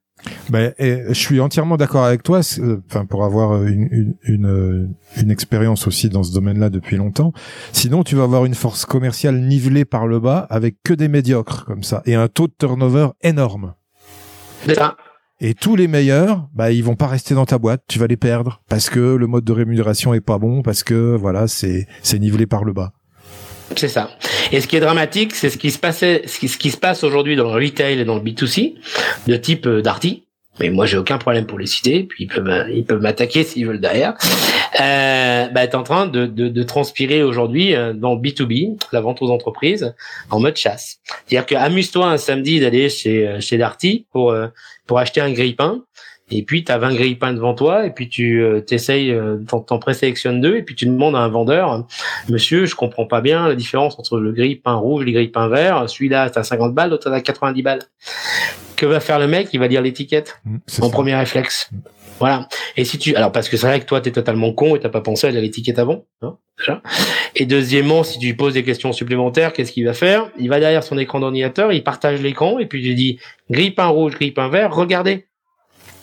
Ben, 0.51 0.73
je 0.79 1.13
suis 1.13 1.41
entièrement 1.41 1.77
d'accord 1.77 2.05
avec 2.05 2.23
toi. 2.23 2.41
Euh, 2.59 2.83
enfin, 2.89 3.05
pour 3.07 3.25
avoir 3.25 3.65
une, 3.65 4.17
une, 4.23 4.95
une, 5.17 5.31
expérience 5.31 5.87
aussi 5.87 6.09
dans 6.09 6.23
ce 6.23 6.33
domaine-là 6.33 6.71
depuis 6.71 6.97
longtemps. 6.97 7.33
Sinon, 7.73 8.03
tu 8.03 8.17
vas 8.17 8.25
avoir 8.25 8.45
une 8.45 8.55
force 8.55 8.85
commerciale 8.85 9.41
nivelée 9.41 9.85
par 9.85 10.07
le 10.07 10.21
bas 10.21 10.47
avec 10.51 10.77
que 10.83 10.95
des 10.95 11.09
médiocres 11.09 11.65
comme 11.65 11.83
ça 11.83 12.03
et 12.07 12.15
un 12.15 12.29
taux 12.29 12.49
de 12.49 12.55
turnover 12.59 13.09
énorme. 13.23 13.75
Ça. 14.67 14.97
Et 15.41 15.55
tous 15.55 15.77
les 15.77 15.87
meilleurs, 15.87 16.49
bah 16.53 16.73
ils 16.73 16.83
vont 16.83 16.97
pas 16.97 17.07
rester 17.07 17.35
dans 17.35 17.47
ta 17.47 17.59
boîte. 17.59 17.85
Tu 17.87 18.01
vas 18.01 18.09
les 18.09 18.17
perdre 18.17 18.61
parce 18.69 18.91
que 18.91 18.99
le 18.99 19.27
mode 19.29 19.45
de 19.45 19.53
rémunération 19.53 20.13
est 20.13 20.21
pas 20.21 20.39
bon, 20.39 20.63
parce 20.63 20.83
que 20.83 21.15
voilà, 21.15 21.47
c'est 21.47 21.87
c'est 22.03 22.19
nivelé 22.19 22.47
par 22.47 22.65
le 22.65 22.73
bas. 22.73 22.93
C'est 23.77 23.89
ça. 23.89 24.11
Et 24.53 24.61
ce 24.61 24.67
qui 24.67 24.77
est 24.77 24.81
dramatique, 24.81 25.35
c'est 25.35 25.51
ce 25.51 25.59
qui 25.59 25.71
se 25.71 25.79
passait, 25.79 26.23
ce 26.27 26.39
qui, 26.39 26.49
ce 26.49 26.59
qui 26.59 26.71
se 26.71 26.77
passe 26.77 27.05
aujourd'hui 27.05 27.37
dans 27.37 27.45
le 27.53 27.65
retail 27.65 28.01
et 28.01 28.05
dans 28.05 28.17
le 28.17 28.21
B2C, 28.21 28.75
de 29.27 29.37
type 29.37 29.67
euh, 29.67 29.83
Darty. 29.83 30.25
Mais 30.61 30.71
moi, 30.71 30.87
j'ai 30.87 30.97
aucun 30.97 31.19
problème 31.19 31.47
pour 31.47 31.59
les 31.59 31.67
citer. 31.67 32.03
Puis 32.03 32.25
ils 32.25 32.27
peuvent, 32.27 32.67
ils 32.73 32.85
peuvent 32.85 33.01
m'attaquer 33.01 33.45
s'ils 33.45 33.67
veulent 33.67 33.81
derrière. 33.81 34.15
Euh, 34.81 35.47
bah, 35.49 35.63
est 35.63 35.75
en 35.75 35.85
train 35.85 36.07
de, 36.07 36.27
de, 36.27 36.49
de 36.49 36.63
transpirer 36.65 37.23
aujourd'hui 37.23 37.77
euh, 37.77 37.93
dans 37.93 38.15
le 38.15 38.21
B2B, 38.21 38.77
la 38.93 39.01
vente 39.01 39.23
aux 39.23 39.31
entreprises, 39.31 39.95
en 40.31 40.41
mode 40.41 40.57
chasse. 40.57 40.99
C'est-à-dire 41.27 41.47
que 41.47 41.55
amuse-toi 41.55 42.07
un 42.07 42.17
samedi 42.17 42.59
d'aller 42.59 42.89
chez 42.89 43.37
chez 43.41 43.57
Darty 43.57 44.07
pour 44.11 44.35
pour 44.87 44.99
acheter 44.99 45.21
un 45.21 45.31
grille-pain 45.31 45.83
et 46.31 46.43
puis 46.43 46.65
tu 46.65 46.73
as 46.73 46.79
20 46.79 46.95
grille-pains 46.95 47.33
devant 47.33 47.55
toi, 47.55 47.87
et 47.87 47.91
puis 47.91 48.09
tu 48.09 48.43
euh, 48.43 48.61
t'essayes, 48.61 49.11
euh, 49.11 49.39
t'en 49.47 49.79
présélectionnes 49.79 50.41
deux, 50.41 50.57
et 50.57 50.63
puis 50.63 50.75
tu 50.75 50.87
demandes 50.87 51.17
à 51.17 51.21
un 51.21 51.29
vendeur, 51.29 51.87
monsieur, 52.29 52.67
je 52.67 52.75
comprends 52.75 53.07
pas 53.07 53.21
bien 53.21 53.49
la 53.49 53.55
différence 53.55 53.99
entre 53.99 54.19
le 54.19 54.33
grille-pain 54.33 54.75
rouge 54.75 55.03
et 55.03 55.07
le 55.07 55.13
grille-pain 55.13 55.49
vert, 55.49 55.89
celui-là 55.89 56.31
t'as 56.31 56.43
50 56.43 56.75
balles, 56.75 56.91
l'autre 56.91 57.11
t'as 57.11 57.21
90 57.21 57.63
balles. 57.63 57.83
Que 58.77 58.87
va 58.87 59.01
faire 59.01 59.19
le 59.19 59.27
mec? 59.27 59.49
Il 59.53 59.59
va 59.59 59.67
lire 59.67 59.83
l'étiquette 59.83 60.41
mmh, 60.45 60.59
en 60.83 60.91
premier 60.91 61.17
réflexe. 61.17 61.71
Voilà. 62.19 62.49
Et 62.77 62.85
si 62.85 62.99
tu, 62.99 63.15
alors 63.15 63.33
parce 63.33 63.49
que 63.49 63.57
c'est 63.57 63.67
vrai 63.67 63.81
que 63.81 63.87
toi 63.87 64.01
t'es 64.01 64.11
totalement 64.11 64.53
con 64.53 64.75
et 64.77 64.81
t'as 64.81 64.89
pas 64.89 65.01
pensé 65.01 65.27
à 65.27 65.31
lire 65.31 65.41
l'étiquette 65.41 65.79
avant, 65.79 66.05
hein, 66.23 66.37
déjà. 66.59 66.83
Et 67.37 67.47
deuxièmement, 67.47 68.03
si 68.03 68.19
tu 68.19 68.35
poses 68.35 68.55
des 68.55 68.65
questions 68.65 68.93
supplémentaires, 68.93 69.53
qu'est-ce 69.53 69.73
qu'il 69.73 69.85
va 69.85 69.95
faire? 69.95 70.31
Il 70.39 70.49
va 70.49 70.59
derrière 70.59 70.83
son 70.83 70.99
écran 70.99 71.21
d'ordinateur, 71.21 71.73
il 71.73 71.85
partage 71.85 72.21
l'écran 72.21 72.59
et 72.59 72.67
puis 72.67 72.85
il 72.85 72.95
dit 72.95 73.19
grille-pain 73.51 73.87
rouge, 73.87 74.15
grille-pain 74.15 74.49
vert, 74.49 74.75
regardez. 74.75 75.28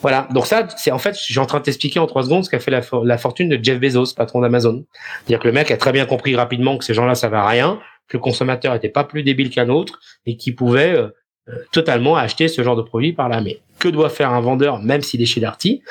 Voilà. 0.02 0.28
Donc 0.34 0.46
ça, 0.46 0.68
c'est 0.78 0.92
en 0.92 1.00
fait, 1.00 1.18
j'ai 1.28 1.40
en 1.40 1.46
train 1.46 1.60
de 1.60 1.64
t'expliquer 1.64 2.00
en 2.00 2.08
trois 2.08 2.24
secondes 2.24 2.46
ce 2.46 2.50
qu'a 2.50 2.60
fait 2.60 2.72
la, 2.72 3.18
fortune 3.18 3.50
de 3.50 3.60
Jeff 3.62 3.80
Bezos, 3.80 4.14
patron 4.16 4.42
d'Amazon. 4.42 4.86
C'est-à-dire 5.20 5.40
que 5.40 5.48
le 5.48 5.54
mec 5.54 5.72
a 5.72 5.78
très 5.78 5.92
bien 5.92 6.06
compris 6.06 6.36
rapidement 6.36 6.78
que 6.78 6.86
ces 6.86 6.94
gens-là, 6.94 7.16
ça 7.16 7.30
va 7.30 7.48
rien, 7.48 7.80
que 8.08 8.18
le 8.18 8.22
consommateur 8.22 8.74
était 8.76 8.90
pas 8.90 9.04
plus 9.04 9.24
débile 9.24 9.50
qu'un 9.50 9.70
autre 9.70 10.00
et 10.26 10.38
qu'il 10.38 10.56
pouvait 10.56 10.96
euh, 10.96 11.08
euh, 11.50 11.54
totalement 11.72 12.16
acheter 12.18 12.48
ce 12.48 12.64
genre 12.64 12.76
de 12.76 12.82
produit 12.82 13.14
par 13.14 13.30
là. 13.30 13.42
Mais 13.42 13.60
que 13.80 13.88
doit 13.88 14.10
faire 14.10 14.32
un 14.32 14.42
vendeur, 14.42 14.82
même 14.82 15.02
s'il 15.02 15.22
est 15.22 15.26
chez 15.26 15.42
Darty 15.42 15.82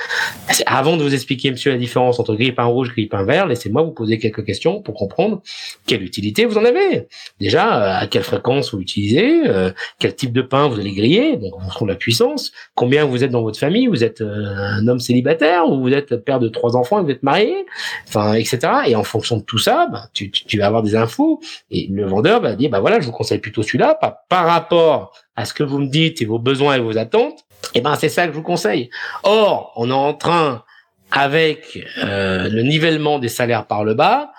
Avant 0.66 0.96
de 0.96 1.02
vous 1.02 1.14
expliquer, 1.14 1.50
monsieur, 1.50 1.70
la 1.70 1.78
différence 1.78 2.18
entre 2.18 2.34
grille-pain 2.34 2.64
rouge, 2.64 2.90
grille-pain 2.90 3.24
vert, 3.24 3.46
laissez-moi 3.46 3.82
vous 3.82 3.92
poser 3.92 4.18
quelques 4.18 4.44
questions 4.44 4.80
pour 4.80 4.94
comprendre 4.94 5.42
quelle 5.86 6.02
utilité 6.02 6.44
vous 6.44 6.58
en 6.58 6.64
avez. 6.64 7.08
Déjà, 7.40 7.82
euh, 7.82 8.02
à 8.02 8.06
quelle 8.06 8.22
fréquence 8.22 8.72
vous 8.72 8.78
l'utilisez, 8.78 9.42
euh, 9.46 9.70
quel 9.98 10.14
type 10.14 10.32
de 10.32 10.42
pain 10.42 10.68
vous 10.68 10.80
allez 10.80 10.92
griller, 10.92 11.36
donc 11.36 11.52
fonction 11.62 11.86
de 11.86 11.90
la 11.90 11.96
puissance, 11.96 12.52
combien 12.74 13.04
vous 13.04 13.24
êtes 13.24 13.30
dans 13.30 13.42
votre 13.42 13.58
famille, 13.58 13.86
vous 13.86 14.04
êtes 14.04 14.22
un 14.22 14.86
homme 14.88 15.00
célibataire 15.00 15.68
ou 15.68 15.80
vous 15.80 15.92
êtes 15.92 16.16
père 16.16 16.40
de 16.40 16.48
trois 16.48 16.76
enfants 16.76 17.00
et 17.00 17.04
vous 17.04 17.10
êtes 17.10 17.22
marié, 17.22 17.66
enfin, 18.08 18.34
etc. 18.34 18.58
Et 18.86 18.96
en 18.96 19.04
fonction 19.04 19.36
de 19.38 19.42
tout 19.42 19.58
ça, 19.58 19.88
bah, 19.90 20.08
tu, 20.12 20.30
tu, 20.30 20.58
vas 20.58 20.66
avoir 20.66 20.82
des 20.82 20.96
infos 20.96 21.40
et 21.70 21.86
le 21.90 22.06
vendeur 22.06 22.40
va 22.40 22.54
dire, 22.54 22.70
bah 22.70 22.80
voilà, 22.80 23.00
je 23.00 23.06
vous 23.06 23.12
conseille 23.12 23.38
plutôt 23.38 23.62
celui-là, 23.62 23.98
par 24.28 24.46
rapport 24.46 25.12
à 25.36 25.44
ce 25.44 25.54
que 25.54 25.62
vous 25.62 25.78
me 25.78 25.86
dites 25.86 26.22
et 26.22 26.24
vos 26.24 26.38
besoins 26.38 26.76
et 26.76 26.80
vos 26.80 26.96
attentes, 26.98 27.44
eh 27.74 27.80
ben 27.80 27.96
c'est 27.96 28.08
ça 28.08 28.26
que 28.26 28.32
je 28.32 28.36
vous 28.36 28.42
conseille. 28.42 28.90
Or, 29.22 29.72
on 29.76 29.90
est 29.90 29.92
en 29.92 30.14
train, 30.14 30.64
avec 31.10 31.78
euh, 31.98 32.48
le 32.48 32.62
nivellement 32.62 33.18
des 33.18 33.28
salaires 33.28 33.66
par 33.66 33.84
le 33.84 33.94
bas, 33.94 34.32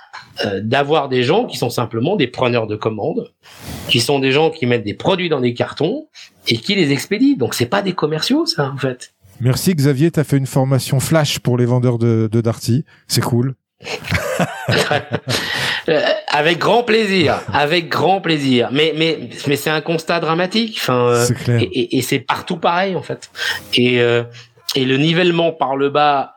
euh, 0.46 0.60
d'avoir 0.62 1.08
des 1.10 1.24
gens 1.24 1.46
qui 1.46 1.58
sont 1.58 1.70
simplement 1.70 2.16
des 2.16 2.28
preneurs 2.28 2.68
de 2.68 2.76
commandes, 2.76 3.32
qui 3.88 4.02
sont 4.02 4.20
des 4.20 4.32
gens 4.32 4.50
qui 4.50 4.66
mettent 4.66 4.84
des 4.84 4.94
produits 4.94 5.30
dans 5.30 5.40
des 5.40 5.54
cartons 5.54 6.08
et 6.48 6.58
qui 6.58 6.76
les 6.76 6.92
expédient. 6.92 7.36
Donc 7.38 7.54
c'est 7.54 7.66
pas 7.66 7.82
des 7.82 7.94
commerciaux, 7.94 8.46
ça 8.46 8.72
en 8.74 8.78
fait. 8.78 9.14
Merci 9.40 9.74
Xavier, 9.76 10.12
tu 10.12 10.20
as 10.20 10.24
fait 10.24 10.38
une 10.38 10.46
formation 10.46 11.00
flash 11.00 11.40
pour 11.40 11.58
les 11.58 11.66
vendeurs 11.66 11.98
de, 11.98 12.30
de 12.32 12.42
Darty. 12.42 12.86
C'est 13.08 13.22
cool. 13.22 13.56
Euh, 15.88 16.02
avec 16.28 16.58
grand 16.58 16.84
plaisir, 16.84 17.42
avec 17.54 17.90
grand 17.90 18.22
plaisir. 18.22 18.70
Mais 18.72 18.94
mais 18.98 19.30
mais 19.48 19.56
c'est 19.56 19.70
un 19.70 19.82
constat 19.82 20.20
dramatique. 20.20 20.78
Enfin, 20.80 21.08
euh, 21.10 21.60
et, 21.60 21.98
et, 21.98 22.02
c'est 22.02 22.20
partout 22.20 22.58
pareil 22.58 22.96
en 22.96 23.02
fait. 23.02 23.30
Et 23.76 24.02
euh, 24.02 24.24
et 24.76 24.86
le 24.86 24.98
nivellement 24.98 25.52
par 25.52 25.76
le 25.76 25.90
bas, 25.90 26.36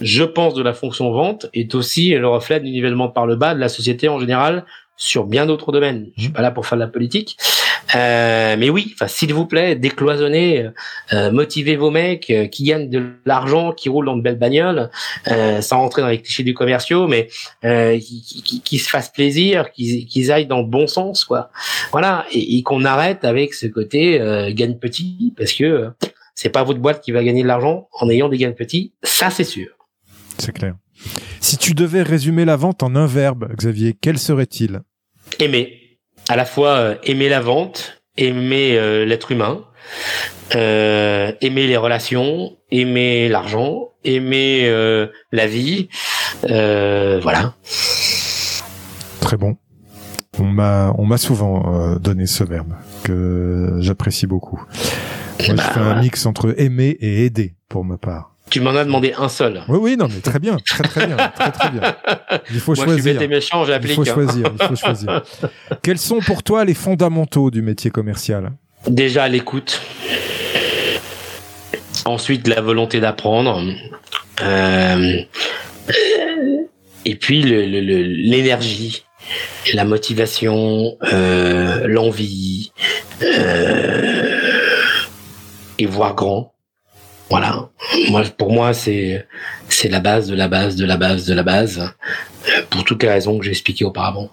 je 0.00 0.22
pense, 0.22 0.54
de 0.54 0.62
la 0.62 0.74
fonction 0.74 1.10
vente 1.10 1.46
est 1.54 1.74
aussi 1.74 2.10
le 2.10 2.28
reflet 2.28 2.60
du 2.60 2.70
nivellement 2.70 3.08
par 3.08 3.26
le 3.26 3.36
bas 3.36 3.54
de 3.54 3.60
la 3.60 3.68
société 3.68 4.08
en 4.08 4.20
général 4.20 4.64
sur 4.96 5.24
bien 5.24 5.46
d'autres 5.46 5.72
domaines. 5.72 6.08
Je 6.16 6.22
suis 6.22 6.30
mmh. 6.30 6.34
pas 6.34 6.42
là 6.42 6.50
pour 6.50 6.66
faire 6.66 6.78
de 6.78 6.82
la 6.82 6.88
politique, 6.88 7.36
Euh, 7.94 8.56
mais 8.58 8.70
oui, 8.70 8.92
enfin, 8.94 9.08
s'il 9.08 9.34
vous 9.34 9.46
plaît, 9.46 9.76
décloisonnez, 9.76 10.70
euh, 11.12 11.30
motivez 11.30 11.76
vos 11.76 11.90
mecs 11.90 12.30
euh, 12.30 12.46
qui 12.46 12.64
gagnent 12.64 12.88
de 12.88 13.10
l'argent, 13.26 13.72
qui 13.72 13.88
roulent 13.88 14.06
dans 14.06 14.16
de 14.16 14.22
belles 14.22 14.38
bagnoles, 14.38 14.90
euh, 15.28 15.60
sans 15.60 15.80
rentrer 15.80 16.02
dans 16.02 16.08
les 16.08 16.20
clichés 16.20 16.42
du 16.42 16.54
commerciaux, 16.54 17.06
mais 17.06 17.28
euh, 17.64 17.98
qui, 17.98 18.42
qui, 18.44 18.62
qui, 18.62 18.78
se 18.78 18.88
fassent 18.88 19.12
plaisir, 19.12 19.70
qu'ils 19.72 20.32
aillent 20.32 20.46
dans 20.46 20.60
le 20.60 20.66
bon 20.66 20.86
sens, 20.86 21.24
quoi. 21.24 21.50
Voilà, 21.90 22.24
et, 22.32 22.56
et 22.56 22.62
qu'on 22.62 22.84
arrête 22.84 23.24
avec 23.24 23.54
ce 23.54 23.66
côté 23.66 24.18
gagne 24.54 24.78
petit, 24.78 25.34
parce 25.36 25.52
que 25.52 25.90
c'est 26.34 26.50
pas 26.50 26.62
votre 26.62 26.80
boîte 26.80 27.02
qui 27.02 27.12
va 27.12 27.22
gagner 27.22 27.42
de 27.42 27.48
l'argent 27.48 27.88
en 27.92 28.08
ayant 28.08 28.28
des 28.28 28.38
gains 28.38 28.52
petits, 28.52 28.92
ça 29.02 29.30
c'est 29.30 29.44
sûr. 29.44 29.68
C'est 30.38 30.52
clair. 30.52 30.74
Si 31.40 31.56
tu 31.58 31.74
devais 31.74 32.02
résumer 32.02 32.44
la 32.44 32.56
vente 32.56 32.82
en 32.82 32.94
un 32.94 33.06
verbe, 33.06 33.48
Xavier, 33.56 33.96
quel 34.00 34.18
serait-il? 34.18 34.80
Aimer. 35.38 35.98
À 36.28 36.36
la 36.36 36.44
fois 36.44 36.76
euh, 36.76 36.94
aimer 37.04 37.28
la 37.28 37.40
vente, 37.40 38.02
aimer 38.16 38.76
euh, 38.76 39.04
l'être 39.04 39.32
humain, 39.32 39.64
euh, 40.54 41.32
aimer 41.40 41.66
les 41.66 41.76
relations, 41.76 42.56
aimer 42.70 43.28
l'argent, 43.28 43.90
aimer 44.04 44.70
la 45.32 45.46
vie. 45.46 45.88
voilà. 46.42 47.54
Très 49.20 49.36
bon. 49.36 49.56
On 50.38 50.44
m'a 50.44 50.94
on 50.96 51.04
m'a 51.04 51.18
souvent 51.18 51.96
donné 51.98 52.26
ce 52.26 52.44
verbe 52.44 52.74
que 53.04 53.76
j'apprécie 53.80 54.26
beaucoup. 54.26 54.56
Moi, 54.56 55.48
je 55.48 55.52
bah, 55.52 55.62
fais 55.62 55.80
un 55.80 56.00
mix 56.00 56.24
entre 56.26 56.54
aimer 56.58 56.96
et 57.00 57.24
aider 57.24 57.54
pour 57.68 57.84
ma 57.84 57.98
part. 57.98 58.31
Tu 58.52 58.60
m'en 58.60 58.76
as 58.76 58.84
demandé 58.84 59.14
un 59.16 59.30
seul. 59.30 59.62
Oui, 59.66 59.78
oui, 59.80 59.96
non, 59.96 60.08
mais 60.12 60.20
très 60.20 60.38
bien, 60.38 60.58
très 60.58 60.82
très 60.82 61.06
bien, 61.06 61.16
très 61.16 61.52
très 61.52 61.70
bien. 61.70 61.96
Il 62.50 62.60
faut 62.60 62.74
Moi, 62.74 62.84
choisir. 62.84 63.14
Je 63.14 63.18
suis 63.18 63.28
méchant, 63.28 63.64
j'applique. 63.64 63.92
Il 63.92 63.94
faut 63.94 64.04
choisir, 64.04 64.52
il 64.60 64.66
faut 64.66 64.76
choisir. 64.76 65.22
Quels 65.82 65.96
sont 65.96 66.18
pour 66.20 66.42
toi 66.42 66.62
les 66.66 66.74
fondamentaux 66.74 67.50
du 67.50 67.62
métier 67.62 67.90
commercial? 67.90 68.52
Déjà 68.86 69.26
l'écoute. 69.26 69.80
Ensuite, 72.04 72.46
la 72.46 72.60
volonté 72.60 73.00
d'apprendre. 73.00 73.64
Euh, 74.42 75.22
et 77.06 77.14
puis 77.14 77.42
l'énergie, 77.42 79.06
la 79.72 79.86
motivation, 79.86 80.98
euh, 81.10 81.86
l'envie, 81.86 82.72
euh, 83.22 84.20
et 85.78 85.86
voir 85.86 86.14
grand 86.14 86.51
voilà. 87.32 87.70
Moi, 88.10 88.24
pour 88.36 88.52
moi, 88.52 88.74
c'est 88.74 89.26
c'est 89.70 89.88
la 89.88 90.00
base 90.00 90.28
de 90.28 90.34
la 90.34 90.48
base 90.48 90.76
de 90.76 90.84
la 90.84 90.98
base 90.98 91.24
de 91.24 91.32
la 91.32 91.42
base, 91.42 91.80
pour 92.68 92.84
toutes 92.84 93.02
les 93.02 93.08
raisons 93.08 93.38
que 93.38 93.44
j'ai 93.46 93.52
expliquées 93.52 93.86
auparavant. 93.86 94.28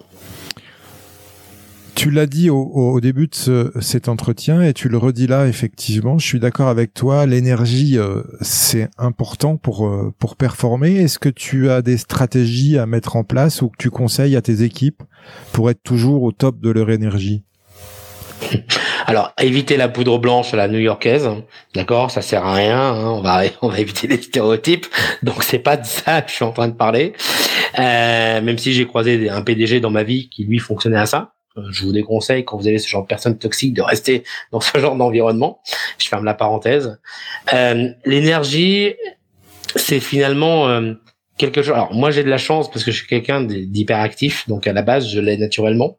Tu 1.95 2.12
l'as 2.12 2.26
dit 2.26 2.50
au, 2.50 3.00
début 3.00 3.28
de 3.28 3.72
cet 3.80 4.10
entretien 4.10 4.62
et 4.64 4.74
tu 4.74 4.89
le 4.89 4.97
redis 4.97 5.28
là 5.28 5.47
effectivement. 5.47 6.18
Je 6.18 6.26
suis 6.26 6.41
d'accord 6.41 6.68
avec 6.68 6.93
toi. 6.93 7.26
L'énergie, 7.26 7.97
euh, 7.97 8.22
c'est 8.41 8.89
important 8.97 9.56
pour 9.56 9.88
euh, 9.88 10.14
pour 10.20 10.36
performer. 10.36 10.97
Est-ce 10.97 11.20
que 11.20 11.30
tu 11.30 11.70
as 11.70 11.82
des 11.82 11.95
stratégies 11.95 12.78
à 12.78 12.86
mettre 12.86 13.16
en 13.16 13.24
place 13.24 13.62
ou 13.62 13.70
que 13.70 13.78
tu 13.78 13.89
conseilles 13.91 14.36
à 14.36 14.41
tes 14.41 14.62
équipes 14.62 15.04
pour 15.54 15.70
être 15.70 15.84
toujours 15.84 16.24
au 16.24 16.34
top 16.34 16.60
de 16.60 16.70
leur 16.70 16.89
énergie? 16.89 17.43
Alors, 19.10 19.34
éviter 19.41 19.76
la 19.76 19.89
poudre 19.89 20.20
blanche 20.20 20.53
à 20.53 20.57
la 20.57 20.68
new-yorkaise, 20.68 21.28
d'accord, 21.74 22.12
ça 22.12 22.22
sert 22.22 22.45
à 22.45 22.53
rien. 22.53 22.80
Hein, 22.80 23.05
on 23.07 23.22
va 23.22 23.41
on 23.64 23.68
va 23.68 23.80
éviter 23.80 24.07
les 24.07 24.22
stéréotypes. 24.22 24.86
Donc 25.24 25.43
c'est 25.43 25.60
pas 25.60 25.78
de 25.78 25.86
ça 25.86 26.22
que 26.22 26.30
je 26.30 26.36
suis 26.36 26.45
en 26.45 26.51
train 26.51 26.68
de 26.68 26.76
parler. 26.76 27.14
Euh, 27.80 28.41
même 28.41 28.57
si 28.60 28.72
j'ai 28.74 28.86
croisé 28.86 29.30
un 29.30 29.41
PDG 29.41 29.80
dans 29.80 29.89
ma 29.89 30.03
vie 30.03 30.30
qui 30.30 30.43
lui 30.43 30.60
fonctionnait 30.60 30.99
à 30.99 31.07
ça. 31.07 31.34
Euh, 31.57 31.64
je 31.72 31.86
vous 31.86 31.91
déconseille 31.91 32.45
quand 32.45 32.57
vous 32.57 32.68
avez 32.68 32.78
ce 32.78 32.88
genre 32.88 33.01
de 33.01 33.07
personnes 33.07 33.39
toxiques 33.39 33.74
de 33.74 33.82
rester 33.82 34.24
dans 34.51 34.60
ce 34.60 34.78
genre 34.78 34.95
d'environnement. 34.95 35.60
Je 35.97 36.07
ferme 36.07 36.26
la 36.26 36.36
parenthèse. 36.36 36.99
Euh, 37.53 37.89
l'énergie, 38.05 38.93
c'est 39.76 39.99
finalement 39.99 40.68
quelque 41.40 41.64
chose. 41.64 41.74
Alors 41.74 41.94
moi 41.94 42.12
j'ai 42.12 42.24
de 42.24 42.30
la 42.30 42.38
chance 42.38 42.70
parce 42.70 42.84
que 42.84 42.92
je 42.92 42.98
suis 42.98 43.08
quelqu'un 43.08 43.42
d'hyperactif, 43.42 44.48
donc 44.48 44.68
à 44.68 44.74
la 44.74 44.84
base 44.84 45.10
je 45.10 45.20
l'ai 45.20 45.38
naturellement. 45.38 45.98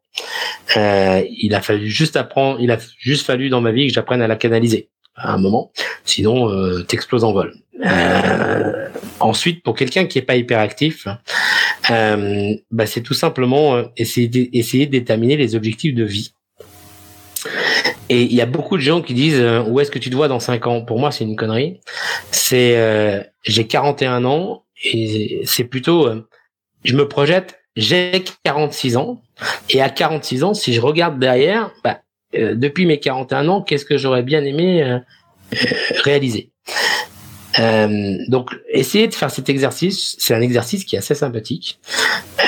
Euh, 0.77 1.23
il 1.29 1.55
a 1.55 1.61
fallu 1.61 1.89
juste 1.89 2.17
apprendre, 2.17 2.61
il 2.61 2.71
a 2.71 2.79
juste 2.99 3.27
fallu 3.27 3.49
dans 3.49 3.61
ma 3.61 3.73
vie 3.73 3.89
que 3.89 3.93
j'apprenne 3.93 4.23
à 4.23 4.29
la 4.29 4.37
canaliser 4.37 4.89
à 5.17 5.35
un 5.35 5.39
moment, 5.39 5.73
sinon 6.05 6.49
euh, 6.49 6.83
t'exploses 6.83 7.25
en 7.25 7.33
vol. 7.33 7.55
Euh, 7.85 8.89
ensuite, 9.21 9.63
pour 9.63 9.75
quelqu'un 9.75 10.07
qui 10.07 10.19
est 10.19 10.23
pas 10.23 10.37
hyperactif, 10.37 11.07
euh, 11.91 12.55
bah, 12.71 12.87
c'est 12.87 13.01
tout 13.01 13.15
simplement 13.15 13.75
euh, 13.75 13.85
essayer 13.97 14.59
essayer 14.59 14.87
de 14.87 14.93
déterminer 14.93 15.37
les 15.37 15.55
objectifs 15.55 15.95
de 15.95 16.05
vie. 16.05 16.33
Et 18.09 18.23
il 18.23 18.35
y 18.35 18.41
a 18.41 18.47
beaucoup 18.47 18.77
de 18.77 18.83
gens 18.83 19.03
qui 19.03 19.15
disent 19.15 19.41
euh, 19.41 19.63
où 19.63 19.79
est-ce 19.81 19.91
que 19.91 19.99
tu 19.99 20.11
te 20.11 20.17
vois 20.17 20.29
dans 20.29 20.41
5 20.41 20.67
ans? 20.67 20.83
Pour 20.83 20.99
moi, 20.99 21.13
c'est 21.13 21.25
une 21.25 21.37
connerie. 21.37 21.81
C'est 22.31 23.31
j'ai 23.43 23.67
41 23.67 24.25
ans 24.25 24.65
et 24.83 25.43
c'est 25.45 25.65
plutôt, 25.65 26.07
euh, 26.07 26.27
je 26.85 26.95
me 26.95 27.07
projette, 27.09 27.61
j'ai 27.77 28.25
46 28.45 28.97
ans, 28.97 29.21
et 29.69 29.81
à 29.81 29.89
46 29.89 30.45
ans, 30.45 30.55
si 30.55 30.73
je 30.73 30.81
regarde 30.81 31.19
derrière, 31.19 31.71
bah, 31.85 32.01
euh, 32.35 32.55
depuis 32.55 32.87
mes 32.87 32.99
41 32.99 33.49
ans, 33.49 33.63
qu'est-ce 33.63 33.85
que 33.85 33.99
j'aurais 33.99 34.23
bien 34.23 34.45
aimé 34.45 34.83
euh, 34.83 34.99
réaliser? 36.05 36.51
Donc, 38.29 38.57
essayez 38.71 39.07
de 39.07 39.13
faire 39.13 39.31
cet 39.31 39.51
exercice. 39.51 40.17
C'est 40.19 40.33
un 40.33 40.41
exercice 40.41 40.85
qui 40.87 40.97
est 40.97 40.99
assez 40.99 41.15
sympathique, 41.15 41.79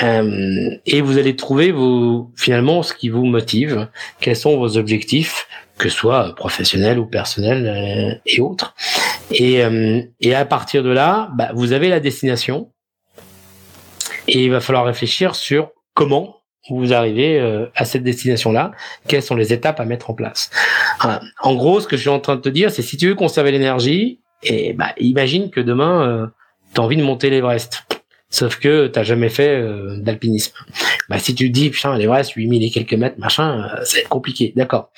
et 0.01 1.01
vous 1.01 1.19
allez 1.19 1.35
trouver 1.35 1.71
vos 1.71 2.31
finalement 2.35 2.81
ce 2.81 2.95
qui 2.95 3.09
vous 3.09 3.25
motive, 3.25 3.89
quels 4.21 4.35
sont 4.35 4.57
vos 4.57 4.75
objectifs, 4.75 5.45
que 5.77 5.87
ce 5.87 5.95
soit 5.95 6.33
professionnels 6.35 6.97
ou 6.97 7.05
personnels 7.05 8.19
et 8.25 8.39
autres. 8.39 8.73
Et, 9.33 9.63
euh, 9.63 10.01
et 10.19 10.35
à 10.35 10.45
partir 10.45 10.83
de 10.83 10.89
là, 10.89 11.29
bah, 11.35 11.51
vous 11.53 11.73
avez 11.73 11.89
la 11.89 11.99
destination. 11.99 12.71
Et 14.27 14.45
il 14.45 14.51
va 14.51 14.61
falloir 14.61 14.85
réfléchir 14.85 15.35
sur 15.35 15.71
comment 15.93 16.37
vous 16.69 16.93
arrivez 16.93 17.39
euh, 17.39 17.65
à 17.75 17.83
cette 17.83 18.03
destination-là, 18.03 18.71
quelles 19.07 19.21
sont 19.21 19.35
les 19.35 19.51
étapes 19.51 19.81
à 19.81 19.85
mettre 19.85 20.09
en 20.09 20.13
place? 20.13 20.49
en 21.41 21.55
gros, 21.55 21.81
ce 21.81 21.87
que 21.87 21.97
je 21.97 22.01
suis 22.01 22.09
en 22.09 22.21
train 22.21 22.37
de 22.37 22.41
te 22.41 22.47
dire, 22.47 22.71
c'est 22.71 22.81
si 22.81 22.95
tu 22.95 23.07
veux 23.07 23.15
conserver 23.15 23.51
l'énergie, 23.51 24.21
et 24.43 24.71
bah, 24.73 24.93
imagine 24.97 25.49
que 25.49 25.59
demain, 25.59 26.07
euh, 26.07 26.27
tu 26.73 26.79
as 26.79 26.83
envie 26.83 26.97
de 26.97 27.03
monter 27.03 27.29
l'Everest. 27.29 27.83
Sauf 28.33 28.57
que 28.57 28.87
t'as 28.87 29.03
jamais 29.03 29.29
fait 29.29 29.49
euh, 29.49 29.97
d'alpinisme. 29.99 30.55
Bah, 31.07 31.19
si 31.19 31.35
tu 31.35 31.51
dis, 31.51 31.69
putain, 31.69 31.95
l'Everest, 31.95 32.31
8000 32.31 32.63
et 32.63 32.71
quelques 32.71 32.95
mètres, 32.95 33.19
machin, 33.19 33.61
euh, 33.61 33.83
ça 33.83 33.97
va 33.97 34.01
être 34.01 34.09
compliqué. 34.09 34.53
D'accord. 34.55 34.89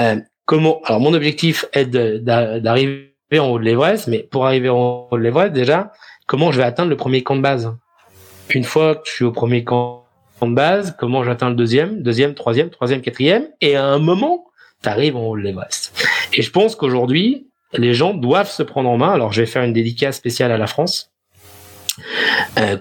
Euh, 0.00 0.16
comment 0.44 0.82
Alors, 0.84 1.00
mon 1.00 1.14
objectif 1.14 1.64
est 1.72 1.86
d'arriver 1.86 3.13
en 3.38 3.50
haut 3.50 3.58
de 3.58 3.64
l'Everest, 3.64 4.08
mais 4.08 4.18
pour 4.22 4.46
arriver 4.46 4.68
en 4.68 5.08
haut 5.10 5.16
de 5.16 5.22
l'Everest, 5.22 5.52
déjà, 5.52 5.92
comment 6.26 6.52
je 6.52 6.58
vais 6.58 6.64
atteindre 6.64 6.90
le 6.90 6.96
premier 6.96 7.22
camp 7.22 7.36
de 7.36 7.40
base? 7.40 7.74
Une 8.50 8.64
fois 8.64 8.96
que 8.96 9.02
je 9.06 9.12
suis 9.12 9.24
au 9.24 9.32
premier 9.32 9.64
camp 9.64 10.04
de 10.42 10.54
base, 10.54 10.94
comment 10.98 11.24
j'atteins 11.24 11.48
le 11.48 11.54
deuxième, 11.54 12.02
deuxième, 12.02 12.34
troisième, 12.34 12.70
troisième, 12.70 13.00
quatrième, 13.00 13.48
et 13.60 13.76
à 13.76 13.84
un 13.84 13.98
moment, 13.98 14.46
tu 14.82 14.88
arrives 14.88 15.16
en 15.16 15.26
haut 15.26 15.36
de 15.36 15.42
l'Everest. 15.42 15.92
Et 16.34 16.42
je 16.42 16.50
pense 16.50 16.76
qu'aujourd'hui, 16.76 17.48
les 17.72 17.94
gens 17.94 18.14
doivent 18.14 18.50
se 18.50 18.62
prendre 18.62 18.88
en 18.90 18.98
main. 18.98 19.12
Alors, 19.12 19.32
je 19.32 19.40
vais 19.40 19.46
faire 19.46 19.62
une 19.62 19.72
dédicace 19.72 20.16
spéciale 20.16 20.52
à 20.52 20.58
la 20.58 20.66
France, 20.66 21.12
euh, 22.58 22.76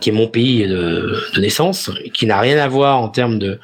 qui 0.00 0.10
est 0.10 0.12
mon 0.12 0.26
pays 0.26 0.66
de, 0.66 1.16
naissance, 1.38 1.90
qui 2.12 2.26
n'a 2.26 2.40
rien 2.40 2.58
à 2.58 2.66
voir 2.66 3.00
en 3.00 3.08
termes 3.08 3.38
de 3.38 3.60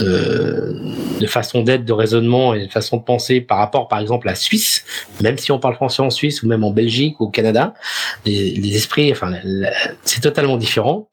euh, 0.00 0.72
de 1.20 1.26
façon 1.26 1.62
d'être, 1.62 1.84
de 1.84 1.92
raisonnement 1.92 2.54
et 2.54 2.66
de 2.66 2.72
façon 2.72 2.96
de 2.96 3.02
penser 3.02 3.40
par 3.40 3.58
rapport, 3.58 3.88
par 3.88 3.98
exemple, 3.98 4.28
à 4.28 4.32
la 4.32 4.36
Suisse. 4.36 4.84
Même 5.22 5.38
si 5.38 5.52
on 5.52 5.58
parle 5.58 5.74
français 5.74 6.02
en 6.02 6.10
Suisse 6.10 6.42
ou 6.42 6.48
même 6.48 6.64
en 6.64 6.70
Belgique 6.70 7.20
ou 7.20 7.24
au 7.24 7.30
Canada, 7.30 7.74
les, 8.24 8.76
esprits, 8.76 9.12
enfin, 9.12 9.32
c'est 10.02 10.20
totalement 10.20 10.56
différent. 10.56 11.08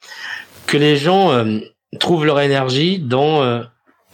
Que 0.65 0.77
les 0.77 0.95
gens 0.95 1.31
euh, 1.31 1.59
trouvent 1.99 2.25
leur 2.25 2.39
énergie 2.39 2.99
dans 2.99 3.43
euh, 3.43 3.61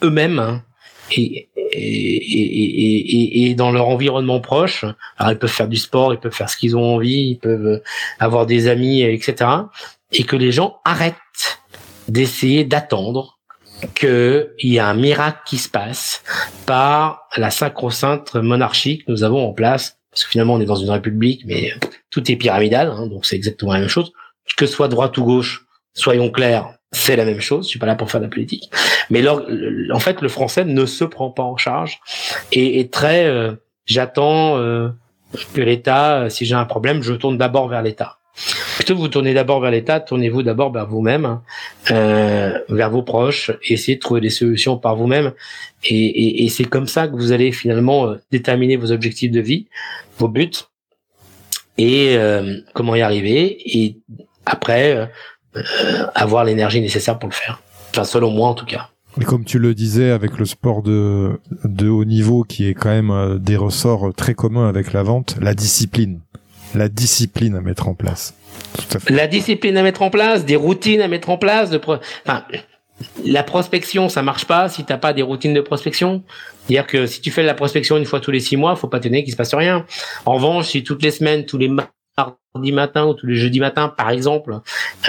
eux-mêmes 0.03 0.39
hein, 0.39 0.63
et, 1.11 1.49
et, 1.55 1.75
et, 1.75 3.49
et, 3.49 3.55
dans 3.55 3.71
leur 3.71 3.87
environnement 3.87 4.39
proche. 4.39 4.83
Alors 5.17 5.31
ils 5.31 5.37
peuvent 5.37 5.49
faire 5.49 5.67
du 5.67 5.77
sport, 5.77 6.13
ils 6.13 6.19
peuvent 6.19 6.33
faire 6.33 6.49
ce 6.49 6.57
qu'ils 6.57 6.75
ont 6.75 6.95
envie, 6.95 7.31
ils 7.31 7.39
peuvent 7.39 7.81
avoir 8.19 8.45
des 8.45 8.67
amis, 8.67 9.01
etc 9.01 9.45
et 10.11 10.23
que 10.23 10.35
les 10.35 10.51
gens 10.51 10.79
arrêtent 10.85 11.61
d'essayer 12.07 12.63
d'attendre 12.63 13.39
qu'il 13.95 14.49
y 14.61 14.79
a 14.79 14.87
un 14.87 14.93
miracle 14.93 15.39
qui 15.45 15.57
se 15.57 15.69
passe 15.69 16.23
par 16.65 17.27
la 17.37 17.49
sacro-sainte 17.49 18.35
monarchie 18.35 18.99
que 18.99 19.11
nous 19.11 19.23
avons 19.23 19.47
en 19.47 19.53
place. 19.53 19.97
Parce 20.11 20.23
que 20.23 20.31
finalement, 20.31 20.55
on 20.55 20.61
est 20.61 20.65
dans 20.65 20.75
une 20.75 20.89
république, 20.89 21.43
mais 21.45 21.73
tout 22.09 22.29
est 22.31 22.35
pyramidal, 22.35 22.89
hein, 22.89 23.07
donc 23.07 23.25
c'est 23.25 23.35
exactement 23.35 23.73
la 23.73 23.79
même 23.79 23.89
chose. 23.89 24.11
Que 24.57 24.65
ce 24.65 24.73
soit 24.73 24.87
droite 24.87 25.17
ou 25.17 25.23
gauche, 25.23 25.65
soyons 25.93 26.31
clairs, 26.31 26.73
c'est 26.91 27.15
la 27.15 27.25
même 27.25 27.39
chose. 27.39 27.65
Je 27.65 27.69
suis 27.69 27.79
pas 27.79 27.85
là 27.85 27.95
pour 27.95 28.09
faire 28.09 28.19
de 28.19 28.25
la 28.25 28.31
politique, 28.31 28.71
mais 29.11 29.25
en 29.27 29.99
fait, 29.99 30.21
le 30.21 30.29
français 30.29 30.65
ne 30.65 30.85
se 30.85 31.03
prend 31.03 31.29
pas 31.29 31.43
en 31.43 31.57
charge 31.57 31.99
et 32.51 32.79
est 32.79 32.91
très. 32.91 33.27
Euh, 33.27 33.53
j'attends 33.85 34.57
euh, 34.57 34.89
que 35.53 35.61
l'État, 35.61 36.29
si 36.29 36.45
j'ai 36.45 36.55
un 36.55 36.65
problème, 36.65 37.03
je 37.03 37.13
tourne 37.13 37.37
d'abord 37.37 37.67
vers 37.67 37.83
l'État. 37.83 38.18
Plutôt 38.79 38.95
vous 38.95 39.09
tournez 39.09 39.33
d'abord 39.33 39.59
vers 39.59 39.71
l'État, 39.71 39.99
tournez-vous 39.99 40.41
d'abord 40.41 40.71
vers 40.71 40.87
vous-même, 40.87 41.41
euh, 41.91 42.57
vers 42.69 42.89
vos 42.89 43.03
proches, 43.03 43.51
et 43.67 43.73
essayez 43.73 43.97
de 43.97 43.99
trouver 43.99 44.21
des 44.21 44.29
solutions 44.29 44.77
par 44.77 44.95
vous-même. 44.95 45.33
Et, 45.83 46.47
c'est 46.47 46.63
comme 46.63 46.87
ça 46.87 47.09
que 47.09 47.13
vous 47.13 47.33
allez 47.33 47.51
finalement 47.51 48.07
euh, 48.07 48.15
déterminer 48.31 48.77
vos 48.77 48.93
objectifs 48.93 49.31
de 49.31 49.41
vie, 49.41 49.67
vos 50.17 50.29
buts, 50.29 50.49
et 51.77 52.15
euh, 52.15 52.61
comment 52.73 52.95
y 52.95 53.01
arriver. 53.01 53.57
Et 53.65 53.97
après, 54.45 55.11
avoir 56.15 56.45
l'énergie 56.45 56.79
nécessaire 56.79 57.19
pour 57.19 57.27
le 57.27 57.35
faire. 57.35 57.61
Enfin, 57.89 58.05
selon 58.05 58.31
moi 58.31 58.47
en 58.47 58.53
tout 58.53 58.65
cas. 58.65 58.91
Et 59.19 59.25
comme 59.25 59.43
tu 59.43 59.59
le 59.59 59.75
disais, 59.75 60.11
avec 60.11 60.37
le 60.37 60.45
sport 60.45 60.83
de, 60.83 61.37
haut 61.85 62.05
niveau, 62.05 62.45
qui 62.45 62.69
est 62.69 62.75
quand 62.75 62.89
même 62.91 63.39
des 63.39 63.57
ressorts 63.57 64.13
très 64.15 64.35
communs 64.35 64.69
avec 64.69 64.93
la 64.93 65.03
vente, 65.03 65.35
la 65.41 65.53
discipline. 65.53 66.21
La 66.75 66.87
discipline 66.87 67.55
à 67.55 67.61
mettre 67.61 67.89
en 67.89 67.93
place. 67.93 68.38
La 69.09 69.27
discipline 69.27 69.77
à 69.77 69.83
mettre 69.83 70.01
en 70.01 70.09
place, 70.09 70.45
des 70.45 70.55
routines 70.55 71.01
à 71.01 71.07
mettre 71.07 71.29
en 71.29 71.37
place. 71.37 71.69
De 71.69 71.77
pro... 71.77 71.97
enfin, 72.25 72.43
la 73.23 73.43
prospection, 73.43 74.09
ça 74.09 74.21
marche 74.21 74.45
pas 74.45 74.69
si 74.69 74.83
t'as 74.83 74.97
pas 74.97 75.13
des 75.13 75.21
routines 75.21 75.53
de 75.53 75.61
prospection. 75.61 76.23
C'est-à-dire 76.65 76.87
que 76.87 77.05
si 77.05 77.21
tu 77.21 77.31
fais 77.31 77.41
de 77.41 77.47
la 77.47 77.53
prospection 77.53 77.97
une 77.97 78.05
fois 78.05 78.19
tous 78.19 78.31
les 78.31 78.39
six 78.39 78.57
mois, 78.57 78.75
faut 78.75 78.87
pas 78.87 78.99
t'étonner 78.99 79.23
qu'il 79.23 79.31
se 79.31 79.37
passe 79.37 79.53
rien. 79.53 79.85
En 80.25 80.33
revanche, 80.33 80.67
si 80.67 80.83
toutes 80.83 81.03
les 81.03 81.11
semaines, 81.11 81.45
tous 81.45 81.57
les 81.57 81.69
mardi 81.69 82.71
matin 82.71 83.05
ou 83.05 83.13
tous 83.13 83.27
les 83.27 83.35
jeudis 83.35 83.59
matin, 83.59 83.89
par 83.89 84.09
exemple, 84.09 84.59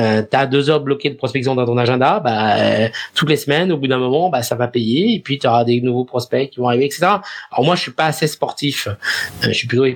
euh, 0.00 0.22
tu 0.28 0.36
as 0.36 0.46
deux 0.46 0.70
heures 0.70 0.80
bloquées 0.80 1.10
de 1.10 1.16
prospection 1.16 1.54
dans 1.54 1.66
ton 1.66 1.78
agenda, 1.78 2.20
bah, 2.20 2.56
euh, 2.56 2.88
toutes 3.14 3.28
les 3.28 3.36
semaines, 3.36 3.72
au 3.72 3.76
bout 3.76 3.88
d'un 3.88 3.98
moment, 3.98 4.30
bah, 4.30 4.42
ça 4.42 4.54
va 4.54 4.68
payer 4.68 5.14
et 5.14 5.20
puis 5.20 5.38
tu 5.38 5.46
auras 5.46 5.64
des 5.64 5.80
nouveaux 5.80 6.04
prospects 6.04 6.50
qui 6.50 6.60
vont 6.60 6.68
arriver, 6.68 6.86
etc. 6.86 7.06
Alors 7.50 7.64
moi, 7.64 7.76
je 7.76 7.82
suis 7.82 7.92
pas 7.92 8.06
assez 8.06 8.26
sportif. 8.26 8.88
Euh, 8.88 9.48
je 9.48 9.52
suis 9.52 9.66
plutôt 9.66 9.86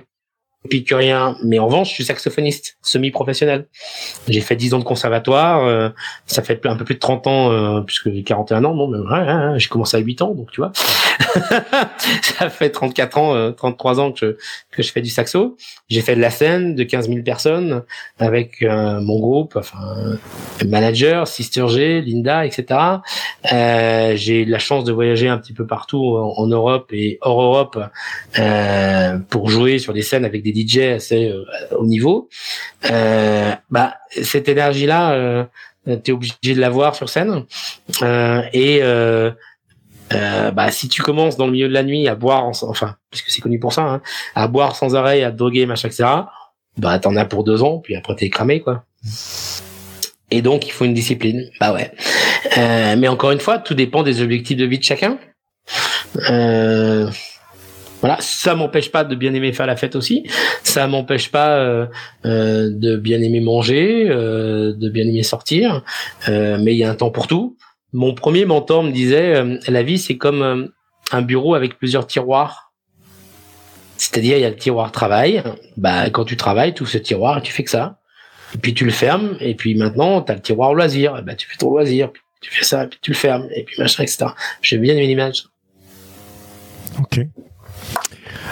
épicurien, 0.65 1.37
mais 1.45 1.59
en 1.59 1.67
revanche, 1.67 1.91
je 1.91 1.95
suis 1.95 2.05
saxophoniste 2.05 2.79
semi-professionnel. 2.83 3.67
J'ai 4.29 4.41
fait 4.41 4.57
10 4.57 4.75
ans 4.75 4.79
de 4.79 4.85
conservatoire, 4.85 5.65
euh, 5.65 5.91
ça 6.27 6.43
fait 6.43 6.65
un 6.67 6.77
peu 6.77 6.85
plus 6.85 6.95
de 6.95 7.01
30 7.01 7.27
ans, 7.27 7.53
euh, 7.53 7.81
puisque 7.83 8.11
j'ai 8.11 8.23
41 8.23 8.65
ans, 8.65 8.75
non, 8.75 8.89
mais 8.89 8.99
ouais, 8.99 9.59
j'ai 9.59 9.69
commencé 9.69 9.97
à 9.97 10.01
8 10.01 10.23
ans, 10.23 10.35
donc 10.35 10.51
tu 10.51 10.61
vois. 10.61 10.73
ça 12.23 12.51
fait 12.51 12.71
34 12.71 13.19
ans, 13.19 13.53
33 13.53 14.01
ans 14.01 14.13
que 14.13 14.19
je, 14.21 14.27
que 14.77 14.83
je 14.83 14.91
fais 14.91 15.03
du 15.03 15.11
saxo. 15.11 15.57
J'ai 15.89 16.01
fait 16.01 16.17
de 16.17 16.21
la 16.21 16.31
scène 16.31 16.75
de 16.75 16.83
15 16.83 17.09
000 17.09 17.23
personnes 17.23 17.83
avec 18.19 18.63
euh, 18.63 19.01
mon 19.01 19.19
groupe, 19.21 19.57
enfin, 19.57 20.17
manager, 20.67 21.29
Sister 21.29 21.67
G, 21.69 22.01
Linda, 22.01 22.47
etc. 22.47 22.81
Euh, 23.53 24.17
j'ai 24.17 24.43
eu 24.43 24.45
la 24.45 24.59
chance 24.59 24.85
de 24.85 24.93
voyager 24.93 25.29
un 25.29 25.39
petit 25.39 25.53
peu 25.53 25.67
partout 25.67 26.17
en, 26.17 26.35
en 26.37 26.47
Europe 26.47 26.91
et 26.93 27.19
hors 27.21 27.43
Europe 27.43 27.79
euh, 28.39 29.19
pour 29.29 29.51
jouer 29.51 29.79
sur 29.79 29.93
des 29.93 30.03
scènes 30.03 30.25
avec 30.25 30.43
des 30.43 30.53
DJ 30.55 30.79
assez 30.95 31.29
euh, 31.29 31.45
haut 31.77 31.87
niveau. 31.87 32.29
Euh, 32.91 33.53
bah, 33.71 33.97
cette 34.23 34.49
énergie-là, 34.49 35.13
euh, 35.13 35.45
tu 35.87 36.11
es 36.11 36.13
obligé 36.13 36.55
de 36.55 36.61
l'avoir 36.61 36.95
sur 36.95 37.09
scène. 37.09 37.45
et 38.01 38.81
euh, 40.13 40.51
bah, 40.51 40.71
si 40.71 40.89
tu 40.89 41.03
commences 41.03 41.37
dans 41.37 41.47
le 41.47 41.53
milieu 41.53 41.69
de 41.69 41.75
la 41.75 41.83
nuit 41.83 42.09
à 42.09 42.15
boire, 42.15 42.45
enfin, 42.45 42.97
puisque 43.11 43.31
c'est 43.31 43.41
connu 43.41 43.59
pour 43.59 43.73
ça, 43.73 43.83
hein, 43.83 44.03
à 44.35 44.49
boire 44.49 44.77
sans 44.77 44.95
arrêt, 44.95 45.23
à 45.23 45.31
te 45.31 45.37
droguer, 45.37 45.67
machin, 45.67 45.89
etc., 45.89 46.09
bah, 46.77 46.99
t'en 46.99 47.17
as 47.17 47.25
pour 47.25 47.45
deux 47.45 47.63
ans, 47.63 47.79
puis 47.79 47.97
après 47.97 48.15
t'es 48.17 48.31
cramé, 48.31 48.61
quoi. 48.61 48.85
Et 50.31 50.43
donc, 50.43 50.67
il 50.67 50.73
faut 50.73 50.85
une 50.85 50.95
discipline. 50.95 51.49
Bah 51.61 51.73
ouais. 51.73 51.93
Euh, 52.59 52.97
mais 52.97 53.09
encore 53.09 53.31
une 53.31 53.41
fois, 53.41 53.59
tout 53.59 53.75
dépend 53.75 54.03
des 54.03 54.21
objectifs 54.21 54.57
de 54.57 54.65
vie 54.65 54.79
de 54.79 54.85
chacun. 54.85 55.19
Euh, 56.31 57.09
voilà, 58.05 58.19
ça 58.21 58.55
m'empêche 58.55 58.93
pas 58.93 59.03
de 59.03 59.15
bien 59.15 59.33
aimer 59.33 59.55
faire 59.55 59.65
la 59.65 59.77
fête 59.77 59.97
aussi. 59.97 60.29
Ça 60.63 60.87
m'empêche 60.87 61.31
pas 61.31 61.57
euh, 61.57 61.87
euh, 62.27 62.69
de 62.71 62.99
bien 62.99 63.19
aimer 63.23 63.41
manger, 63.41 64.11
euh, 64.11 64.75
de 64.75 64.91
bien 64.91 65.05
aimer 65.05 65.23
sortir. 65.23 65.83
mais 66.29 66.75
il 66.75 66.77
y 66.77 66.85
a 66.85 66.91
un 66.91 66.97
temps 66.97 67.09
pour 67.09 67.29
tout. 67.29 67.57
Mon 67.95 68.13
premier 68.15 68.45
mentor 68.45 68.83
me 68.83 68.91
disait, 68.91 69.43
la 69.69 69.83
vie 69.83 69.97
c'est 69.97 70.19
comme 70.19 70.71
un 71.13 71.23
bureau 71.23 71.55
avec 71.55 71.79
plusieurs 71.79 72.07
tiroirs. 72.07 72.75
C'est-à-dire, 73.97 74.37
il 74.37 74.43
y 74.43 74.45
a 74.45 74.51
le 74.51 74.57
tiroir 74.57 74.93
travail. 74.93 75.43
Bah, 75.79 76.11
quand 76.11 76.27
tu 76.27 76.37
travailles, 76.37 76.75
tout 76.75 76.85
ce 76.85 76.99
tiroir, 76.99 77.41
tu 77.41 77.55
fais 77.55 77.65
que 77.65 77.71
ça. 77.71 78.01
Et 78.55 78.59
puis 78.59 78.75
tu 78.75 78.85
le 78.85 78.91
fermes. 78.91 79.39
Et 79.41 79.55
puis 79.55 79.77
maintenant, 79.77 80.21
tu 80.21 80.31
as 80.31 80.35
le 80.35 80.43
tiroir 80.43 80.75
loisir. 80.75 81.23
Bah, 81.23 81.37
tu 81.37 81.49
fais 81.49 81.57
ton 81.57 81.71
loisir. 81.71 82.11
Tu 82.43 82.51
fais 82.51 82.65
ça. 82.65 82.87
Puis 82.87 82.99
tu 83.01 83.13
le 83.13 83.17
fermes. 83.17 83.49
Et 83.57 83.65
puis 83.65 83.77
machin, 83.79 84.03
etc. 84.03 84.27
J'aime 84.61 84.83
bien 84.83 84.95
une 84.95 85.09
image. 85.09 85.47
Ok. 87.01 87.21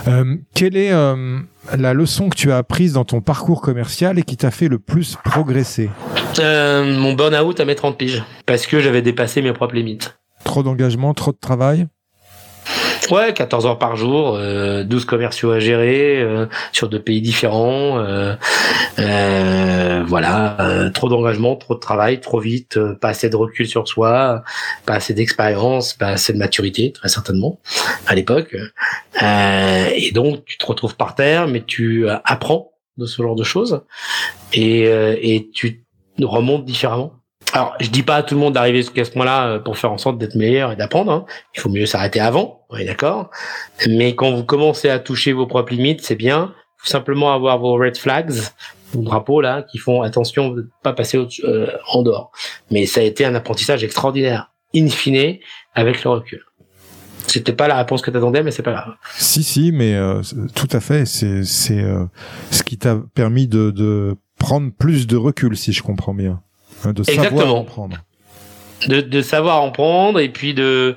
Euh, 0.09 0.37
quelle 0.55 0.77
est 0.77 0.93
euh, 0.93 1.39
la 1.77 1.95
leçon 1.95 2.29
que 2.29 2.37
tu 2.37 2.51
as 2.51 2.57
apprise 2.57 2.95
dans 2.95 3.05
ton 3.05 3.21
parcours 3.21 3.61
commercial 3.61 4.19
et 4.19 4.23
qui 4.23 4.37
t'a 4.37 4.51
fait 4.51 4.69
le 4.69 4.79
plus 4.79 5.17
progresser 5.25 5.91
euh, 6.39 6.85
Mon 6.99 7.15
burn-out 7.15 7.61
à 7.61 7.65
mes 7.65 7.75
30 7.75 7.97
piges, 7.97 8.23
parce 8.47 8.67
que 8.67 8.81
j'avais 8.81 9.03
dépassé 9.03 9.43
mes 9.43 9.53
propres 9.53 9.75
limites. 9.75 10.19
Trop 10.45 10.63
d'engagement, 10.63 11.15
trop 11.15 11.33
de 11.33 11.39
travail 11.41 11.87
Ouais, 13.11 13.35
14 13.35 13.67
heures 13.67 13.79
par 13.79 13.97
jour, 13.97 14.37
euh, 14.37 14.85
12 14.85 15.05
commerciaux 15.07 15.51
à 15.51 15.59
gérer 15.59 16.21
euh, 16.21 16.47
sur 16.73 16.89
deux 16.89 17.01
pays 17.01 17.21
différents. 17.21 17.99
Euh, 17.99 18.35
euh 18.99 20.05
voilà, 20.07 20.91
trop 20.93 21.09
d'engagement, 21.09 21.57
trop 21.57 21.75
de 21.75 21.81
travail, 21.81 22.21
trop 22.21 22.39
vite, 22.39 22.79
pas 23.01 23.09
assez 23.09 23.31
de 23.31 23.37
recul 23.37 23.67
sur 23.67 23.89
soi, 23.89 24.43
pas 24.85 24.95
assez 24.95 25.15
d'expérience, 25.15 25.95
pas 25.95 26.09
assez 26.09 26.33
de 26.33 26.39
maturité, 26.39 26.93
très 26.93 27.09
certainement, 27.09 27.61
à 28.07 28.15
l'époque. 28.15 28.55
et 29.23 30.11
donc, 30.13 30.45
tu 30.45 30.59
te 30.59 30.67
retrouves 30.67 30.97
par 30.97 31.15
terre, 31.15 31.47
mais 31.49 31.63
tu 31.63 32.09
apprends 32.25 32.73
de 32.99 33.07
ce 33.07 33.23
genre 33.23 33.37
de 33.37 33.45
choses 33.45 33.83
et, 34.53 34.83
et 34.83 35.51
tu 35.55 35.85
remontes 36.21 36.65
différemment. 36.65 37.22
Alors, 37.53 37.75
je 37.81 37.91
dis 37.91 38.03
pas 38.03 38.17
à 38.17 38.23
tout 38.23 38.35
le 38.35 38.41
monde 38.41 38.55
d'arriver 38.55 38.79
jusqu'à 38.79 39.05
ce 39.05 39.11
point-là 39.11 39.47
euh, 39.47 39.59
pour 39.59 39.77
faire 39.77 39.93
en 39.93 39.99
sorte 39.99 40.19
d'être 40.19 40.35
meilleur 40.35 40.73
et 40.73 40.77
d'apprendre. 40.77 41.13
Hein. 41.13 41.25
Il 41.55 41.61
faut 41.61 41.69
mieux 41.69 41.87
s'arrêter 41.87 42.19
avant, 42.21 42.63
oui, 42.71 42.85
d'accord. 42.87 43.31
Mais 43.89 44.15
quand 44.15 44.33
vous 44.33 44.45
commencez 44.45 44.89
à 44.89 44.99
toucher 44.99 45.33
vos 45.33 45.47
propres 45.47 45.73
limites, 45.75 46.03
c'est 46.03 46.17
bien. 46.17 46.55
Faut 46.79 46.89
simplement 46.89 47.33
avoir 47.33 47.59
vos 47.59 47.75
red 47.75 47.97
flags, 47.97 48.33
vos 48.93 49.03
drapeaux 49.03 49.41
là, 49.41 49.63
qui 49.71 49.79
font 49.79 50.03
attention 50.03 50.51
de 50.51 50.69
pas 50.83 50.95
passer 50.95 51.19
euh, 51.45 51.67
en 51.89 52.03
dehors. 52.03 52.33
Mais 52.71 52.87
ça 52.87 53.01
a 53.01 53.05
été 53.05 53.25
un 53.25 53.35
apprentissage 53.35 53.85
extraordinaire, 53.85 54.51
in 54.75 54.89
fine, 54.89 55.39
avec 55.75 56.03
le 56.05 56.11
recul. 56.11 56.43
C'était 57.27 57.53
pas 57.53 57.69
la 57.69 57.77
réponse 57.77 58.03
que 58.03 58.11
t'attendais, 58.11 58.43
mais 58.43 58.51
c'est 58.51 58.63
pas 58.63 58.73
grave. 58.73 58.95
Si, 59.17 59.43
si, 59.43 59.73
mais 59.73 59.95
euh, 59.95 60.23
tout 60.55 60.69
à 60.73 60.81
fait. 60.81 61.07
C'est 61.07 61.45
c'est 61.45 61.81
euh, 61.81 62.05
ce 62.51 62.63
qui 62.63 62.79
t'a 62.79 63.01
permis 63.15 63.47
de, 63.47 63.71
de 63.71 64.17
prendre 64.39 64.73
plus 64.73 65.07
de 65.07 65.17
recul, 65.17 65.57
si 65.57 65.73
je 65.73 65.83
comprends 65.83 66.15
bien. 66.15 66.43
Hein, 66.85 66.93
de 66.93 67.01
Exactement. 67.03 67.39
savoir 67.41 67.55
en 67.55 67.65
prendre. 67.65 67.97
De, 68.89 69.01
de 69.01 69.23
savoir 69.23 69.63
en 69.63 69.71
prendre 69.71 70.19
et 70.19 70.29
puis 70.29 70.55
de 70.55 70.97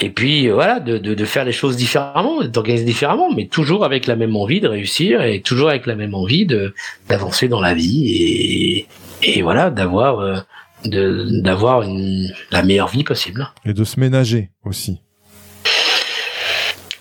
et 0.00 0.10
puis 0.10 0.48
euh, 0.48 0.54
voilà 0.54 0.80
de, 0.80 0.98
de, 0.98 1.14
de 1.14 1.24
faire 1.24 1.44
les 1.44 1.52
choses 1.52 1.76
différemment, 1.76 2.42
d'organiser 2.42 2.84
différemment, 2.84 3.30
mais 3.32 3.46
toujours 3.46 3.84
avec 3.84 4.08
la 4.08 4.16
même 4.16 4.34
envie 4.34 4.60
de 4.60 4.66
réussir 4.66 5.22
et 5.22 5.40
toujours 5.42 5.68
avec 5.68 5.86
la 5.86 5.94
même 5.94 6.14
envie 6.14 6.44
de 6.44 6.74
d'avancer 7.08 7.46
dans 7.46 7.60
la 7.60 7.74
vie 7.74 8.16
et 8.16 8.86
et 9.22 9.42
voilà 9.42 9.70
d'avoir 9.70 10.18
euh, 10.18 10.38
de 10.84 11.40
d'avoir 11.40 11.82
une 11.82 12.32
la 12.50 12.64
meilleure 12.64 12.88
vie 12.88 13.04
possible. 13.04 13.48
Et 13.64 13.72
de 13.74 13.84
se 13.84 14.00
ménager 14.00 14.50
aussi. 14.64 15.00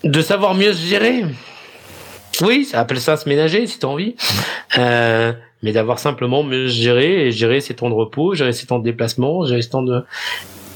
De 0.04 0.22
savoir 0.22 0.54
mieux 0.54 0.74
se 0.74 0.86
gérer. 0.86 1.24
Oui, 2.42 2.66
ça 2.66 2.80
appelle 2.80 3.00
ça 3.00 3.18
se 3.18 3.28
ménager 3.30 3.68
si 3.68 3.78
t'as 3.80 3.88
envie. 3.88 4.16
Euh, 4.78 5.34
mais 5.62 5.72
d'avoir 5.72 6.00
simplement 6.00 6.44
mieux 6.44 6.68
gérer 6.68 7.28
et 7.28 7.32
gérer 7.32 7.62
ses 7.62 7.76
temps 7.76 7.90
de 7.90 7.96
repos, 7.96 8.34
gérer 8.34 8.54
ses 8.54 8.68
temps 8.68 8.80
de 8.80 8.84
déplacement, 8.84 9.46
gérer 9.46 9.62
ses 9.62 9.70
temps 9.70 9.84
de 9.84 10.04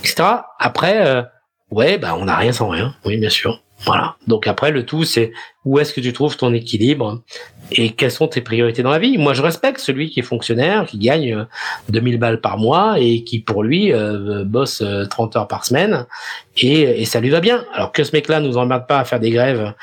etc. 0.03 0.23
Après, 0.59 1.05
euh, 1.07 1.23
ouais, 1.71 1.97
bah 1.97 2.15
on 2.19 2.25
n'a 2.25 2.35
rien 2.35 2.51
sans 2.51 2.69
rien. 2.69 2.95
Oui, 3.05 3.17
bien 3.17 3.29
sûr. 3.29 3.61
Voilà. 3.79 4.15
Donc 4.27 4.47
après, 4.47 4.71
le 4.71 4.85
tout, 4.85 5.03
c'est 5.03 5.33
où 5.65 5.79
est-ce 5.79 5.93
que 5.93 6.01
tu 6.01 6.13
trouves 6.13 6.37
ton 6.37 6.53
équilibre? 6.53 7.23
Et 7.71 7.91
quelles 7.93 8.11
sont 8.11 8.27
tes 8.27 8.41
priorités 8.41 8.83
dans 8.83 8.91
la 8.91 8.99
vie? 8.99 9.17
Moi, 9.17 9.33
je 9.33 9.41
respecte 9.41 9.79
celui 9.79 10.09
qui 10.09 10.19
est 10.19 10.23
fonctionnaire, 10.23 10.85
qui 10.85 10.97
gagne 10.97 11.45
2000 11.89 12.19
balles 12.19 12.41
par 12.41 12.57
mois 12.57 12.99
et 12.99 13.23
qui, 13.23 13.39
pour 13.39 13.63
lui, 13.63 13.91
euh, 13.91 14.43
bosse 14.45 14.83
30 15.09 15.35
heures 15.35 15.47
par 15.47 15.65
semaine 15.65 16.05
et, 16.57 17.01
et, 17.01 17.05
ça 17.05 17.19
lui 17.19 17.29
va 17.29 17.39
bien. 17.39 17.65
Alors 17.73 17.91
que 17.91 18.03
ce 18.03 18.11
mec-là 18.13 18.39
nous 18.39 18.57
emmerde 18.57 18.87
pas 18.87 18.99
à 18.99 19.05
faire 19.05 19.19
des 19.19 19.31
grèves 19.31 19.73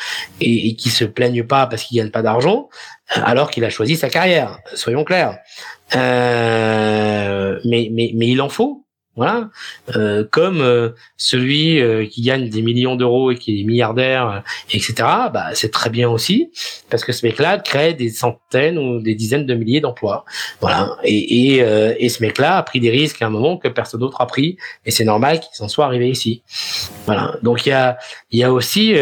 et, 0.41 0.69
et 0.69 0.77
qui 0.77 0.91
se 0.91 1.05
plaigne 1.05 1.43
pas 1.45 1.67
parce 1.67 1.85
qu'il 1.85 1.99
gagne 1.99 2.11
pas 2.11 2.23
d'argent, 2.23 2.69
alors 3.09 3.51
qu'il 3.51 3.65
a 3.65 3.71
choisi 3.71 3.97
sa 3.97 4.09
carrière. 4.09 4.59
Soyons 4.75 5.05
clairs. 5.05 5.39
Euh, 5.97 7.59
mais, 7.65 7.89
mais, 7.93 8.13
mais 8.15 8.29
il 8.29 8.41
en 8.41 8.49
faut. 8.49 8.85
Voilà, 9.15 9.51
euh, 9.95 10.25
comme 10.31 10.63
euh, 10.63 10.89
celui 11.19 11.81
euh, 11.81 12.07
qui 12.07 12.23
gagne 12.23 12.49
des 12.49 12.63
millions 12.63 12.97
d'euros 12.97 13.31
et 13.31 13.37
qui 13.37 13.61
est 13.61 13.65
milliardaire, 13.65 14.27
euh, 14.27 14.41
etc. 14.73 14.95
Bah, 15.31 15.51
c'est 15.53 15.71
très 15.71 15.91
bien 15.91 16.09
aussi 16.09 16.51
parce 16.89 17.05
que 17.05 17.13
ce 17.13 17.27
mec-là 17.27 17.59
crée 17.59 17.93
des 17.93 18.09
centaines 18.09 18.79
ou 18.79 19.01
des 19.03 19.15
dizaines 19.15 19.45
de 19.45 19.55
milliers 19.55 19.83
d'emplois. 19.83 20.25
Voilà, 20.63 20.97
et, 21.05 21.57
et, 21.57 21.63
euh, 21.63 21.95
et 21.99 22.09
ce 22.09 22.23
mec-là 22.23 22.57
a 22.57 22.63
pris 22.63 22.81
des 22.81 22.89
risques 22.89 23.21
à 23.21 23.27
un 23.27 23.31
moment 23.31 23.59
que 23.59 23.69
personne 23.69 24.01
d'autre 24.01 24.23
a 24.23 24.27
pris, 24.27 24.57
et 24.87 24.91
c'est 24.91 25.05
normal 25.05 25.41
qu'il 25.41 25.55
s'en 25.55 25.69
soit 25.69 25.85
arrivé 25.85 26.09
ici. 26.09 26.43
Voilà, 27.05 27.37
donc 27.43 27.67
il 27.67 27.69
y 27.69 27.73
a 27.73 27.99
il 28.31 28.39
y 28.39 28.45
a 28.45 28.51
aussi 28.51 28.95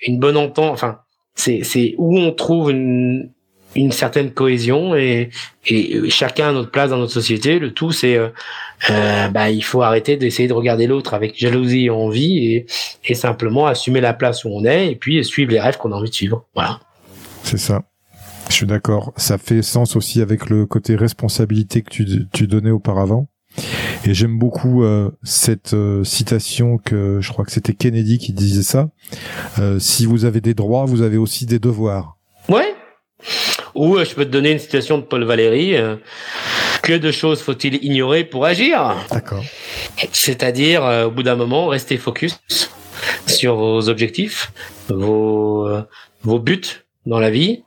une 0.00 0.18
bonne 0.18 0.36
entente. 0.36 0.72
Enfin, 0.72 0.98
c'est 1.36 1.62
c'est 1.62 1.94
où 1.96 2.18
on 2.18 2.32
trouve 2.32 2.72
une 2.72 3.30
une 3.74 3.92
certaine 3.92 4.30
cohésion 4.30 4.94
et, 4.94 5.30
et 5.66 6.10
chacun 6.10 6.48
a 6.48 6.52
notre 6.52 6.70
place 6.70 6.90
dans 6.90 6.98
notre 6.98 7.12
société. 7.12 7.58
Le 7.58 7.72
tout, 7.72 7.92
c'est 7.92 8.16
euh, 8.16 8.28
euh, 8.90 9.28
bah, 9.28 9.50
il 9.50 9.64
faut 9.64 9.82
arrêter 9.82 10.16
d'essayer 10.16 10.48
de 10.48 10.52
regarder 10.52 10.86
l'autre 10.86 11.14
avec 11.14 11.38
jalousie 11.38 11.86
et 11.86 11.90
envie 11.90 12.38
et, 12.38 12.66
et 13.04 13.14
simplement 13.14 13.66
assumer 13.66 14.00
la 14.00 14.14
place 14.14 14.44
où 14.44 14.48
on 14.48 14.64
est 14.64 14.90
et 14.90 14.96
puis 14.96 15.24
suivre 15.24 15.50
les 15.50 15.60
rêves 15.60 15.76
qu'on 15.76 15.92
a 15.92 15.96
envie 15.96 16.10
de 16.10 16.14
suivre. 16.14 16.44
Voilà. 16.54 16.80
C'est 17.42 17.58
ça. 17.58 17.82
Je 18.48 18.54
suis 18.54 18.66
d'accord. 18.66 19.12
Ça 19.16 19.38
fait 19.38 19.62
sens 19.62 19.96
aussi 19.96 20.20
avec 20.20 20.50
le 20.50 20.66
côté 20.66 20.96
responsabilité 20.96 21.82
que 21.82 21.90
tu, 21.90 22.06
tu 22.32 22.46
donnais 22.46 22.70
auparavant. 22.70 23.28
Et 24.04 24.14
j'aime 24.14 24.38
beaucoup 24.38 24.82
euh, 24.82 25.10
cette 25.22 25.74
euh, 25.74 26.04
citation 26.04 26.78
que 26.78 27.20
je 27.20 27.32
crois 27.32 27.44
que 27.44 27.52
c'était 27.52 27.72
Kennedy 27.72 28.18
qui 28.18 28.32
disait 28.32 28.62
ça. 28.62 28.90
Euh, 29.58 29.78
si 29.78 30.06
vous 30.06 30.24
avez 30.24 30.40
des 30.40 30.54
droits, 30.54 30.84
vous 30.84 31.02
avez 31.02 31.16
aussi 31.16 31.46
des 31.46 31.58
devoirs. 31.58 32.18
Ouais. 32.48 32.74
Ou 33.74 33.98
je 33.98 34.14
peux 34.14 34.24
te 34.24 34.30
donner 34.30 34.52
une 34.52 34.58
citation 34.58 34.98
de 34.98 35.02
Paul 35.02 35.24
Valéry. 35.24 35.74
que 36.82 36.92
de 36.92 37.10
choses 37.10 37.40
faut-il 37.40 37.82
ignorer 37.84 38.24
pour 38.24 38.44
agir? 38.44 38.94
D'accord. 39.10 39.44
C'est-à-dire, 40.12 40.82
au 41.06 41.10
bout 41.10 41.22
d'un 41.22 41.36
moment, 41.36 41.66
restez 41.66 41.96
focus 41.96 42.38
sur 43.26 43.56
vos 43.56 43.88
objectifs, 43.88 44.52
vos, 44.88 45.68
vos 46.22 46.38
buts 46.38 46.84
dans 47.06 47.18
la 47.18 47.30
vie. 47.30 47.64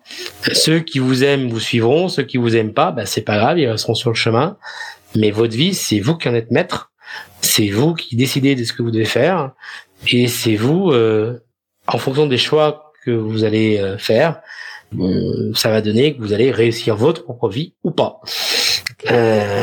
Ceux 0.53 0.79
qui 0.79 0.99
vous 0.99 1.23
aiment 1.23 1.49
vous 1.49 1.59
suivront, 1.59 2.09
ceux 2.09 2.23
qui 2.23 2.37
vous 2.37 2.55
aiment 2.55 2.73
pas, 2.73 2.91
bah, 2.91 3.05
c'est 3.05 3.21
pas 3.21 3.37
grave, 3.37 3.59
ils 3.59 3.67
resteront 3.67 3.95
sur 3.95 4.09
le 4.09 4.15
chemin. 4.15 4.57
Mais 5.15 5.31
votre 5.31 5.55
vie, 5.55 5.73
c'est 5.73 5.99
vous 5.99 6.17
qui 6.17 6.27
en 6.29 6.35
êtes 6.35 6.51
maître. 6.51 6.91
C'est 7.41 7.69
vous 7.69 7.93
qui 7.93 8.15
décidez 8.15 8.55
de 8.55 8.63
ce 8.63 8.73
que 8.73 8.81
vous 8.81 8.91
devez 8.91 9.05
faire. 9.05 9.51
Et 10.11 10.27
c'est 10.27 10.55
vous, 10.55 10.91
euh, 10.91 11.39
en 11.87 11.97
fonction 11.97 12.25
des 12.25 12.37
choix 12.37 12.91
que 13.05 13.11
vous 13.11 13.43
allez 13.43 13.77
euh, 13.77 13.97
faire, 13.97 14.41
euh, 14.99 15.51
ça 15.53 15.69
va 15.69 15.81
donner 15.81 16.15
que 16.15 16.21
vous 16.21 16.33
allez 16.33 16.51
réussir 16.51 16.95
votre 16.95 17.23
propre 17.23 17.49
vie 17.49 17.73
ou 17.83 17.91
pas. 17.91 18.21
Euh, 19.11 19.53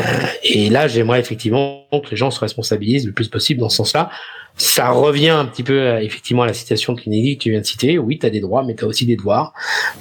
et 0.43 0.71
là, 0.71 0.87
j'aimerais 0.89 1.21
effectivement 1.21 1.87
que 1.93 2.11
les 2.11 2.17
gens 2.17 2.31
se 2.31 2.41
responsabilisent 2.41 3.07
le 3.07 3.13
plus 3.13 3.29
possible 3.29 3.61
dans 3.61 3.69
ce 3.69 3.79
sens-là. 3.79 4.11
Ça 4.57 4.91
revient 4.91 5.31
un 5.31 5.47
petit 5.47 5.65
peu 5.65 5.99
effectivement 6.01 6.43
à 6.43 6.47
la 6.47 6.53
citation 6.53 6.93
de 6.93 7.01
Kennedy 7.01 7.37
que 7.37 7.43
tu 7.43 7.51
viens 7.51 7.61
de 7.61 7.67
citer. 7.67 7.99
Oui, 7.99 8.19
tu 8.19 8.27
as 8.27 8.31
des 8.31 8.41
droits, 8.41 8.63
mais 8.63 8.75
tu 8.77 8.85
as 8.85 8.87
aussi 8.87 9.07
des 9.07 9.17
devoirs. 9.17 9.53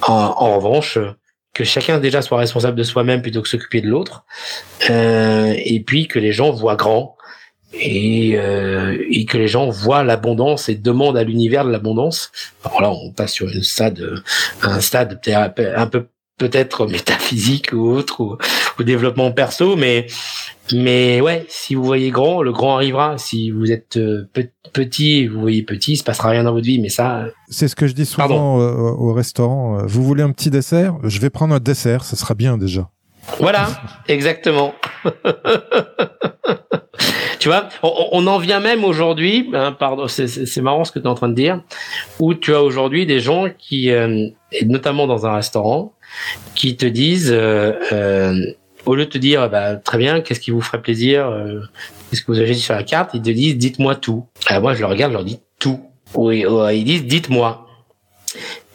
En, 0.02 0.12
en 0.12 0.56
revanche, 0.56 0.98
que 1.54 1.64
chacun 1.64 1.98
déjà 1.98 2.20
soit 2.20 2.38
responsable 2.38 2.76
de 2.76 2.82
soi-même 2.82 3.22
plutôt 3.22 3.40
que 3.40 3.48
s'occuper 3.48 3.80
de 3.80 3.88
l'autre, 3.88 4.24
euh, 4.90 5.54
et 5.56 5.80
puis 5.80 6.08
que 6.08 6.18
les 6.18 6.32
gens 6.32 6.50
voient 6.50 6.74
grand 6.74 7.13
et, 7.80 8.34
euh, 8.36 8.96
et 9.10 9.24
que 9.24 9.38
les 9.38 9.48
gens 9.48 9.68
voient 9.68 10.04
l'abondance 10.04 10.68
et 10.68 10.74
demandent 10.74 11.16
à 11.16 11.24
l'univers 11.24 11.64
de 11.64 11.70
l'abondance. 11.70 12.32
Alors 12.64 12.82
là, 12.82 12.90
on 12.90 13.10
passe 13.10 13.32
sur 13.32 13.48
une 13.48 13.62
stade, 13.62 14.22
un 14.62 14.80
stade 14.80 15.20
un 15.26 15.86
peu 15.86 16.06
peut-être 16.38 16.86
métaphysique 16.86 17.72
ou 17.72 17.90
autre 17.90 18.38
ou, 18.78 18.82
développement 18.82 19.30
perso, 19.30 19.76
mais 19.76 20.06
mais 20.72 21.20
ouais, 21.20 21.44
si 21.48 21.74
vous 21.74 21.84
voyez 21.84 22.10
grand, 22.10 22.42
le 22.42 22.50
grand 22.50 22.76
arrivera. 22.76 23.18
Si 23.18 23.50
vous 23.50 23.70
êtes 23.70 23.98
euh, 23.98 24.28
petit, 24.72 25.26
vous 25.26 25.40
voyez 25.40 25.62
petit, 25.62 25.92
il 25.92 25.96
se 25.96 26.04
passera 26.04 26.30
rien 26.30 26.44
dans 26.44 26.52
votre 26.52 26.64
vie. 26.64 26.80
Mais 26.80 26.88
ça, 26.88 27.26
c'est 27.48 27.68
ce 27.68 27.76
que 27.76 27.86
je 27.86 27.92
dis 27.92 28.06
souvent 28.06 28.60
euh, 28.60 28.72
au 28.72 29.12
restaurant. 29.12 29.80
Euh, 29.80 29.86
vous 29.86 30.02
voulez 30.02 30.22
un 30.22 30.32
petit 30.32 30.50
dessert 30.50 30.96
Je 31.04 31.20
vais 31.20 31.30
prendre 31.30 31.54
un 31.54 31.60
dessert, 31.60 32.04
ça 32.04 32.16
sera 32.16 32.34
bien 32.34 32.56
déjà. 32.56 32.90
Voilà, 33.38 33.68
exactement. 34.08 34.74
tu 37.38 37.48
vois, 37.48 37.68
on, 37.82 38.26
en 38.26 38.38
vient 38.38 38.60
même 38.60 38.84
aujourd'hui. 38.84 39.50
Hein, 39.52 39.72
pardon, 39.72 40.08
c'est 40.08 40.60
marrant 40.60 40.84
ce 40.84 40.92
que 40.92 40.98
tu 40.98 41.04
es 41.04 41.08
en 41.08 41.14
train 41.14 41.28
de 41.28 41.34
dire. 41.34 41.60
Où 42.20 42.34
tu 42.34 42.54
as 42.54 42.62
aujourd'hui 42.62 43.06
des 43.06 43.20
gens 43.20 43.48
qui, 43.58 43.88
et 43.88 44.34
notamment 44.64 45.06
dans 45.06 45.26
un 45.26 45.34
restaurant, 45.34 45.94
qui 46.54 46.76
te 46.76 46.86
disent 46.86 47.34
au 48.86 48.94
lieu 48.94 49.06
de 49.06 49.10
te 49.10 49.18
dire 49.18 49.48
bah, 49.48 49.76
très 49.76 49.98
bien, 49.98 50.20
qu'est-ce 50.20 50.40
qui 50.40 50.50
vous 50.50 50.60
ferait 50.60 50.82
plaisir, 50.82 51.26
euh, 51.28 51.60
qu'est-ce 52.10 52.22
que 52.22 52.32
vous 52.32 52.38
avez 52.38 52.52
dit 52.52 52.60
sur 52.60 52.74
la 52.74 52.82
carte, 52.82 53.10
ils 53.14 53.22
te 53.22 53.30
disent 53.30 53.56
dites-moi 53.56 53.96
tout. 53.96 54.26
Alors 54.46 54.62
moi 54.62 54.74
je 54.74 54.80
le 54.80 54.86
regarde, 54.86 55.12
je 55.12 55.16
leur 55.16 55.24
dis 55.24 55.40
tout. 55.58 55.80
Oui, 56.14 56.44
ils 56.72 56.84
disent 56.84 57.04
dites-moi. 57.04 57.66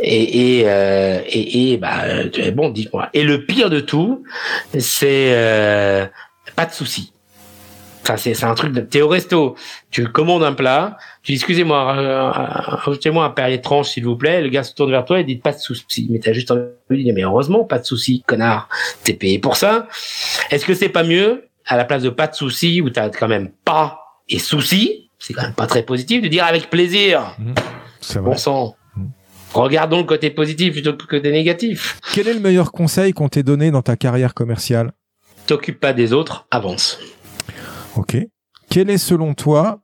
Et 0.01 0.59
et, 0.59 0.63
euh, 0.65 1.19
et, 1.27 1.73
et 1.73 1.77
bah 1.77 2.03
bon 2.53 2.69
dites-moi. 2.69 3.09
Et 3.13 3.23
le 3.23 3.45
pire 3.45 3.69
de 3.69 3.79
tout, 3.79 4.23
c'est 4.77 5.33
euh, 5.33 6.05
pas 6.55 6.65
de 6.65 6.71
souci 6.71 7.11
c'est 8.17 8.43
un 8.43 8.55
truc 8.55 8.73
de 8.73 8.81
t'es 8.81 9.01
au 9.01 9.07
resto, 9.07 9.55
tu 9.91 10.07
commandes 10.07 10.43
un 10.43 10.53
plat, 10.53 10.97
tu 11.23 11.31
dis 11.31 11.37
excusez-moi, 11.37 11.95
euh, 11.97 12.29
rajoutez-moi 12.31 13.25
un 13.25 13.29
perrier 13.29 13.61
tranche 13.61 13.89
s'il 13.89 14.05
vous 14.05 14.15
plaît. 14.15 14.41
Le 14.41 14.49
gars 14.49 14.63
se 14.63 14.73
tourne 14.73 14.91
vers 14.91 15.05
toi 15.05 15.19
et 15.19 15.23
dit 15.23 15.37
pas 15.37 15.51
de 15.51 15.59
souci. 15.59 16.07
Mais 16.09 16.19
t'as 16.19 16.33
juste 16.33 16.51
envie 16.51 16.63
de 16.89 16.95
dire 16.95 17.13
mais 17.15 17.23
heureusement 17.23 17.63
pas 17.63 17.79
de 17.79 17.85
souci, 17.85 18.23
connard. 18.25 18.69
T'es 19.03 19.13
payé 19.13 19.39
pour 19.39 19.57
ça. 19.57 19.87
Est-ce 20.51 20.65
que 20.65 20.73
c'est 20.73 20.89
pas 20.89 21.03
mieux 21.03 21.45
à 21.65 21.77
la 21.77 21.85
place 21.85 22.03
de 22.03 22.09
pas 22.09 22.27
de 22.27 22.35
souci 22.35 22.81
où 22.81 22.89
t'as 22.89 23.09
quand 23.09 23.27
même 23.27 23.49
pas 23.65 23.99
et 24.27 24.39
souci, 24.39 25.09
c'est 25.17 25.33
quand 25.33 25.41
même 25.41 25.53
pas 25.53 25.67
très 25.67 25.83
positif 25.83 26.21
de 26.21 26.27
dire 26.27 26.45
avec 26.45 26.69
plaisir. 26.69 27.35
Mmh, 27.39 28.19
bon 28.19 28.37
sang. 28.37 28.75
Regardons 29.53 29.97
le 29.97 30.03
côté 30.03 30.29
positif 30.29 30.73
plutôt 30.73 30.93
que 30.93 31.03
le 31.03 31.07
côté 31.07 31.31
négatif. 31.31 31.99
Quel 32.13 32.27
est 32.27 32.33
le 32.33 32.39
meilleur 32.39 32.71
conseil 32.71 33.13
qu'on 33.13 33.29
t'ait 33.29 33.43
donné 33.43 33.71
dans 33.71 33.81
ta 33.81 33.95
carrière 33.95 34.33
commerciale? 34.33 34.91
T'occupe 35.47 35.79
pas 35.79 35.93
des 35.93 36.13
autres, 36.13 36.45
avance. 36.51 36.99
Ok. 37.95 38.17
Quelle 38.69 38.89
est 38.89 38.99
selon 38.99 39.33
toi 39.33 39.81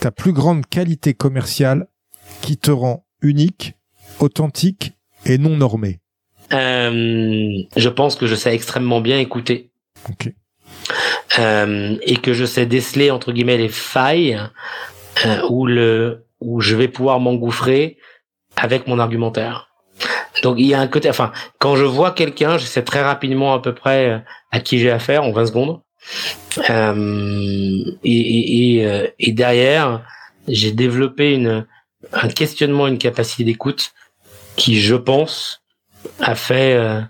ta 0.00 0.10
plus 0.10 0.32
grande 0.32 0.66
qualité 0.66 1.14
commerciale 1.14 1.88
qui 2.40 2.56
te 2.56 2.70
rend 2.70 3.04
unique, 3.20 3.74
authentique 4.20 4.92
et 5.26 5.38
non 5.38 5.56
normé? 5.56 5.98
Euh, 6.52 7.62
Je 7.76 7.88
pense 7.88 8.14
que 8.16 8.26
je 8.26 8.34
sais 8.36 8.54
extrêmement 8.54 9.00
bien 9.00 9.18
écouter. 9.18 9.70
Ok. 10.08 10.32
Euh, 11.38 11.96
et 12.02 12.16
que 12.16 12.32
je 12.32 12.44
sais 12.44 12.66
déceler 12.66 13.10
entre 13.10 13.32
guillemets 13.32 13.58
les 13.58 13.68
failles 13.68 14.38
euh, 15.26 15.42
où 15.50 15.66
le 15.66 16.24
où 16.40 16.60
je 16.60 16.76
vais 16.76 16.88
pouvoir 16.88 17.18
m'engouffrer 17.20 17.98
avec 18.60 18.86
mon 18.86 18.98
argumentaire. 18.98 19.68
Donc 20.42 20.56
il 20.58 20.66
y 20.66 20.74
a 20.74 20.80
un 20.80 20.86
côté, 20.86 21.08
enfin, 21.10 21.32
quand 21.58 21.76
je 21.76 21.84
vois 21.84 22.12
quelqu'un, 22.12 22.58
je 22.58 22.66
sais 22.66 22.82
très 22.82 23.02
rapidement 23.02 23.54
à 23.54 23.60
peu 23.60 23.74
près 23.74 24.22
à 24.50 24.60
qui 24.60 24.78
j'ai 24.78 24.90
affaire 24.90 25.24
en 25.24 25.32
20 25.32 25.46
secondes. 25.46 25.80
Euh, 26.70 27.84
euh, 28.04 29.06
et, 29.18 29.32
derrière, 29.32 30.04
j'ai 30.46 30.72
développé 30.72 31.34
une, 31.34 31.66
un 32.12 32.28
questionnement, 32.28 32.86
une 32.86 32.98
capacité 32.98 33.44
d'écoute 33.44 33.92
qui, 34.56 34.80
je 34.80 34.94
pense, 34.94 35.62
a 36.20 36.34
fait 36.34 36.74
euh, 36.74 37.00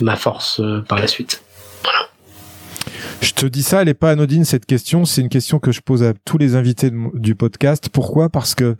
ma 0.00 0.16
force 0.16 0.60
par 0.88 0.98
la 0.98 1.06
suite. 1.06 1.42
Je 3.20 3.32
te 3.32 3.46
dis 3.46 3.62
ça, 3.62 3.82
elle 3.82 3.88
est 3.88 3.94
pas 3.94 4.10
anodine 4.10 4.44
cette 4.44 4.66
question. 4.66 5.04
C'est 5.04 5.20
une 5.20 5.28
question 5.28 5.58
que 5.58 5.72
je 5.72 5.80
pose 5.80 6.02
à 6.02 6.12
tous 6.24 6.38
les 6.38 6.54
invités 6.54 6.90
du 7.14 7.34
podcast. 7.34 7.88
Pourquoi? 7.90 8.28
Parce 8.28 8.54
que 8.54 8.76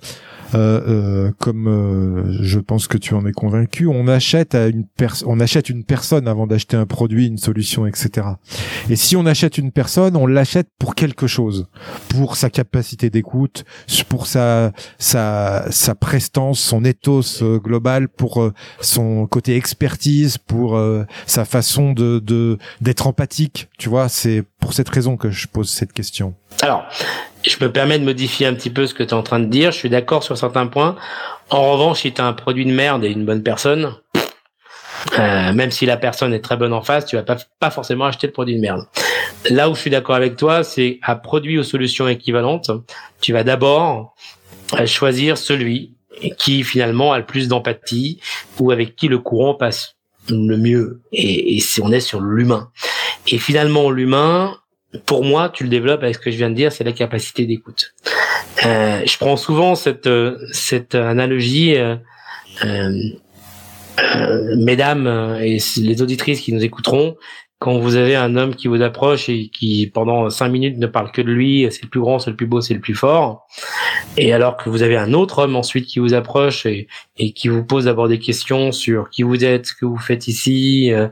euh, 0.54 0.80
euh, 0.86 1.32
comme 1.38 1.68
euh, 1.68 2.42
je 2.42 2.58
pense 2.58 2.86
que 2.86 2.98
tu 2.98 3.14
en 3.14 3.26
es 3.26 3.32
convaincu, 3.32 3.86
on 3.86 4.08
achète 4.08 4.54
à 4.54 4.68
une 4.68 4.86
on 5.26 5.40
achète 5.40 5.68
une 5.68 5.84
personne 5.84 6.28
avant 6.28 6.46
d'acheter 6.46 6.76
un 6.76 6.86
produit, 6.86 7.26
une 7.26 7.38
solution, 7.38 7.86
etc. 7.86 8.26
Et 8.88 8.96
si 8.96 9.16
on 9.16 9.26
achète 9.26 9.58
une 9.58 9.72
personne, 9.72 10.16
on 10.16 10.26
l'achète 10.26 10.68
pour 10.78 10.94
quelque 10.94 11.26
chose, 11.26 11.66
pour 12.08 12.36
sa 12.36 12.50
capacité 12.50 13.10
d'écoute, 13.10 13.64
pour 14.08 14.26
sa 14.26 14.72
sa 14.98 15.66
sa 15.70 15.94
prestance, 15.94 16.60
son 16.60 16.84
ethos 16.84 17.42
global, 17.58 18.08
pour 18.08 18.52
son 18.80 19.26
côté 19.26 19.56
expertise, 19.56 20.38
pour 20.38 20.80
sa 21.26 21.44
façon 21.44 21.92
de 21.92 22.20
de 22.20 22.58
d'être 22.80 23.06
empathique. 23.06 23.68
Tu 23.78 23.88
vois, 23.88 24.08
c'est 24.08 24.44
pour 24.60 24.72
cette 24.72 24.88
raison 24.88 25.16
que 25.16 25.30
je 25.30 25.48
pose 25.48 25.68
cette 25.68 25.92
question. 25.92 26.34
Alors, 26.62 26.84
je 27.44 27.56
me 27.60 27.70
permets 27.70 27.98
de 27.98 28.04
modifier 28.04 28.46
un 28.46 28.54
petit 28.54 28.70
peu 28.70 28.86
ce 28.86 28.94
que 28.94 29.02
tu 29.02 29.10
es 29.10 29.14
en 29.14 29.22
train 29.22 29.40
de 29.40 29.46
dire. 29.46 29.72
Je 29.72 29.78
suis 29.78 29.90
d'accord 29.90 30.22
sur 30.22 30.36
certains 30.36 30.66
points. 30.66 30.96
En 31.50 31.72
revanche, 31.72 32.00
si 32.00 32.12
tu 32.12 32.20
as 32.20 32.26
un 32.26 32.32
produit 32.32 32.64
de 32.64 32.72
merde 32.72 33.04
et 33.04 33.10
une 33.10 33.24
bonne 33.24 33.42
personne, 33.42 33.94
euh, 35.18 35.52
même 35.52 35.70
si 35.70 35.86
la 35.86 35.96
personne 35.96 36.32
est 36.32 36.40
très 36.40 36.56
bonne 36.56 36.72
en 36.72 36.82
face, 36.82 37.06
tu 37.06 37.16
vas 37.16 37.22
pas, 37.22 37.70
forcément 37.70 38.06
acheter 38.06 38.26
le 38.26 38.32
produit 38.32 38.56
de 38.56 38.60
merde. 38.60 38.86
Là 39.50 39.70
où 39.70 39.74
je 39.74 39.80
suis 39.80 39.90
d'accord 39.90 40.16
avec 40.16 40.36
toi, 40.36 40.64
c'est 40.64 40.98
à 41.02 41.14
produit 41.14 41.58
aux 41.58 41.62
solutions 41.62 42.08
équivalentes, 42.08 42.70
tu 43.20 43.32
vas 43.32 43.44
d'abord 43.44 44.14
euh, 44.74 44.86
choisir 44.86 45.38
celui 45.38 45.94
qui 46.38 46.64
finalement 46.64 47.12
a 47.12 47.18
le 47.18 47.26
plus 47.26 47.46
d'empathie 47.46 48.20
ou 48.58 48.70
avec 48.70 48.96
qui 48.96 49.06
le 49.06 49.18
courant 49.18 49.54
passe 49.54 49.96
le 50.28 50.56
mieux. 50.56 51.02
Et 51.12 51.60
si 51.60 51.80
on 51.80 51.92
est 51.92 52.00
sur 52.00 52.20
l'humain. 52.20 52.70
Et 53.28 53.38
finalement, 53.38 53.90
l'humain, 53.90 54.56
pour 55.04 55.24
moi, 55.24 55.48
tu 55.48 55.64
le 55.64 55.68
développes 55.68 56.02
avec 56.02 56.14
ce 56.16 56.20
que 56.20 56.30
je 56.30 56.36
viens 56.36 56.50
de 56.50 56.54
dire, 56.54 56.72
c'est 56.72 56.84
la 56.84 56.92
capacité 56.92 57.46
d'écoute. 57.46 57.94
Euh, 58.64 59.02
je 59.04 59.18
prends 59.18 59.36
souvent 59.36 59.74
cette 59.74 60.06
euh, 60.06 60.38
cette 60.52 60.94
analogie, 60.94 61.76
euh, 61.76 61.96
euh, 62.64 62.92
euh 63.98 64.56
mesdames 64.56 65.38
et 65.40 65.58
les 65.76 66.02
auditrices 66.02 66.40
qui 66.40 66.52
nous 66.52 66.64
écouteront, 66.64 67.16
quand 67.58 67.78
vous 67.78 67.96
avez 67.96 68.16
un 68.16 68.36
homme 68.36 68.54
qui 68.54 68.68
vous 68.68 68.82
approche 68.82 69.30
et 69.30 69.48
qui 69.48 69.90
pendant 69.92 70.28
cinq 70.28 70.48
minutes 70.48 70.76
ne 70.76 70.86
parle 70.86 71.10
que 71.10 71.22
de 71.22 71.30
lui, 71.30 71.66
c'est 71.70 71.82
le 71.82 71.88
plus 71.88 72.00
grand, 72.00 72.18
c'est 72.18 72.30
le 72.30 72.36
plus 72.36 72.46
beau, 72.46 72.60
c'est 72.60 72.74
le 72.74 72.80
plus 72.80 72.94
fort, 72.94 73.46
et 74.18 74.32
alors 74.34 74.58
que 74.58 74.68
vous 74.68 74.82
avez 74.82 74.96
un 74.96 75.14
autre 75.14 75.38
homme 75.38 75.56
ensuite 75.56 75.86
qui 75.86 75.98
vous 75.98 76.12
approche 76.12 76.66
et, 76.66 76.86
et 77.16 77.32
qui 77.32 77.48
vous 77.48 77.64
pose 77.64 77.86
d'abord 77.86 78.08
des 78.08 78.18
questions 78.18 78.72
sur 78.72 79.08
qui 79.08 79.22
vous 79.22 79.42
êtes, 79.42 79.66
ce 79.66 79.74
que 79.74 79.86
vous 79.86 79.96
faites 79.96 80.28
ici, 80.28 80.92
euh, 80.92 81.08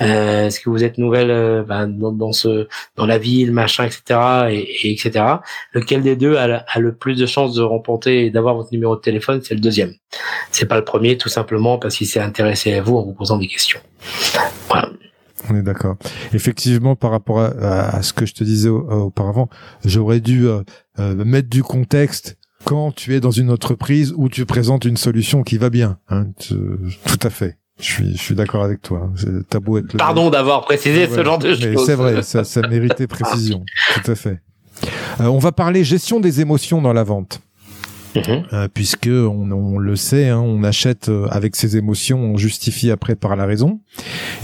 euh 0.00 0.46
est-ce 0.46 0.60
que 0.60 0.70
vous 0.70 0.84
êtes 0.84 0.98
nouvelle 0.98 1.30
euh, 1.32 1.64
ben, 1.64 1.88
dans, 1.88 2.12
dans, 2.12 2.32
ce 2.32 2.68
dans 2.96 3.06
la 3.06 3.18
ville, 3.18 3.50
machin, 3.52 3.84
etc. 3.84 4.20
Et, 4.50 4.88
et 4.88 4.92
etc. 4.92 5.24
Lequel 5.72 6.02
des 6.02 6.14
deux 6.14 6.36
a, 6.36 6.64
a, 6.66 6.78
le 6.78 6.94
plus 6.94 7.16
de 7.16 7.26
chances 7.26 7.54
de 7.54 7.62
remporter 7.62 8.26
et 8.26 8.30
d'avoir 8.30 8.54
votre 8.54 8.72
numéro 8.72 8.94
de 8.94 9.00
téléphone 9.00 9.40
C'est 9.42 9.54
le 9.54 9.60
deuxième. 9.60 9.94
C'est 10.52 10.66
pas 10.66 10.76
le 10.76 10.84
premier, 10.84 11.18
tout 11.18 11.28
simplement 11.28 11.78
parce 11.78 11.96
qu'il 11.96 12.06
s'est 12.06 12.20
intéressé 12.20 12.72
à 12.74 12.82
vous 12.82 12.96
en 12.96 13.02
vous 13.02 13.14
posant 13.14 13.38
des 13.38 13.48
questions. 13.48 13.80
Voilà. 14.68 14.90
On 15.50 15.56
est 15.56 15.62
d'accord. 15.62 15.96
Effectivement, 16.32 16.96
par 16.96 17.10
rapport 17.10 17.38
à, 17.40 18.02
ce 18.02 18.12
que 18.12 18.26
je 18.26 18.34
te 18.34 18.44
disais 18.44 18.68
auparavant, 18.68 19.48
j'aurais 19.84 20.20
dû 20.20 20.46
euh, 20.46 20.62
euh, 20.98 21.24
mettre 21.24 21.48
du 21.48 21.62
contexte 21.62 22.36
quand 22.64 22.92
tu 22.92 23.14
es 23.14 23.20
dans 23.20 23.30
une 23.30 23.50
entreprise 23.50 24.12
où 24.16 24.28
tu 24.28 24.44
présentes 24.44 24.84
une 24.84 24.96
solution 24.96 25.42
qui 25.42 25.58
va 25.58 25.70
bien. 25.70 25.98
Hein, 26.08 26.26
tout 26.38 27.20
à 27.22 27.30
fait. 27.30 27.56
Je 27.78 27.84
suis, 27.84 28.12
je 28.12 28.20
suis 28.20 28.34
d'accord 28.34 28.64
avec 28.64 28.82
toi. 28.82 29.10
T'as 29.48 29.60
beau 29.60 29.78
être 29.78 29.96
Pardon 29.96 30.30
d'avoir 30.30 30.64
précisé 30.64 31.06
ce 31.06 31.22
genre 31.22 31.38
de 31.38 31.54
choses. 31.54 31.86
C'est 31.86 31.94
vrai, 31.94 32.22
ça, 32.22 32.42
ça 32.42 32.60
méritait 32.66 33.06
précision. 33.06 33.64
Tout 33.94 34.10
à 34.10 34.14
fait. 34.16 34.40
Euh, 35.20 35.26
on 35.26 35.38
va 35.38 35.52
parler 35.52 35.84
gestion 35.84 36.20
des 36.20 36.40
émotions 36.40 36.82
dans 36.82 36.92
la 36.92 37.04
vente. 37.04 37.40
Mhm. 38.14 38.44
Euh, 38.52 38.68
puisque 38.72 39.08
on, 39.08 39.78
le 39.78 39.96
sait, 39.96 40.28
hein, 40.28 40.40
on 40.40 40.62
achète 40.64 41.08
euh, 41.08 41.26
avec 41.30 41.56
ses 41.56 41.76
émotions, 41.76 42.18
on 42.18 42.36
justifie 42.36 42.90
après 42.90 43.16
par 43.16 43.36
la 43.36 43.46
raison. 43.46 43.80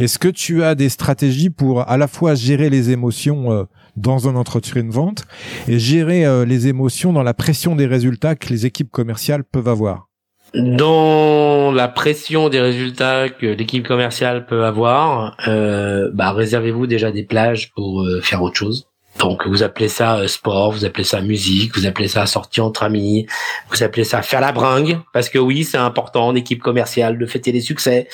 Est-ce 0.01 0.19
que 0.19 0.29
tu 0.29 0.62
as 0.62 0.75
des 0.75 0.89
stratégies 0.89 1.51
pour 1.51 1.89
à 1.89 1.97
la 1.97 2.09
fois 2.09 2.35
gérer 2.35 2.71
les 2.71 2.91
émotions 2.91 3.53
euh, 3.53 3.65
dans 3.97 4.29
un 4.29 4.37
entretien 4.37 4.85
de 4.85 4.93
vente 4.93 5.25
et 5.69 5.79
gérer 5.79 6.25
les 6.45 6.67
émotions 6.67 7.12
dans 7.12 7.23
la 7.23 7.35
pression 7.35 7.77
des 7.77 7.87
résultats 7.87 8.35
que 8.35 8.49
les 8.49 8.67
équipes 8.67 8.91
commerciales 8.91 9.45
peuvent 9.45 9.69
avoir? 9.69 10.09
Dans 10.55 11.71
la 11.73 11.87
pression 11.89 12.49
des 12.49 12.61
résultats 12.61 13.29
que 13.29 13.47
l'équipe 13.47 13.87
commerciale 13.87 14.47
peut 14.47 14.65
avoir, 14.65 15.37
bah, 15.47 16.33
réservez-vous 16.33 16.89
déjà 16.89 17.12
des 17.12 17.23
plages 17.23 17.71
pour 17.73 18.05
faire 18.23 18.43
autre 18.43 18.57
chose. 18.57 18.89
Donc 19.19 19.47
vous 19.47 19.62
appelez 19.62 19.89
ça 19.89 20.19
euh, 20.19 20.29
sport, 20.29 20.73
vous 20.73 20.85
appelez 20.85 21.05
ça 21.05 21.21
musique, 21.21 21.77
vous 21.77 21.87
appelez 21.87 22.09
ça 22.09 22.27
sortie 22.27 22.61
entre 22.61 22.83
amis, 22.83 23.27
vous 23.71 23.83
appelez 23.83 24.05
ça 24.05 24.23
faire 24.23 24.41
la 24.41 24.53
bringue, 24.53 24.99
parce 25.12 25.29
que 25.29 25.39
oui, 25.39 25.65
c'est 25.65 25.79
important 25.79 26.27
en 26.27 26.35
équipe 26.35 26.61
commerciale 26.61 27.17
de 27.19 27.27
fêter 27.27 27.53
les 27.53 27.61
succès, 27.61 28.09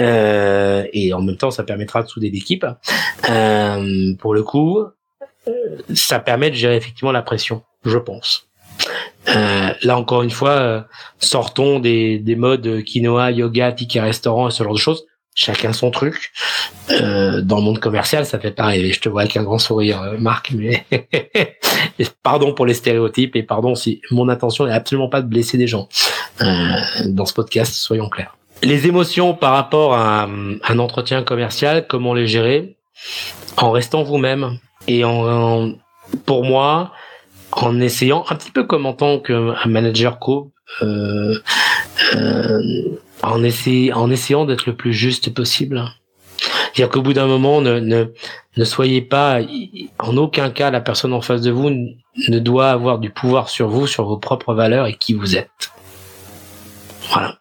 euh, 0.00 0.84
et 0.92 1.12
en 1.12 1.20
même 1.20 1.36
temps, 1.36 1.50
ça 1.50 1.64
permettra 1.64 2.02
de 2.02 2.08
souder 2.08 2.30
l'équipe. 2.30 2.66
Euh, 3.28 4.14
pour 4.18 4.34
le 4.34 4.42
coup, 4.42 4.84
ça 5.94 6.18
permet 6.18 6.50
de 6.50 6.56
gérer 6.56 6.76
effectivement 6.76 7.12
la 7.12 7.22
pression, 7.22 7.62
je 7.84 7.98
pense. 7.98 8.48
Euh, 9.28 9.70
là 9.82 9.98
encore 9.98 10.22
une 10.22 10.30
fois, 10.30 10.50
euh, 10.50 10.80
sortons 11.18 11.80
des, 11.80 12.18
des 12.18 12.36
modes 12.36 12.82
quinoa, 12.84 13.30
yoga, 13.30 13.72
ticket 13.72 14.00
restaurant 14.00 14.48
et 14.48 14.50
ce 14.50 14.62
genre 14.62 14.72
de 14.72 14.78
choses 14.78 15.04
chacun 15.38 15.72
son 15.72 15.90
truc. 15.90 16.32
Euh, 16.90 17.40
dans 17.40 17.58
le 17.58 17.62
monde 17.62 17.78
commercial, 17.78 18.26
ça 18.26 18.40
fait 18.40 18.50
pareil. 18.50 18.92
Je 18.92 19.00
te 19.00 19.08
vois 19.08 19.22
avec 19.22 19.36
un 19.36 19.44
grand 19.44 19.58
sourire, 19.58 20.02
euh, 20.02 20.16
Marc, 20.18 20.50
mais 20.52 20.84
pardon 22.22 22.52
pour 22.52 22.66
les 22.66 22.74
stéréotypes 22.74 23.36
et 23.36 23.44
pardon 23.44 23.76
si 23.76 24.02
mon 24.10 24.28
intention 24.28 24.66
n'est 24.66 24.72
absolument 24.72 25.08
pas 25.08 25.22
de 25.22 25.28
blesser 25.28 25.56
des 25.56 25.68
gens 25.68 25.88
euh, 26.42 26.46
dans 27.06 27.24
ce 27.24 27.32
podcast, 27.32 27.72
soyons 27.72 28.08
clairs. 28.08 28.36
Les 28.64 28.88
émotions 28.88 29.34
par 29.34 29.52
rapport 29.52 29.94
à, 29.94 30.24
un 30.24 30.78
entretien 30.80 31.22
commercial, 31.22 31.86
comment 31.86 32.14
les 32.14 32.26
gérer 32.26 32.76
En 33.56 33.70
restant 33.70 34.02
vous-même 34.02 34.58
et 34.88 35.04
en, 35.04 35.72
pour 36.26 36.44
moi, 36.44 36.92
en 37.52 37.80
essayant 37.80 38.24
un 38.28 38.34
petit 38.34 38.50
peu 38.50 38.64
comme 38.64 38.86
en 38.86 38.94
tant 38.94 39.20
qu'un 39.20 39.54
manager 39.66 40.18
co. 40.18 40.50
Euh, 40.82 41.38
en, 43.22 43.42
en 43.42 44.10
essayant 44.10 44.44
d'être 44.44 44.66
le 44.66 44.74
plus 44.74 44.92
juste 44.92 45.32
possible. 45.34 45.84
C'est-à-dire 46.72 46.90
qu'au 46.90 47.02
bout 47.02 47.14
d'un 47.14 47.26
moment, 47.26 47.60
ne, 47.60 47.80
ne, 47.80 48.06
ne 48.56 48.64
soyez 48.64 49.02
pas, 49.02 49.40
en 49.98 50.16
aucun 50.16 50.50
cas, 50.50 50.70
la 50.70 50.80
personne 50.80 51.12
en 51.12 51.20
face 51.20 51.40
de 51.40 51.50
vous 51.50 51.70
ne 51.70 52.38
doit 52.38 52.70
avoir 52.70 52.98
du 52.98 53.10
pouvoir 53.10 53.48
sur 53.48 53.68
vous, 53.68 53.86
sur 53.86 54.04
vos 54.04 54.18
propres 54.18 54.54
valeurs 54.54 54.86
et 54.86 54.94
qui 54.94 55.14
vous 55.14 55.36
êtes. 55.36 55.72
Voilà. 57.10 57.38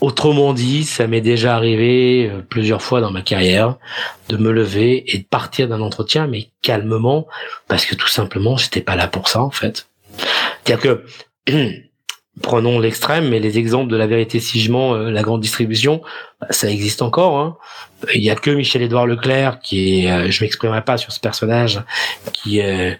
Autrement 0.00 0.54
dit, 0.54 0.84
ça 0.84 1.06
m'est 1.06 1.20
déjà 1.20 1.54
arrivé 1.54 2.30
euh, 2.30 2.40
plusieurs 2.40 2.80
fois 2.80 3.02
dans 3.02 3.10
ma 3.10 3.20
carrière 3.20 3.76
de 4.30 4.38
me 4.38 4.50
lever 4.50 5.04
et 5.14 5.18
de 5.18 5.24
partir 5.24 5.68
d'un 5.68 5.82
entretien, 5.82 6.26
mais 6.26 6.48
calmement, 6.62 7.26
parce 7.68 7.84
que 7.84 7.94
tout 7.94 8.08
simplement, 8.08 8.56
j'étais 8.56 8.80
pas 8.80 8.96
là 8.96 9.08
pour 9.08 9.28
ça, 9.28 9.42
en 9.42 9.50
fait. 9.50 9.88
C'est-à-dire 10.64 11.04
que 11.46 11.50
prenons 12.42 12.78
l'extrême, 12.78 13.28
mais 13.28 13.38
les 13.38 13.58
exemples 13.58 13.90
de 13.90 13.96
la 13.96 14.06
vérité 14.06 14.40
sigement, 14.40 14.94
euh, 14.94 15.10
la 15.10 15.22
grande 15.22 15.40
distribution, 15.40 16.02
bah, 16.40 16.48
ça 16.50 16.70
existe 16.70 17.02
encore. 17.02 17.38
Hein. 17.38 17.56
Il 18.14 18.22
y 18.22 18.30
a 18.30 18.34
que 18.34 18.50
Michel-Édouard 18.50 19.06
Leclerc 19.06 19.60
qui 19.60 20.04
est, 20.04 20.10
euh, 20.10 20.30
je 20.30 20.44
m'exprimerai 20.44 20.82
pas 20.82 20.96
sur 20.96 21.12
ce 21.12 21.20
personnage, 21.20 21.82
qui 22.32 22.60
euh, 22.60 22.92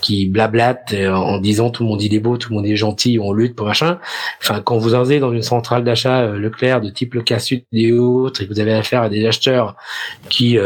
qui 0.00 0.26
blablate 0.26 0.94
en 0.94 1.38
disant 1.38 1.70
tout 1.70 1.84
le 1.84 1.88
monde 1.88 2.02
il 2.02 2.12
est 2.12 2.18
beau, 2.18 2.36
tout 2.38 2.50
le 2.50 2.56
monde 2.56 2.66
est 2.66 2.74
gentil, 2.74 3.20
on 3.22 3.32
lutte 3.32 3.54
pour 3.54 3.68
machin. 3.68 4.00
Enfin, 4.42 4.60
quand 4.60 4.78
vous 4.78 4.94
allez 4.94 5.20
dans 5.20 5.32
une 5.32 5.42
centrale 5.42 5.84
d'achat 5.84 6.26
Leclerc 6.26 6.80
de 6.80 6.90
type 6.90 7.14
le 7.14 7.22
Cassut 7.22 7.64
et 7.72 7.92
autres, 7.92 8.42
et 8.42 8.48
que 8.48 8.52
vous 8.52 8.58
avez 8.58 8.72
affaire 8.72 9.02
à 9.02 9.08
des 9.08 9.24
acheteurs 9.24 9.76
qui 10.28 10.58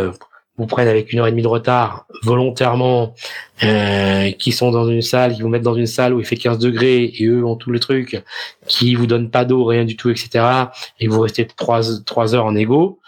vous 0.61 0.67
prennent 0.67 0.89
avec 0.89 1.13
une 1.13 1.21
heure 1.21 1.27
et 1.27 1.31
demie 1.31 1.43
de 1.43 1.49
retard 1.49 2.07
volontairement, 2.23 3.15
euh, 3.63 4.31
qui 4.33 4.53
sont 4.53 4.71
dans 4.71 4.87
une 4.87 5.01
salle, 5.01 5.35
qui 5.35 5.43
vous 5.43 5.49
mettent 5.49 5.63
dans 5.63 5.75
une 5.75 5.87
salle 5.87 6.13
où 6.13 6.21
il 6.21 6.27
fait 6.27 6.37
15 6.37 6.59
degrés 6.59 7.05
et 7.05 7.25
eux 7.27 7.45
ont 7.45 7.57
tous 7.57 7.73
les 7.73 7.81
trucs, 7.81 8.23
qui 8.67 8.95
vous 8.95 9.07
donnent 9.07 9.31
pas 9.31 9.45
d'eau, 9.47 9.65
rien 9.65 9.85
du 9.85 9.97
tout, 9.97 10.11
etc. 10.11 10.45
Et 10.99 11.09
vous 11.09 11.21
restez 11.21 11.47
trois 11.47 11.81
trois 12.05 12.35
heures 12.35 12.45
en 12.45 12.55
égo. 12.55 13.01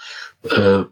Euh, 0.59 0.84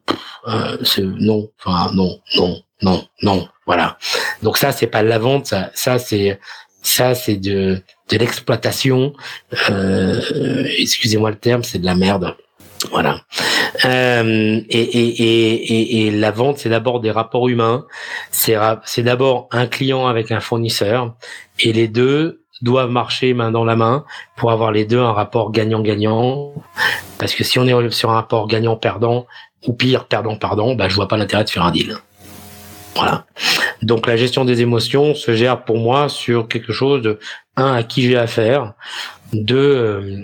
euh, 0.46 0.76
non, 0.98 1.48
enfin 1.58 1.92
non, 1.94 2.20
non, 2.36 2.62
non, 2.82 3.04
non, 3.22 3.48
voilà. 3.66 3.98
Donc 4.42 4.58
ça 4.58 4.72
c'est 4.72 4.86
pas 4.86 5.02
de 5.02 5.08
la 5.08 5.18
vente, 5.18 5.46
ça, 5.46 5.70
ça 5.74 5.98
c'est 5.98 6.38
ça 6.82 7.14
c'est 7.14 7.36
de 7.36 7.82
de 8.10 8.16
l'exploitation. 8.18 9.14
Euh, 9.70 10.20
excusez-moi 10.78 11.30
le 11.30 11.36
terme, 11.36 11.64
c'est 11.64 11.78
de 11.78 11.86
la 11.86 11.94
merde. 11.94 12.36
Voilà. 12.90 13.20
Euh, 13.84 14.60
et, 14.68 14.80
et, 14.80 15.08
et, 15.08 16.06
et, 16.06 16.10
la 16.10 16.30
vente, 16.30 16.58
c'est 16.58 16.70
d'abord 16.70 17.00
des 17.00 17.10
rapports 17.10 17.48
humains. 17.48 17.86
C'est, 18.30 18.56
d'abord 18.98 19.48
un 19.50 19.66
client 19.66 20.06
avec 20.06 20.32
un 20.32 20.40
fournisseur. 20.40 21.14
Et 21.58 21.72
les 21.72 21.88
deux 21.88 22.42
doivent 22.62 22.90
marcher 22.90 23.34
main 23.34 23.50
dans 23.50 23.64
la 23.64 23.76
main 23.76 24.04
pour 24.36 24.50
avoir 24.50 24.72
les 24.72 24.84
deux 24.84 24.98
un 24.98 25.12
rapport 25.12 25.52
gagnant-gagnant. 25.52 26.54
Parce 27.18 27.34
que 27.34 27.44
si 27.44 27.58
on 27.58 27.66
est 27.66 27.90
sur 27.90 28.10
un 28.10 28.14
rapport 28.14 28.46
gagnant-perdant, 28.46 29.26
ou 29.66 29.74
pire, 29.74 30.06
perdant-pardon, 30.06 30.74
bah, 30.74 30.88
je 30.88 30.94
vois 30.94 31.08
pas 31.08 31.18
l'intérêt 31.18 31.44
de 31.44 31.50
faire 31.50 31.64
un 31.64 31.70
deal. 31.70 31.96
Voilà. 32.96 33.26
Donc 33.82 34.06
la 34.06 34.16
gestion 34.16 34.44
des 34.44 34.62
émotions 34.62 35.14
se 35.14 35.34
gère 35.34 35.64
pour 35.64 35.78
moi 35.78 36.08
sur 36.08 36.48
quelque 36.48 36.72
chose 36.72 37.02
de 37.02 37.18
un 37.56 37.74
à 37.74 37.82
qui 37.82 38.02
j'ai 38.02 38.16
affaire, 38.16 38.72
deux 39.32 39.56
euh, 39.56 40.22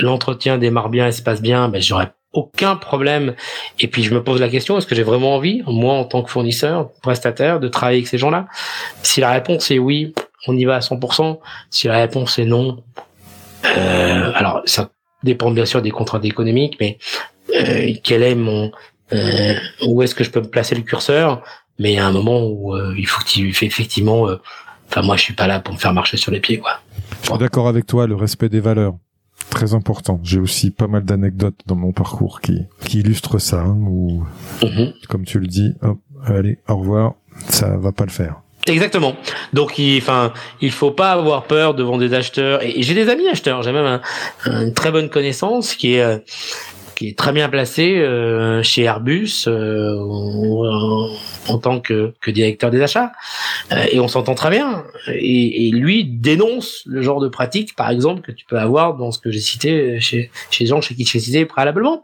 l'entretien 0.00 0.58
démarre 0.58 0.88
bien 0.88 1.06
et 1.06 1.12
se 1.12 1.22
passe 1.22 1.42
bien, 1.42 1.68
ben 1.68 1.80
j'aurais 1.80 2.12
aucun 2.32 2.76
problème. 2.76 3.34
Et 3.80 3.88
puis 3.88 4.02
je 4.02 4.14
me 4.14 4.22
pose 4.22 4.40
la 4.40 4.48
question 4.48 4.76
est-ce 4.78 4.86
que 4.86 4.94
j'ai 4.94 5.02
vraiment 5.02 5.34
envie, 5.34 5.62
moi 5.66 5.94
en 5.94 6.04
tant 6.04 6.22
que 6.22 6.30
fournisseur, 6.30 6.90
prestataire, 7.02 7.60
de 7.60 7.68
travailler 7.68 7.98
avec 7.98 8.08
ces 8.08 8.18
gens-là? 8.18 8.46
Si 9.02 9.20
la 9.20 9.32
réponse 9.32 9.70
est 9.70 9.78
oui, 9.78 10.14
on 10.46 10.56
y 10.56 10.64
va 10.64 10.76
à 10.76 10.80
100%. 10.80 11.38
Si 11.70 11.88
la 11.88 11.96
réponse 11.96 12.38
est 12.38 12.44
non, 12.44 12.82
euh, 13.64 14.32
alors 14.34 14.62
ça 14.66 14.90
dépend 15.22 15.50
bien 15.50 15.64
sûr 15.64 15.82
des 15.82 15.90
contraintes 15.90 16.24
économiques, 16.24 16.76
mais 16.78 16.98
euh, 17.54 17.92
quel 18.02 18.22
est 18.22 18.34
mon 18.34 18.70
euh, 19.12 19.54
où 19.86 20.02
est-ce 20.02 20.14
que 20.14 20.24
je 20.24 20.30
peux 20.30 20.40
me 20.40 20.48
placer 20.48 20.74
le 20.74 20.82
curseur? 20.82 21.42
Mais 21.78 21.92
il 21.92 21.98
un 21.98 22.12
moment 22.12 22.42
où 22.46 22.74
il 22.96 23.06
faut 23.06 23.22
que 23.22 23.64
effectivement. 23.64 24.28
Enfin, 24.88 25.02
moi, 25.02 25.16
je 25.16 25.22
suis 25.22 25.34
pas 25.34 25.46
là 25.46 25.60
pour 25.60 25.74
me 25.74 25.78
faire 25.78 25.92
marcher 25.92 26.16
sur 26.16 26.32
les 26.32 26.40
pieds, 26.40 26.58
quoi. 26.58 26.80
Je 27.22 27.28
suis 27.28 27.38
d'accord 27.38 27.68
avec 27.68 27.86
toi, 27.86 28.06
le 28.06 28.14
respect 28.14 28.48
des 28.48 28.60
valeurs 28.60 28.94
très 29.50 29.74
important. 29.74 30.20
J'ai 30.22 30.38
aussi 30.38 30.70
pas 30.70 30.86
mal 30.86 31.04
d'anecdotes 31.04 31.60
dans 31.66 31.76
mon 31.76 31.92
parcours 31.92 32.40
qui, 32.40 32.62
qui 32.84 33.00
illustrent 33.00 33.38
ça, 33.38 33.60
hein, 33.60 33.76
ou 33.78 34.24
mhm. 34.62 34.92
comme 35.08 35.24
tu 35.24 35.38
le 35.38 35.46
dis, 35.46 35.74
hop, 35.82 35.98
allez, 36.24 36.58
au 36.68 36.76
revoir, 36.76 37.14
ça 37.48 37.76
va 37.76 37.92
pas 37.92 38.04
le 38.04 38.10
faire. 38.10 38.40
Exactement. 38.66 39.14
Donc, 39.52 39.78
il, 39.78 39.98
enfin, 39.98 40.32
il 40.60 40.72
faut 40.72 40.90
pas 40.90 41.12
avoir 41.12 41.44
peur 41.44 41.74
devant 41.74 41.98
des 41.98 42.14
acheteurs. 42.14 42.62
Et, 42.64 42.82
j'ai 42.82 42.94
des 42.94 43.08
amis 43.08 43.28
acheteurs. 43.28 43.62
J'ai 43.62 43.72
même 43.72 44.00
une 44.46 44.74
très 44.74 44.90
bonne 44.90 45.08
connaissance 45.08 45.74
qui 45.74 45.94
est 45.94 46.02
euh, 46.02 46.18
qui 46.96 47.08
est 47.08 47.18
très 47.18 47.32
bien 47.32 47.48
placé 47.48 47.98
euh, 47.98 48.62
chez 48.62 48.82
Airbus 48.82 49.44
euh, 49.46 49.94
en, 51.46 51.58
tant 51.58 51.78
que, 51.78 52.14
directeur 52.26 52.70
des 52.70 52.80
achats. 52.80 53.12
Euh, 53.70 53.84
et 53.92 54.00
on 54.00 54.08
s'entend 54.08 54.34
très 54.34 54.50
bien. 54.50 54.84
Et, 55.08 55.70
lui 55.72 56.04
dénonce 56.04 56.82
le 56.86 57.02
genre 57.02 57.20
de 57.20 57.28
pratique 57.28 57.76
par 57.76 57.90
exemple 57.90 58.22
que 58.22 58.32
tu 58.32 58.46
peux 58.46 58.58
avoir 58.58 58.96
dans 58.96 59.12
ce 59.12 59.18
que 59.18 59.30
j'ai 59.30 59.40
cité 59.40 60.00
chez 60.00 60.30
chez 60.50 60.64
gens 60.64 60.80
chez 60.80 60.94
qui 60.94 61.04
j'ai 61.04 61.20
cité 61.20 61.44
préalablement. 61.44 62.02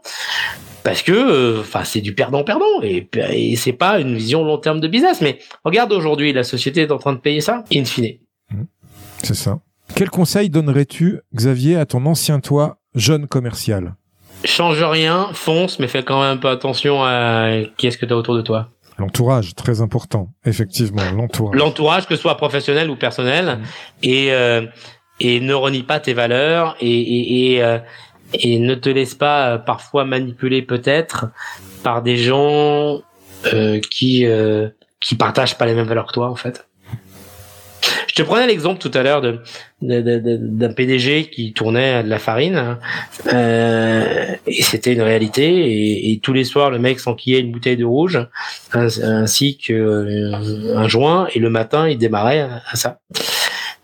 Parce 0.83 1.01
que 1.01 1.59
enfin 1.59 1.83
c'est 1.83 2.01
du 2.01 2.13
perdant 2.13 2.43
perdant 2.43 2.81
et, 2.83 3.09
et 3.31 3.55
c'est 3.55 3.73
pas 3.73 3.99
une 3.99 4.15
vision 4.15 4.43
long 4.43 4.59
terme 4.59 4.79
de 4.79 4.87
business. 4.87 5.21
Mais 5.21 5.39
regarde 5.65 5.91
aujourd'hui 5.91 6.33
la 6.33 6.43
société 6.43 6.81
est 6.81 6.91
en 6.91 6.99
train 6.99 7.13
de 7.13 7.19
payer 7.19 7.41
ça 7.41 7.63
in 7.73 7.85
fine. 7.85 8.17
Mmh. 8.51 8.63
c'est 9.23 9.33
ça. 9.33 9.59
Quel 9.95 10.09
conseil 10.09 10.49
donnerais-tu 10.49 11.19
Xavier 11.33 11.77
à 11.77 11.85
ton 11.85 12.05
ancien 12.05 12.39
toi 12.39 12.77
jeune 12.93 13.27
commercial? 13.27 13.95
Change 14.43 14.83
rien 14.83 15.29
fonce 15.33 15.79
mais 15.79 15.87
fais 15.87 16.03
quand 16.03 16.21
même 16.21 16.37
un 16.37 16.37
peu 16.37 16.49
attention 16.49 17.03
à 17.03 17.49
qui 17.77 17.87
est-ce 17.87 17.97
que 17.97 18.05
tu 18.05 18.13
as 18.13 18.17
autour 18.17 18.35
de 18.35 18.41
toi 18.41 18.69
L'entourage, 18.99 19.55
très 19.55 19.81
important, 19.81 20.29
effectivement, 20.45 21.01
l'entourage. 21.15 21.57
L'entourage, 21.57 22.05
que 22.05 22.15
ce 22.15 22.21
soit 22.21 22.37
professionnel 22.37 22.91
ou 22.91 22.95
personnel, 22.95 23.57
mmh. 23.57 23.63
et 24.03 24.33
euh, 24.33 24.65
et 25.19 25.39
ne 25.39 25.53
renie 25.53 25.83
pas 25.83 25.99
tes 25.99 26.13
valeurs 26.13 26.75
et 26.79 26.87
et, 26.87 27.53
et, 27.53 27.63
euh, 27.63 27.79
et 28.33 28.59
ne 28.59 28.75
te 28.75 28.89
laisse 28.89 29.15
pas 29.15 29.49
euh, 29.49 29.57
parfois 29.57 30.05
manipuler 30.05 30.61
peut-être 30.61 31.27
par 31.83 32.01
des 32.01 32.17
gens 32.17 33.01
euh, 33.53 33.79
qui 33.91 34.25
euh, 34.25 34.69
qui 34.99 35.15
partagent 35.15 35.57
pas 35.57 35.65
les 35.65 35.73
mêmes 35.73 35.87
valeurs 35.87 36.07
que 36.07 36.13
toi 36.13 36.29
en 36.29 36.35
fait. 36.35 36.67
Je 38.07 38.13
te 38.15 38.21
prenais 38.21 38.47
l'exemple 38.47 38.79
tout 38.79 38.91
à 38.93 39.03
l'heure 39.03 39.21
de, 39.21 39.39
d'un 39.81 40.73
PDG 40.73 41.29
qui 41.29 41.53
tournait 41.53 42.03
de 42.03 42.09
la 42.09 42.19
farine 42.19 42.77
euh, 43.31 44.35
et 44.47 44.63
c'était 44.63 44.93
une 44.93 45.01
réalité 45.01 45.47
et, 45.47 46.11
et, 46.11 46.19
tous 46.19 46.33
les 46.33 46.43
soirs 46.43 46.69
le 46.69 46.79
mec 46.79 46.99
s'enquillait 46.99 47.39
une 47.39 47.51
bouteille 47.51 47.77
de 47.77 47.85
rouge 47.85 48.19
ainsi 48.73 49.57
que 49.57 49.73
euh, 49.73 50.75
un 50.75 50.87
joint 50.87 51.27
et 51.33 51.39
le 51.39 51.49
matin 51.49 51.89
il 51.89 51.97
démarrait 51.97 52.41
à, 52.41 52.75
ça. 52.75 52.99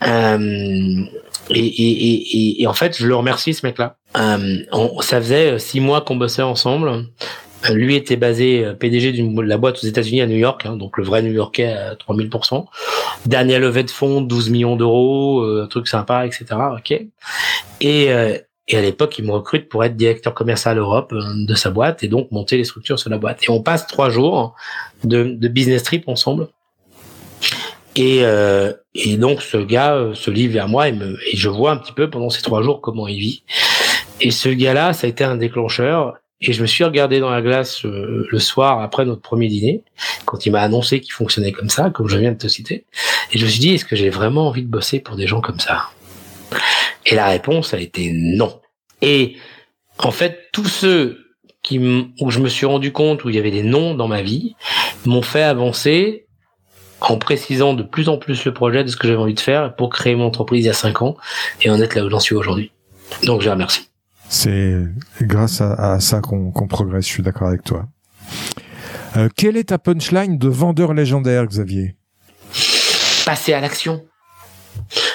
Euh, 0.07 1.03
et, 1.49 1.65
et, 1.65 2.61
et, 2.61 2.67
en 2.67 2.73
fait, 2.73 2.95
je 2.97 3.07
le 3.07 3.15
remercie 3.15 3.53
ce 3.53 3.65
mec-là. 3.65 3.97
Euh, 4.17 4.59
ça 5.01 5.19
faisait 5.19 5.57
six 5.59 5.79
mois 5.79 6.01
qu'on 6.01 6.15
bossait 6.15 6.43
ensemble. 6.43 7.05
Lui 7.72 7.95
était 7.95 8.16
basé 8.16 8.64
euh, 8.64 8.74
PDG 8.74 9.12
de 9.12 9.41
la 9.41 9.57
boîte 9.57 9.84
aux 9.84 9.88
États-Unis 9.88 10.22
à 10.22 10.28
New 10.28 10.38
York, 10.38 10.66
hein, 10.66 10.76
donc 10.78 10.97
le 10.97 11.03
vrai 11.03 11.22
New 11.22 11.32
Yorkais 11.32 11.68
à 11.68 11.95
3000%. 11.95 12.66
Dernière 13.26 13.60
levée 13.60 13.84
de 13.84 13.91
fonds, 13.91 14.22
12 14.22 14.49
millions 14.49 14.76
d'euros, 14.76 15.41
euh, 15.41 15.68
truc 15.70 15.88
sympa, 15.88 16.26
etc. 16.26 16.45
Ok. 16.78 16.91
Et, 17.82 18.14
euh, 18.14 18.38
et 18.70 18.78
à 18.78 18.82
l'époque, 18.82 19.18
il 19.18 19.26
me 19.26 19.32
recrute 19.32 19.68
pour 19.68 19.84
être 19.84 19.95
directeur 19.95 20.36
commercial 20.36 20.78
Europe 20.78 21.12
euh, 21.12 21.22
de 21.45 21.55
sa 21.55 21.72
boîte 21.72 22.03
et 22.03 22.07
donc 22.07 22.32
monter 22.32 22.55
les 22.55 22.64
structures 22.64 22.99
sur 22.99 23.10
la 23.10 23.18
boîte. 23.18 23.43
Et 23.43 23.49
on 23.49 23.62
passe 23.62 23.88
trois 23.88 24.10
jours 24.10 24.55
de, 25.03 25.24
de 25.24 25.47
business 25.47 25.82
trip 25.82 26.07
ensemble. 26.07 26.47
Et, 27.95 28.20
euh, 28.22 28.72
et 28.93 29.18
donc 29.18 29.41
ce 29.41 29.57
gars 29.57 29.95
euh, 29.95 30.14
se 30.14 30.30
livre 30.30 30.53
vers 30.53 30.68
moi 30.68 30.88
et, 30.88 30.91
me, 30.91 31.18
et 31.28 31.36
je 31.36 31.49
vois 31.49 31.72
un 31.72 31.78
petit 31.78 31.93
peu 31.93 32.10
pendant 32.10 32.30
ces 32.30 32.43
trois 32.43 32.62
jours 32.62 32.80
comment 32.80 33.07
il 33.07 33.20
vit. 33.20 33.43
Et 34.22 34.30
ce 34.30 34.49
gars-là, 34.49 34.93
ça 34.93 35.07
a 35.07 35.10
été 35.10 35.24
un 35.24 35.36
déclencheur. 35.36 36.18
Et 36.41 36.53
je 36.53 36.61
me 36.61 36.67
suis 36.67 36.83
regardé 36.83 37.19
dans 37.19 37.29
la 37.29 37.41
glace 37.41 37.85
euh, 37.85 38.25
le 38.29 38.39
soir 38.39 38.81
après 38.81 39.05
notre 39.05 39.21
premier 39.21 39.47
dîner, 39.47 39.83
quand 40.25 40.45
il 40.45 40.51
m'a 40.51 40.61
annoncé 40.61 41.01
qu'il 41.01 41.11
fonctionnait 41.11 41.51
comme 41.51 41.69
ça, 41.69 41.89
comme 41.89 42.07
je 42.07 42.17
viens 42.17 42.31
de 42.31 42.37
te 42.37 42.47
citer. 42.47 42.85
Et 43.31 43.37
je 43.37 43.45
me 43.45 43.49
suis 43.49 43.59
dit, 43.59 43.73
est-ce 43.73 43.85
que 43.85 43.95
j'ai 43.95 44.09
vraiment 44.09 44.47
envie 44.47 44.63
de 44.63 44.69
bosser 44.69 44.99
pour 44.99 45.15
des 45.15 45.27
gens 45.27 45.41
comme 45.41 45.59
ça? 45.59 45.89
Et 47.05 47.15
la 47.15 47.27
réponse 47.27 47.73
a 47.73 47.79
été 47.79 48.11
non. 48.13 48.61
Et 49.01 49.35
en 49.97 50.11
fait, 50.11 50.49
tous 50.53 50.67
ceux 50.67 51.25
qui 51.61 51.79
où 52.21 52.31
je 52.31 52.39
me 52.39 52.47
suis 52.47 52.65
rendu 52.65 52.91
compte 52.91 53.23
où 53.25 53.29
il 53.29 53.35
y 53.35 53.39
avait 53.39 53.51
des 53.51 53.63
noms 53.63 53.93
dans 53.93 54.07
ma 54.07 54.21
vie 54.21 54.55
m'ont 55.05 55.21
fait 55.21 55.43
avancer 55.43 56.25
en 57.01 57.17
précisant 57.17 57.73
de 57.73 57.83
plus 57.83 58.09
en 58.09 58.17
plus 58.17 58.45
le 58.45 58.53
projet 58.53 58.83
de 58.83 58.89
ce 58.89 58.97
que 58.97 59.07
j'avais 59.07 59.19
envie 59.19 59.33
de 59.33 59.39
faire 59.39 59.75
pour 59.75 59.89
créer 59.89 60.15
mon 60.15 60.25
entreprise 60.25 60.63
il 60.63 60.67
y 60.67 60.69
a 60.69 60.73
cinq 60.73 61.01
ans 61.01 61.17
et 61.61 61.69
en 61.69 61.81
être 61.81 61.95
là 61.95 62.05
où 62.05 62.09
j'en 62.09 62.19
suis 62.19 62.35
aujourd'hui. 62.35 62.71
Donc 63.23 63.41
je 63.41 63.49
remercie. 63.49 63.88
C'est 64.30 64.77
grâce 65.23 65.59
à, 65.59 65.99
ça 65.99 66.21
qu'on 66.21 66.67
progresse, 66.67 67.05
je 67.05 67.11
suis 67.11 67.23
d'accord 67.23 67.47
avec 67.47 67.63
toi. 67.63 67.88
Euh, 69.17 69.27
quelle 69.36 69.57
est 69.57 69.69
ta 69.69 69.80
punchline 69.80 70.38
de 70.38 70.47
vendeur 70.47 70.93
légendaire, 70.93 71.47
Xavier? 71.47 71.95
Passer 73.25 73.53
à 73.53 73.59
l'action. 73.59 74.05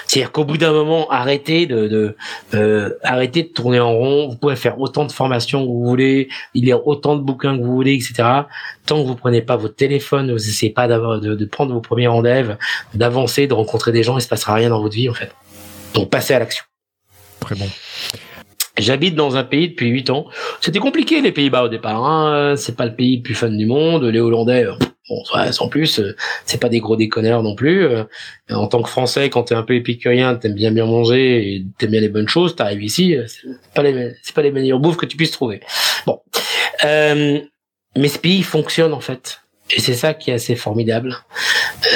C'est-à-dire 0.06 0.32
qu'au 0.32 0.44
bout 0.44 0.58
d'un 0.58 0.72
moment, 0.72 1.08
arrêtez 1.10 1.66
de, 1.66 1.86
de 1.88 2.16
euh, 2.54 2.90
arrêtez 3.02 3.44
de 3.44 3.48
tourner 3.48 3.80
en 3.80 3.92
rond. 3.92 4.28
Vous 4.28 4.36
pouvez 4.36 4.56
faire 4.56 4.80
autant 4.80 5.04
de 5.04 5.12
formations 5.12 5.62
que 5.62 5.68
vous 5.68 5.84
voulez, 5.84 6.28
il 6.54 6.66
y 6.66 6.72
a 6.72 6.78
autant 6.78 7.16
de 7.16 7.22
bouquins 7.22 7.56
que 7.56 7.62
vous 7.62 7.72
voulez, 7.72 7.94
etc. 7.94 8.42
Tant 8.86 9.00
que 9.00 9.06
vous 9.06 9.16
prenez 9.16 9.42
pas 9.42 9.56
votre 9.56 9.76
téléphone, 9.76 10.32
vous 10.32 10.48
essayez 10.48 10.72
pas 10.72 10.88
d'avoir 10.88 11.20
de, 11.20 11.34
de, 11.34 11.44
prendre 11.44 11.72
vos 11.72 11.80
premiers 11.80 12.08
rendez-vous, 12.08 12.52
d'avancer, 12.94 13.46
de 13.46 13.54
rencontrer 13.54 13.92
des 13.92 14.02
gens, 14.02 14.18
il 14.18 14.22
se 14.22 14.28
passera 14.28 14.54
rien 14.54 14.70
dans 14.70 14.80
votre 14.80 14.94
vie 14.94 15.08
en 15.08 15.14
fait. 15.14 15.30
Donc 15.94 16.10
passez 16.10 16.34
à 16.34 16.40
l'action. 16.40 16.64
Très 17.40 17.54
bon. 17.54 17.68
J'habite 18.78 19.14
dans 19.14 19.36
un 19.36 19.44
pays 19.44 19.68
depuis 19.68 19.88
8 19.88 20.10
ans. 20.10 20.26
C'était 20.60 20.80
compliqué 20.80 21.20
les 21.20 21.32
Pays-Bas 21.32 21.64
au 21.64 21.68
départ. 21.68 22.04
Hein. 22.04 22.54
C'est 22.56 22.76
pas 22.76 22.86
le 22.86 22.94
pays 22.94 23.18
le 23.18 23.22
plus 23.22 23.34
fun 23.34 23.50
du 23.50 23.66
monde. 23.66 24.04
Les 24.04 24.18
Hollandais, 24.18 24.66
bon, 25.08 25.22
sans 25.52 25.68
plus, 25.68 26.00
c'est 26.44 26.60
pas 26.60 26.68
des 26.68 26.80
gros 26.80 26.96
déconneurs 26.96 27.42
non 27.42 27.54
plus. 27.54 27.86
En 28.50 28.66
tant 28.66 28.82
que 28.82 28.88
Français, 28.88 29.30
quand 29.30 29.44
t'es 29.44 29.54
un 29.54 29.62
peu 29.62 29.74
épicurien, 29.74 30.34
t'aimes 30.34 30.54
bien 30.54 30.72
bien 30.72 30.86
manger 30.86 31.54
et 31.54 31.64
t'aimes 31.78 31.92
bien 31.92 32.00
les 32.00 32.08
bonnes 32.08 32.28
choses, 32.28 32.56
t'arrives 32.56 32.82
ici, 32.82 33.16
c'est 33.26 33.74
pas 33.74 33.82
les 33.82 34.16
c'est 34.22 34.34
pas 34.34 34.42
les 34.42 34.50
meilleures 34.50 34.80
bouffes 34.80 34.96
que 34.96 35.06
tu 35.06 35.16
puisses 35.16 35.30
trouver. 35.30 35.60
Bon, 36.06 36.20
euh, 36.84 37.40
mais 37.96 38.08
ce 38.08 38.18
pays 38.18 38.42
fonctionne 38.42 38.92
en 38.92 39.00
fait. 39.00 39.40
Et 39.70 39.80
c'est 39.80 39.94
ça 39.94 40.12
qui 40.12 40.30
est 40.30 40.34
assez 40.34 40.56
formidable. 40.56 41.16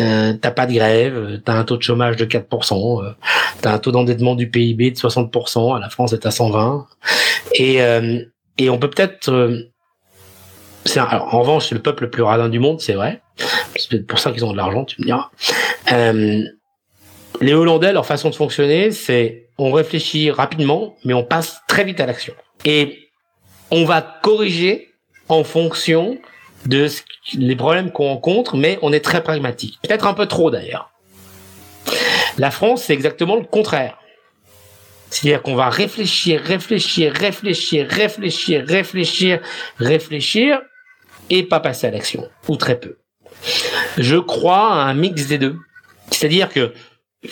Euh, 0.00 0.32
t'as 0.40 0.50
pas 0.50 0.66
de 0.66 0.72
grève, 0.72 1.40
t'as 1.44 1.54
un 1.54 1.64
taux 1.64 1.76
de 1.76 1.82
chômage 1.82 2.16
de 2.16 2.24
4%, 2.24 3.04
euh, 3.04 3.10
t'as 3.60 3.72
un 3.72 3.78
taux 3.78 3.92
d'endettement 3.92 4.34
du 4.34 4.50
PIB 4.50 4.90
de 4.92 4.96
60%, 4.96 5.76
à 5.76 5.80
la 5.80 5.88
France 5.88 6.12
est 6.12 6.26
à 6.26 6.30
120. 6.30 6.86
Et, 7.54 7.82
euh, 7.82 8.24
et 8.58 8.70
on 8.70 8.78
peut 8.78 8.90
peut-être... 8.90 9.30
Euh, 9.30 9.62
en 10.96 11.40
revanche, 11.40 11.68
c'est 11.68 11.74
le 11.74 11.82
peuple 11.82 12.04
le 12.04 12.10
plus 12.10 12.22
radin 12.22 12.48
du 12.48 12.58
monde, 12.58 12.80
c'est 12.80 12.94
vrai. 12.94 13.20
C'est 13.76 13.90
peut-être 13.90 14.06
pour 14.06 14.18
ça 14.18 14.32
qu'ils 14.32 14.44
ont 14.44 14.52
de 14.52 14.56
l'argent, 14.56 14.84
tu 14.84 15.00
me 15.00 15.06
diras. 15.06 15.30
Euh, 15.92 16.42
les 17.40 17.54
Hollandais, 17.54 17.92
leur 17.92 18.06
façon 18.06 18.30
de 18.30 18.34
fonctionner, 18.34 18.90
c'est 18.90 19.48
on 19.58 19.72
réfléchit 19.72 20.30
rapidement, 20.30 20.96
mais 21.04 21.14
on 21.14 21.24
passe 21.24 21.60
très 21.68 21.84
vite 21.84 22.00
à 22.00 22.06
l'action. 22.06 22.32
Et 22.64 23.10
on 23.70 23.84
va 23.84 24.00
corriger 24.22 24.88
en 25.28 25.44
fonction 25.44 26.18
de 26.66 26.88
ce, 26.88 27.02
les 27.34 27.56
problèmes 27.56 27.90
qu'on 27.90 28.08
rencontre, 28.08 28.56
mais 28.56 28.78
on 28.82 28.92
est 28.92 29.04
très 29.04 29.22
pragmatique. 29.22 29.78
Peut-être 29.82 30.06
un 30.06 30.14
peu 30.14 30.26
trop 30.26 30.50
d'ailleurs. 30.50 30.90
La 32.38 32.50
France, 32.50 32.84
c'est 32.84 32.94
exactement 32.94 33.36
le 33.36 33.44
contraire. 33.44 33.98
C'est-à-dire 35.10 35.42
qu'on 35.42 35.54
va 35.54 35.70
réfléchir, 35.70 36.40
réfléchir, 36.42 37.12
réfléchir, 37.12 37.86
réfléchir, 37.88 38.64
réfléchir, 38.66 39.40
réfléchir, 39.78 40.60
et 41.30 41.42
pas 41.42 41.60
passer 41.60 41.86
à 41.86 41.90
l'action, 41.90 42.28
ou 42.48 42.56
très 42.56 42.78
peu. 42.78 42.98
Je 43.96 44.16
crois 44.16 44.72
à 44.72 44.84
un 44.84 44.94
mix 44.94 45.26
des 45.26 45.38
deux. 45.38 45.56
C'est-à-dire 46.10 46.48
que 46.48 46.72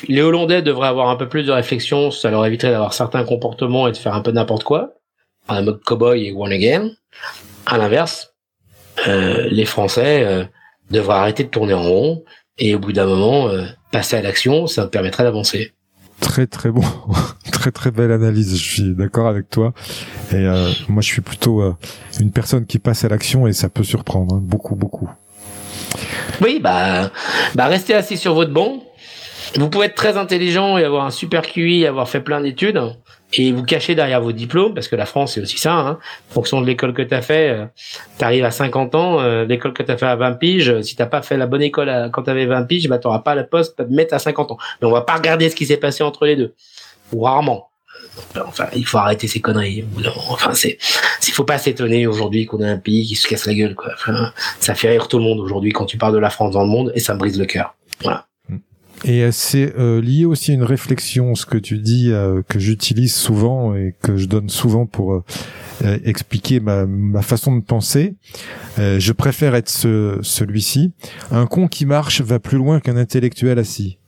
les 0.08 0.22
Hollandais 0.22 0.62
devraient 0.62 0.88
avoir 0.88 1.08
un 1.08 1.16
peu 1.16 1.28
plus 1.28 1.44
de 1.44 1.52
réflexion, 1.52 2.10
ça 2.10 2.30
leur 2.30 2.44
éviterait 2.44 2.72
d'avoir 2.72 2.92
certains 2.92 3.24
comportements 3.24 3.86
et 3.88 3.92
de 3.92 3.96
faire 3.96 4.14
un 4.14 4.20
peu 4.20 4.32
n'importe 4.32 4.64
quoi, 4.64 4.94
un 5.48 5.62
mode 5.62 5.80
cowboy 5.84 6.26
et 6.26 6.32
one 6.32 6.52
again. 6.52 6.90
À 7.66 7.78
l'inverse, 7.78 8.34
euh, 9.06 9.46
les 9.50 9.64
Français 9.64 10.24
euh, 10.24 10.44
devraient 10.90 11.16
arrêter 11.16 11.44
de 11.44 11.48
tourner 11.48 11.74
en 11.74 11.82
rond 11.82 12.24
et 12.58 12.74
au 12.74 12.78
bout 12.78 12.92
d'un 12.92 13.06
moment 13.06 13.48
euh, 13.48 13.66
passer 13.90 14.16
à 14.16 14.22
l'action, 14.22 14.66
ça 14.66 14.86
permettrait 14.86 15.24
d'avancer. 15.24 15.72
Très 16.20 16.46
très 16.46 16.70
bon, 16.70 16.82
très 17.52 17.70
très 17.70 17.90
belle 17.90 18.10
analyse. 18.10 18.56
Je 18.56 18.74
suis 18.74 18.94
d'accord 18.94 19.26
avec 19.26 19.50
toi. 19.50 19.74
Et 20.32 20.36
euh, 20.36 20.70
moi, 20.88 21.02
je 21.02 21.08
suis 21.08 21.20
plutôt 21.20 21.62
une 22.18 22.32
personne 22.32 22.64
qui 22.66 22.78
passe 22.78 23.04
à 23.04 23.08
l'action 23.08 23.46
et 23.46 23.52
ça 23.52 23.68
peut 23.68 23.84
surprendre 23.84 24.36
hein, 24.36 24.40
beaucoup 24.42 24.76
beaucoup. 24.76 25.10
Oui, 26.40 26.58
bah, 26.60 27.10
bah 27.54 27.66
restez 27.66 27.94
assis 27.94 28.16
sur 28.16 28.34
votre 28.34 28.52
banc. 28.52 28.82
Vous 29.56 29.70
pouvez 29.70 29.86
être 29.86 29.94
très 29.94 30.16
intelligent 30.16 30.76
et 30.78 30.84
avoir 30.84 31.04
un 31.04 31.10
super 31.10 31.42
QI, 31.42 31.86
avoir 31.86 32.08
fait 32.08 32.20
plein 32.20 32.40
d'études 32.40 32.80
et 33.32 33.52
vous 33.52 33.62
cachez 33.62 33.94
derrière 33.94 34.20
vos 34.20 34.32
diplômes, 34.32 34.74
parce 34.74 34.88
que 34.88 34.96
la 34.96 35.06
France 35.06 35.34
c'est 35.34 35.40
aussi 35.40 35.58
ça, 35.58 35.74
hein. 35.74 35.98
en 36.30 36.34
fonction 36.34 36.60
de 36.60 36.66
l'école 36.66 36.94
que 36.94 37.02
tu 37.02 37.14
as 37.14 37.22
fait, 37.22 37.50
euh, 37.50 37.66
tu 38.18 38.24
arrives 38.24 38.44
à 38.44 38.50
50 38.50 38.94
ans, 38.94 39.20
euh, 39.20 39.44
l'école 39.44 39.72
que 39.72 39.82
tu 39.82 39.90
as 39.90 39.96
fait 39.96 40.06
à 40.06 40.16
20 40.16 40.32
piges, 40.34 40.80
si 40.82 40.96
t'as 40.96 41.06
pas 41.06 41.22
fait 41.22 41.36
la 41.36 41.46
bonne 41.46 41.62
école 41.62 42.10
quand 42.12 42.22
tu 42.22 42.30
avais 42.30 42.46
20 42.46 42.64
piges, 42.64 42.88
bah 42.88 42.98
t'auras 42.98 43.20
pas 43.20 43.34
la 43.34 43.44
poste 43.44 43.80
de 43.80 43.94
mettre 43.94 44.14
à 44.14 44.18
50 44.18 44.52
ans. 44.52 44.58
Mais 44.80 44.88
on 44.88 44.92
va 44.92 45.02
pas 45.02 45.16
regarder 45.16 45.50
ce 45.50 45.56
qui 45.56 45.66
s'est 45.66 45.76
passé 45.76 46.04
entre 46.04 46.26
les 46.26 46.36
deux, 46.36 46.54
ou 47.12 47.22
rarement. 47.22 47.70
Enfin, 48.46 48.66
il 48.74 48.86
faut 48.86 48.98
arrêter 48.98 49.28
ces 49.28 49.40
conneries. 49.40 49.84
Enfin, 50.28 50.52
c'est, 50.54 50.78
il 51.26 51.32
faut 51.32 51.44
pas 51.44 51.58
s'étonner 51.58 52.06
aujourd'hui 52.06 52.46
qu'on 52.46 52.60
ait 52.60 52.68
un 52.68 52.78
pays 52.78 53.04
qui 53.04 53.14
se 53.14 53.26
casse 53.26 53.46
la 53.46 53.54
gueule, 53.54 53.74
quoi. 53.74 53.90
Enfin, 53.94 54.32
ça 54.60 54.74
fait 54.74 54.88
rire 54.88 55.08
tout 55.08 55.18
le 55.18 55.24
monde 55.24 55.40
aujourd'hui 55.40 55.72
quand 55.72 55.86
tu 55.86 55.98
parles 55.98 56.14
de 56.14 56.18
la 56.18 56.30
France 56.30 56.52
dans 56.52 56.62
le 56.62 56.68
monde 56.68 56.92
et 56.94 57.00
ça 57.00 57.14
me 57.14 57.18
brise 57.18 57.38
le 57.38 57.46
cœur. 57.46 57.74
Voilà. 58.02 58.26
Et 59.04 59.30
c'est 59.30 59.74
euh, 59.78 60.00
lié 60.00 60.24
aussi 60.24 60.52
à 60.52 60.54
une 60.54 60.62
réflexion, 60.62 61.34
ce 61.34 61.46
que 61.46 61.58
tu 61.58 61.78
dis, 61.78 62.10
euh, 62.10 62.42
que 62.48 62.58
j'utilise 62.58 63.14
souvent 63.14 63.74
et 63.74 63.94
que 64.02 64.16
je 64.16 64.26
donne 64.26 64.48
souvent 64.48 64.86
pour 64.86 65.12
euh, 65.12 65.98
expliquer 66.04 66.60
ma, 66.60 66.86
ma, 66.86 67.22
façon 67.22 67.56
de 67.56 67.62
penser. 67.62 68.14
je 68.78 69.12
préfère 69.12 69.54
être 69.54 69.68
ce, 69.68 70.18
celui-ci. 70.22 70.92
Un 71.30 71.46
con 71.46 71.68
qui 71.68 71.86
marche 71.86 72.20
va 72.20 72.38
plus 72.38 72.58
loin 72.58 72.80
qu'un 72.80 72.96
intellectuel 72.96 73.58
assis. 73.58 73.98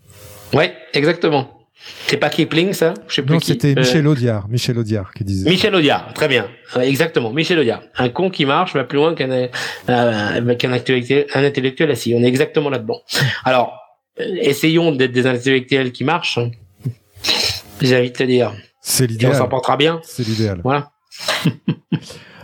Ouais, 0.54 0.74
exactement. 0.94 1.58
C'est 2.06 2.16
pas 2.16 2.30
Kipling, 2.30 2.72
ça? 2.72 2.94
Je 3.06 3.16
sais 3.16 3.22
plus 3.22 3.34
Non, 3.34 3.40
c'était 3.40 3.74
Michel 3.74 4.06
Audiard. 4.06 4.48
Michel 4.48 4.78
Audiard 4.78 5.12
qui 5.12 5.24
disait. 5.24 5.48
Michel 5.48 5.74
Audiard, 5.74 6.12
très 6.14 6.28
bien. 6.28 6.48
exactement, 6.80 7.32
Michel 7.32 7.58
Audiard. 7.58 7.82
Un 7.96 8.08
con 8.08 8.30
qui 8.30 8.46
marche 8.46 8.74
va 8.74 8.84
plus 8.84 8.96
loin 8.96 9.14
qu'un 9.14 9.30
euh, 9.30 10.54
qu'un 10.56 10.72
intellectuel, 10.72 11.26
un 11.34 11.44
intellectuel 11.44 11.90
assis. 11.90 12.14
On 12.16 12.22
est 12.22 12.28
exactement 12.28 12.70
là-dedans. 12.70 13.00
Alors, 13.44 13.87
essayons 14.20 14.92
d'être 14.92 15.12
des 15.12 15.26
intellectuels 15.26 15.92
qui 15.92 16.04
marchent. 16.04 16.38
J'ai 17.80 17.98
envie 17.98 18.10
de 18.10 18.16
te 18.16 18.22
dire. 18.24 18.52
C'est 18.80 19.06
l'idéal. 19.06 19.32
on 19.32 19.38
s'en 19.38 19.48
portera 19.48 19.76
bien. 19.76 20.00
C'est 20.02 20.26
l'idéal. 20.26 20.60
Voilà. 20.62 20.90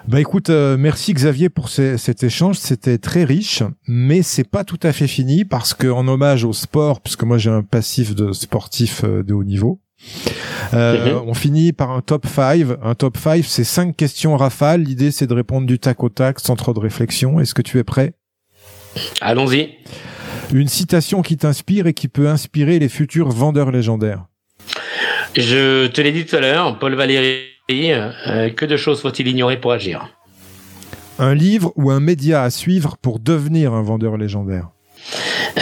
Bah 0.07 0.20
écoute, 0.20 0.51
euh, 0.51 0.77
merci 0.79 1.14
Xavier 1.14 1.49
pour 1.49 1.70
cet 1.70 2.22
échange, 2.22 2.57
c'était 2.59 2.99
très 2.99 3.25
riche, 3.25 3.62
mais 3.89 4.20
c'est 4.20 4.45
pas 4.45 4.62
tout 4.62 4.79
à 4.83 4.93
fait 4.93 5.07
fini 5.07 5.47
parce 5.47 5.72
que 5.72 5.87
en 5.87 6.07
hommage 6.09 6.45
au 6.45 6.53
sport, 6.53 7.01
puisque 7.01 7.22
moi 7.22 7.39
j'ai 7.39 7.49
un 7.49 7.62
passif 7.62 8.14
de 8.14 8.33
sportif 8.33 9.03
euh, 9.05 9.22
de 9.22 9.33
haut 9.33 9.45
niveau, 9.45 9.81
euh, 10.75 11.14
mhm. 11.14 11.29
on 11.29 11.33
finit 11.33 11.72
par 11.72 11.91
un 11.91 12.03
top 12.03 12.27
5. 12.27 12.66
Un 12.83 12.95
top 12.95 13.16
5, 13.16 13.45
c'est 13.45 13.64
cinq 13.64 13.97
questions 13.97 14.37
rafales. 14.37 14.83
L'idée, 14.83 15.11
c'est 15.11 15.27
de 15.27 15.35
répondre 15.35 15.66
du 15.66 15.79
tac 15.79 16.03
au 16.03 16.11
tac, 16.11 16.41
sans 16.41 16.57
trop 16.57 16.75
de 16.75 16.81
réflexion. 16.81 17.41
Est-ce 17.41 17.55
que 17.55 17.62
tu 17.62 17.79
es 17.79 17.85
prêt? 17.85 18.12
Allons-y. 19.22 19.79
Une 20.53 20.68
citation 20.68 21.22
qui 21.22 21.36
t'inspire 21.36 21.86
et 21.86 21.95
qui 21.95 22.09
peut 22.09 22.28
inspirer 22.28 22.78
les 22.78 22.88
futurs 22.88 23.30
vendeurs 23.30 23.70
légendaires. 23.70 24.24
Je 25.36 25.86
te 25.88 26.01
l'ai 26.01 26.12
dit 26.12 26.26
tout 26.26 26.36
à 26.36 26.40
l'heure, 26.40 26.78
Paul 26.78 26.95
Valéry 26.95 27.55
euh, 27.70 28.51
que 28.51 28.66
de 28.66 28.76
choses 28.76 29.01
faut-il 29.01 29.26
ignorer 29.26 29.59
pour 29.59 29.72
agir? 29.72 30.14
Un 31.18 31.34
livre 31.34 31.72
ou 31.76 31.90
un 31.90 32.01
média 32.01 32.42
à 32.42 32.51
suivre 32.51 32.97
pour 33.01 33.20
devenir 33.20 33.72
un 33.72 33.82
vendeur 33.82 34.18
légendaire? 34.18 34.68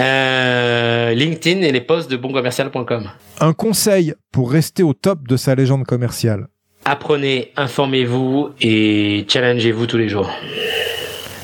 Euh, 0.00 1.14
LinkedIn 1.14 1.60
et 1.62 1.70
les 1.70 1.80
posts 1.80 2.10
de 2.10 2.16
boncommercial.com. 2.16 3.10
Un 3.40 3.52
conseil 3.52 4.14
pour 4.32 4.50
rester 4.50 4.82
au 4.82 4.94
top 4.94 5.28
de 5.28 5.36
sa 5.36 5.54
légende 5.54 5.84
commerciale? 5.84 6.48
Apprenez, 6.84 7.52
informez-vous 7.56 8.50
et 8.60 9.24
challengez-vous 9.28 9.86
tous 9.86 9.98
les 9.98 10.08
jours. 10.08 10.30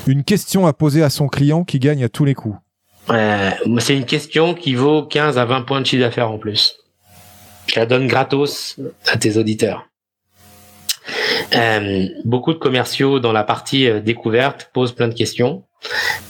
Une 0.07 0.23
question 0.23 0.67
à 0.67 0.73
poser 0.73 1.03
à 1.03 1.09
son 1.09 1.27
client 1.27 1.63
qui 1.63 1.79
gagne 1.79 2.03
à 2.03 2.09
tous 2.09 2.25
les 2.25 2.33
coups. 2.33 2.57
Euh, 3.09 3.51
c'est 3.79 3.95
une 3.95 4.05
question 4.05 4.53
qui 4.53 4.75
vaut 4.75 5.03
15 5.03 5.37
à 5.37 5.45
20 5.45 5.61
points 5.63 5.81
de 5.81 5.85
chiffre 5.85 6.03
d'affaires 6.03 6.31
en 6.31 6.37
plus. 6.37 6.75
Je 7.67 7.79
la 7.79 7.85
donne 7.85 8.07
gratos 8.07 8.79
à 9.07 9.17
tes 9.17 9.37
auditeurs. 9.37 9.89
Euh, 11.55 12.07
beaucoup 12.25 12.53
de 12.53 12.59
commerciaux 12.59 13.19
dans 13.19 13.31
la 13.31 13.43
partie 13.43 13.87
euh, 13.87 13.99
découverte 13.99 14.69
posent 14.73 14.93
plein 14.93 15.07
de 15.07 15.13
questions 15.13 15.63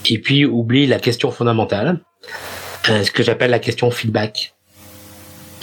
et 0.08 0.18
puis 0.18 0.44
oublient 0.44 0.86
la 0.86 0.98
question 0.98 1.30
fondamentale, 1.30 2.00
euh, 2.88 3.02
ce 3.04 3.10
que 3.10 3.22
j'appelle 3.22 3.50
la 3.50 3.58
question 3.58 3.90
feedback. 3.90 4.54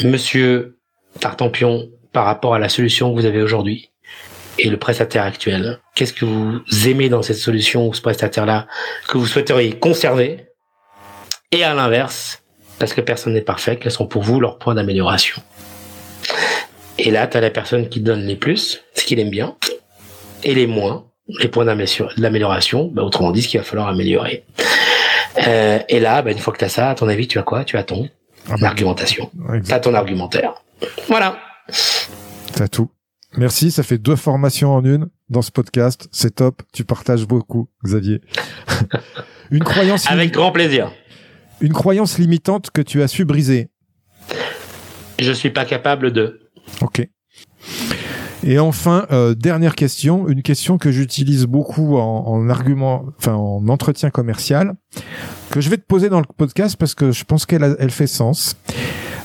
Monsieur 0.03 0.77
Tartampion, 1.19 1.89
par 2.11 2.25
rapport 2.25 2.53
à 2.53 2.59
la 2.59 2.69
solution 2.69 3.13
que 3.13 3.19
vous 3.19 3.25
avez 3.25 3.41
aujourd'hui 3.41 3.91
et 4.59 4.69
le 4.69 4.77
prestataire 4.77 5.23
actuel, 5.23 5.79
qu'est-ce 5.95 6.13
que 6.13 6.25
vous 6.25 6.61
aimez 6.87 7.09
dans 7.09 7.21
cette 7.21 7.37
solution 7.37 7.87
ou 7.87 7.93
ce 7.93 8.01
prestataire-là 8.01 8.67
que 9.07 9.17
vous 9.17 9.27
souhaiteriez 9.27 9.77
conserver 9.77 10.46
Et 11.51 11.63
à 11.63 11.73
l'inverse, 11.73 12.43
parce 12.77 12.93
que 12.93 12.99
personne 12.99 13.33
n'est 13.33 13.41
parfait, 13.41 13.77
quels 13.77 13.91
sont 13.91 14.05
pour 14.05 14.21
vous 14.21 14.39
leurs 14.41 14.57
points 14.57 14.75
d'amélioration? 14.75 15.41
Et 16.99 17.09
là, 17.09 17.25
tu 17.27 17.37
as 17.37 17.41
la 17.41 17.51
personne 17.51 17.87
qui 17.87 18.01
donne 18.01 18.25
les 18.25 18.35
plus, 18.35 18.81
ce 18.93 19.05
qu'il 19.05 19.19
aime 19.19 19.29
bien, 19.29 19.55
et 20.43 20.53
les 20.53 20.67
moins, 20.67 21.05
les 21.39 21.47
points 21.47 21.65
d'amélioration, 21.65 22.91
bah, 22.93 23.03
autrement 23.03 23.31
dit, 23.31 23.41
ce 23.41 23.47
qu'il 23.47 23.59
va 23.59 23.63
falloir 23.63 23.87
améliorer. 23.87 24.45
Euh, 25.47 25.79
et 25.87 25.99
là, 25.99 26.21
bah, 26.21 26.31
une 26.31 26.37
fois 26.37 26.51
que 26.51 26.59
tu 26.59 26.65
as 26.65 26.69
ça, 26.69 26.89
à 26.89 26.95
ton 26.95 27.07
avis, 27.07 27.27
tu 27.27 27.39
as 27.39 27.43
quoi? 27.43 27.63
Tu 27.63 27.77
as 27.77 27.83
ton 27.83 28.09
ah 28.49 28.55
bah, 28.59 28.67
argumentation. 28.67 29.29
tu 29.65 29.71
as 29.71 29.79
ton 29.79 29.93
argumentaire. 29.93 30.53
Voilà. 31.07 31.37
Tu 32.55 32.61
as 32.61 32.67
tout. 32.67 32.89
Merci, 33.37 33.71
ça 33.71 33.83
fait 33.83 33.97
deux 33.97 34.15
formations 34.15 34.73
en 34.73 34.83
une 34.83 35.09
dans 35.29 35.41
ce 35.41 35.51
podcast. 35.51 36.09
C'est 36.11 36.35
top. 36.35 36.61
Tu 36.73 36.83
partages 36.83 37.25
beaucoup, 37.25 37.69
Xavier. 37.85 38.21
une 39.51 39.63
croyance. 39.63 40.09
Avec 40.09 40.31
grand 40.31 40.51
plaisir. 40.51 40.91
Une 41.61 41.73
croyance 41.73 42.17
limitante 42.17 42.71
que 42.71 42.81
tu 42.81 43.01
as 43.01 43.07
su 43.07 43.25
briser. 43.25 43.69
Je 45.19 45.31
suis 45.31 45.49
pas 45.49 45.65
capable 45.65 46.11
de. 46.11 46.39
Ok. 46.81 47.07
Et 48.43 48.59
enfin, 48.59 49.07
euh, 49.11 49.33
dernière 49.33 49.75
question, 49.75 50.27
une 50.27 50.43
question 50.43 50.77
que 50.77 50.91
j'utilise 50.91 51.45
beaucoup 51.45 51.97
en, 51.97 52.49
argument, 52.49 53.05
enfin 53.17 53.33
en 53.33 53.67
entretien 53.67 54.09
commercial, 54.09 54.75
que 55.49 55.59
je 55.59 55.69
vais 55.69 55.77
te 55.77 55.85
poser 55.85 56.09
dans 56.09 56.19
le 56.19 56.25
podcast 56.37 56.77
parce 56.77 56.93
que 56.93 57.11
je 57.11 57.23
pense 57.23 57.45
qu'elle 57.45 57.75
elle 57.79 57.91
fait 57.91 58.07
sens. 58.07 58.55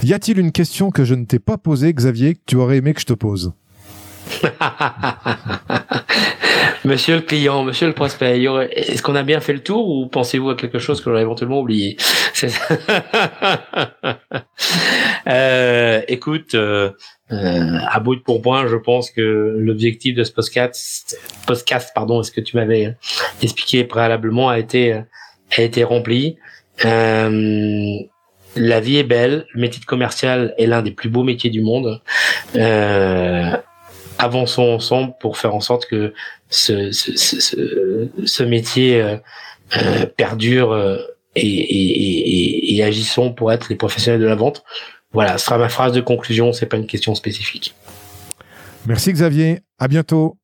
Y 0.03 0.15
a-t-il 0.15 0.39
une 0.39 0.51
question 0.51 0.91
que 0.91 1.05
je 1.05 1.15
ne 1.15 1.25
t'ai 1.25 1.39
pas 1.39 1.59
posée, 1.59 1.93
Xavier, 1.93 2.35
que 2.35 2.41
tu 2.47 2.57
aurais 2.57 2.79
aimé 2.79 2.95
que 2.95 3.01
je 3.01 3.07
te 3.07 3.13
pose? 3.13 3.53
Monsieur 6.85 7.15
le 7.15 7.23
client, 7.23 7.63
monsieur 7.63 7.87
le 7.87 7.93
prospect, 7.93 8.43
est-ce 8.73 9.03
qu'on 9.03 9.15
a 9.15 9.23
bien 9.23 9.39
fait 9.39 9.53
le 9.53 9.61
tour 9.61 9.89
ou 9.89 10.09
pensez-vous 10.09 10.51
à 10.51 10.57
quelque 10.57 10.81
chose 10.81 11.01
que 11.01 11.11
j'aurais 11.11 11.23
éventuellement 11.23 11.61
oublié 11.61 11.97
euh, 15.29 16.03
Écoute, 16.09 16.57
euh, 16.57 16.91
euh, 17.31 17.79
à 17.89 18.01
bout 18.01 18.17
de 18.17 18.21
pourpoint, 18.21 18.67
je 18.67 18.75
pense 18.75 19.13
que 19.13 19.55
l'objectif 19.59 20.17
de 20.17 20.25
ce 20.25 20.33
podcast, 20.33 21.17
podcast 21.47 21.93
pardon, 21.95 22.21
est-ce 22.21 22.33
que 22.33 22.41
tu 22.41 22.57
m'avais 22.57 22.97
expliqué 23.43 23.85
préalablement, 23.85 24.49
a 24.49 24.59
été 24.59 25.03
a 25.57 25.63
été 25.63 25.85
rempli. 25.85 26.37
Euh, 26.85 27.99
la 28.57 28.81
vie 28.81 28.99
est 28.99 29.05
belle, 29.05 29.47
le 29.55 29.61
métier 29.61 29.81
de 29.81 29.87
commercial 29.87 30.55
est 30.59 30.67
l'un 30.67 30.83
des 30.83 30.91
plus 30.91 31.09
beaux 31.09 31.23
métiers 31.23 31.51
du 31.51 31.63
monde. 31.63 32.03
Euh, 32.57 33.57
avançons 34.23 34.63
ensemble 34.63 35.15
pour 35.21 35.39
faire 35.39 35.55
en 35.55 35.61
sorte 35.61 35.87
que 35.87 36.15
ce, 36.49 36.93
ce, 36.93 37.17
ce, 37.17 38.09
ce 38.25 38.43
métier 38.43 39.03
euh, 39.03 40.07
perdure 40.17 40.75
et, 41.35 41.47
et, 41.47 42.75
et, 42.75 42.77
et, 42.77 42.85
agissons 42.85 43.33
pour 43.33 43.53
être 43.53 43.69
les 43.71 43.77
professionnels 43.77 44.21
de 44.21 44.27
la 44.27 44.35
vente. 44.35 44.65
Voilà, 45.13 45.39
ce 45.39 45.47
sera 45.47 45.59
ma 45.59 45.69
phrase 45.69 45.93
de 45.93 46.01
conclusion, 46.01 46.53
c'est 46.53 46.67
pas 46.67 46.77
une 46.77 46.87
question 46.87 47.15
spécifique. 47.15 47.75
Merci 48.87 49.13
Xavier, 49.13 49.61
à 49.79 49.89
bientôt. 49.89 50.37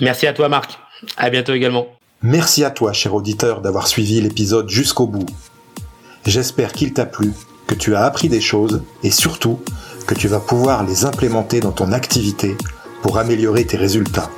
Merci 0.00 0.26
à 0.26 0.32
toi 0.32 0.48
Marc, 0.48 0.78
à 1.16 1.30
bientôt 1.30 1.54
également. 1.54 1.86
Merci 2.22 2.64
à 2.64 2.70
toi 2.70 2.92
cher 2.92 3.14
auditeur 3.14 3.60
d'avoir 3.60 3.86
suivi 3.86 4.20
l'épisode 4.20 4.68
jusqu'au 4.68 5.06
bout. 5.06 5.26
J'espère 6.26 6.72
qu'il 6.72 6.92
t'a 6.92 7.06
plu, 7.06 7.32
que 7.66 7.74
tu 7.74 7.94
as 7.94 8.04
appris 8.04 8.28
des 8.28 8.40
choses 8.40 8.82
et 9.02 9.10
surtout 9.10 9.60
que 10.06 10.14
tu 10.14 10.28
vas 10.28 10.40
pouvoir 10.40 10.84
les 10.84 11.04
implémenter 11.04 11.60
dans 11.60 11.72
ton 11.72 11.92
activité 11.92 12.56
pour 13.02 13.18
améliorer 13.18 13.66
tes 13.66 13.76
résultats. 13.76 14.30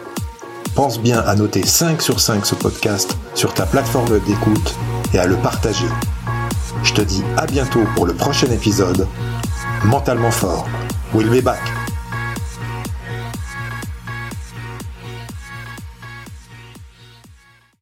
Pense 0.74 0.98
bien 0.98 1.20
à 1.20 1.36
noter 1.36 1.64
5 1.64 2.02
sur 2.02 2.18
5 2.18 2.44
ce 2.44 2.54
podcast 2.54 3.16
sur 3.34 3.54
ta 3.54 3.64
plateforme 3.66 4.18
d'écoute 4.26 4.74
et 5.12 5.18
à 5.18 5.26
le 5.26 5.36
partager. 5.36 5.86
Je 6.82 6.92
te 6.92 7.02
dis 7.02 7.22
à 7.36 7.46
bientôt 7.46 7.84
pour 7.94 8.06
le 8.06 8.14
prochain 8.14 8.50
épisode. 8.50 9.06
Mentalement 9.84 10.30
fort. 10.30 10.66
We'll 11.14 11.28
be 11.28 11.44
back. 11.44 11.83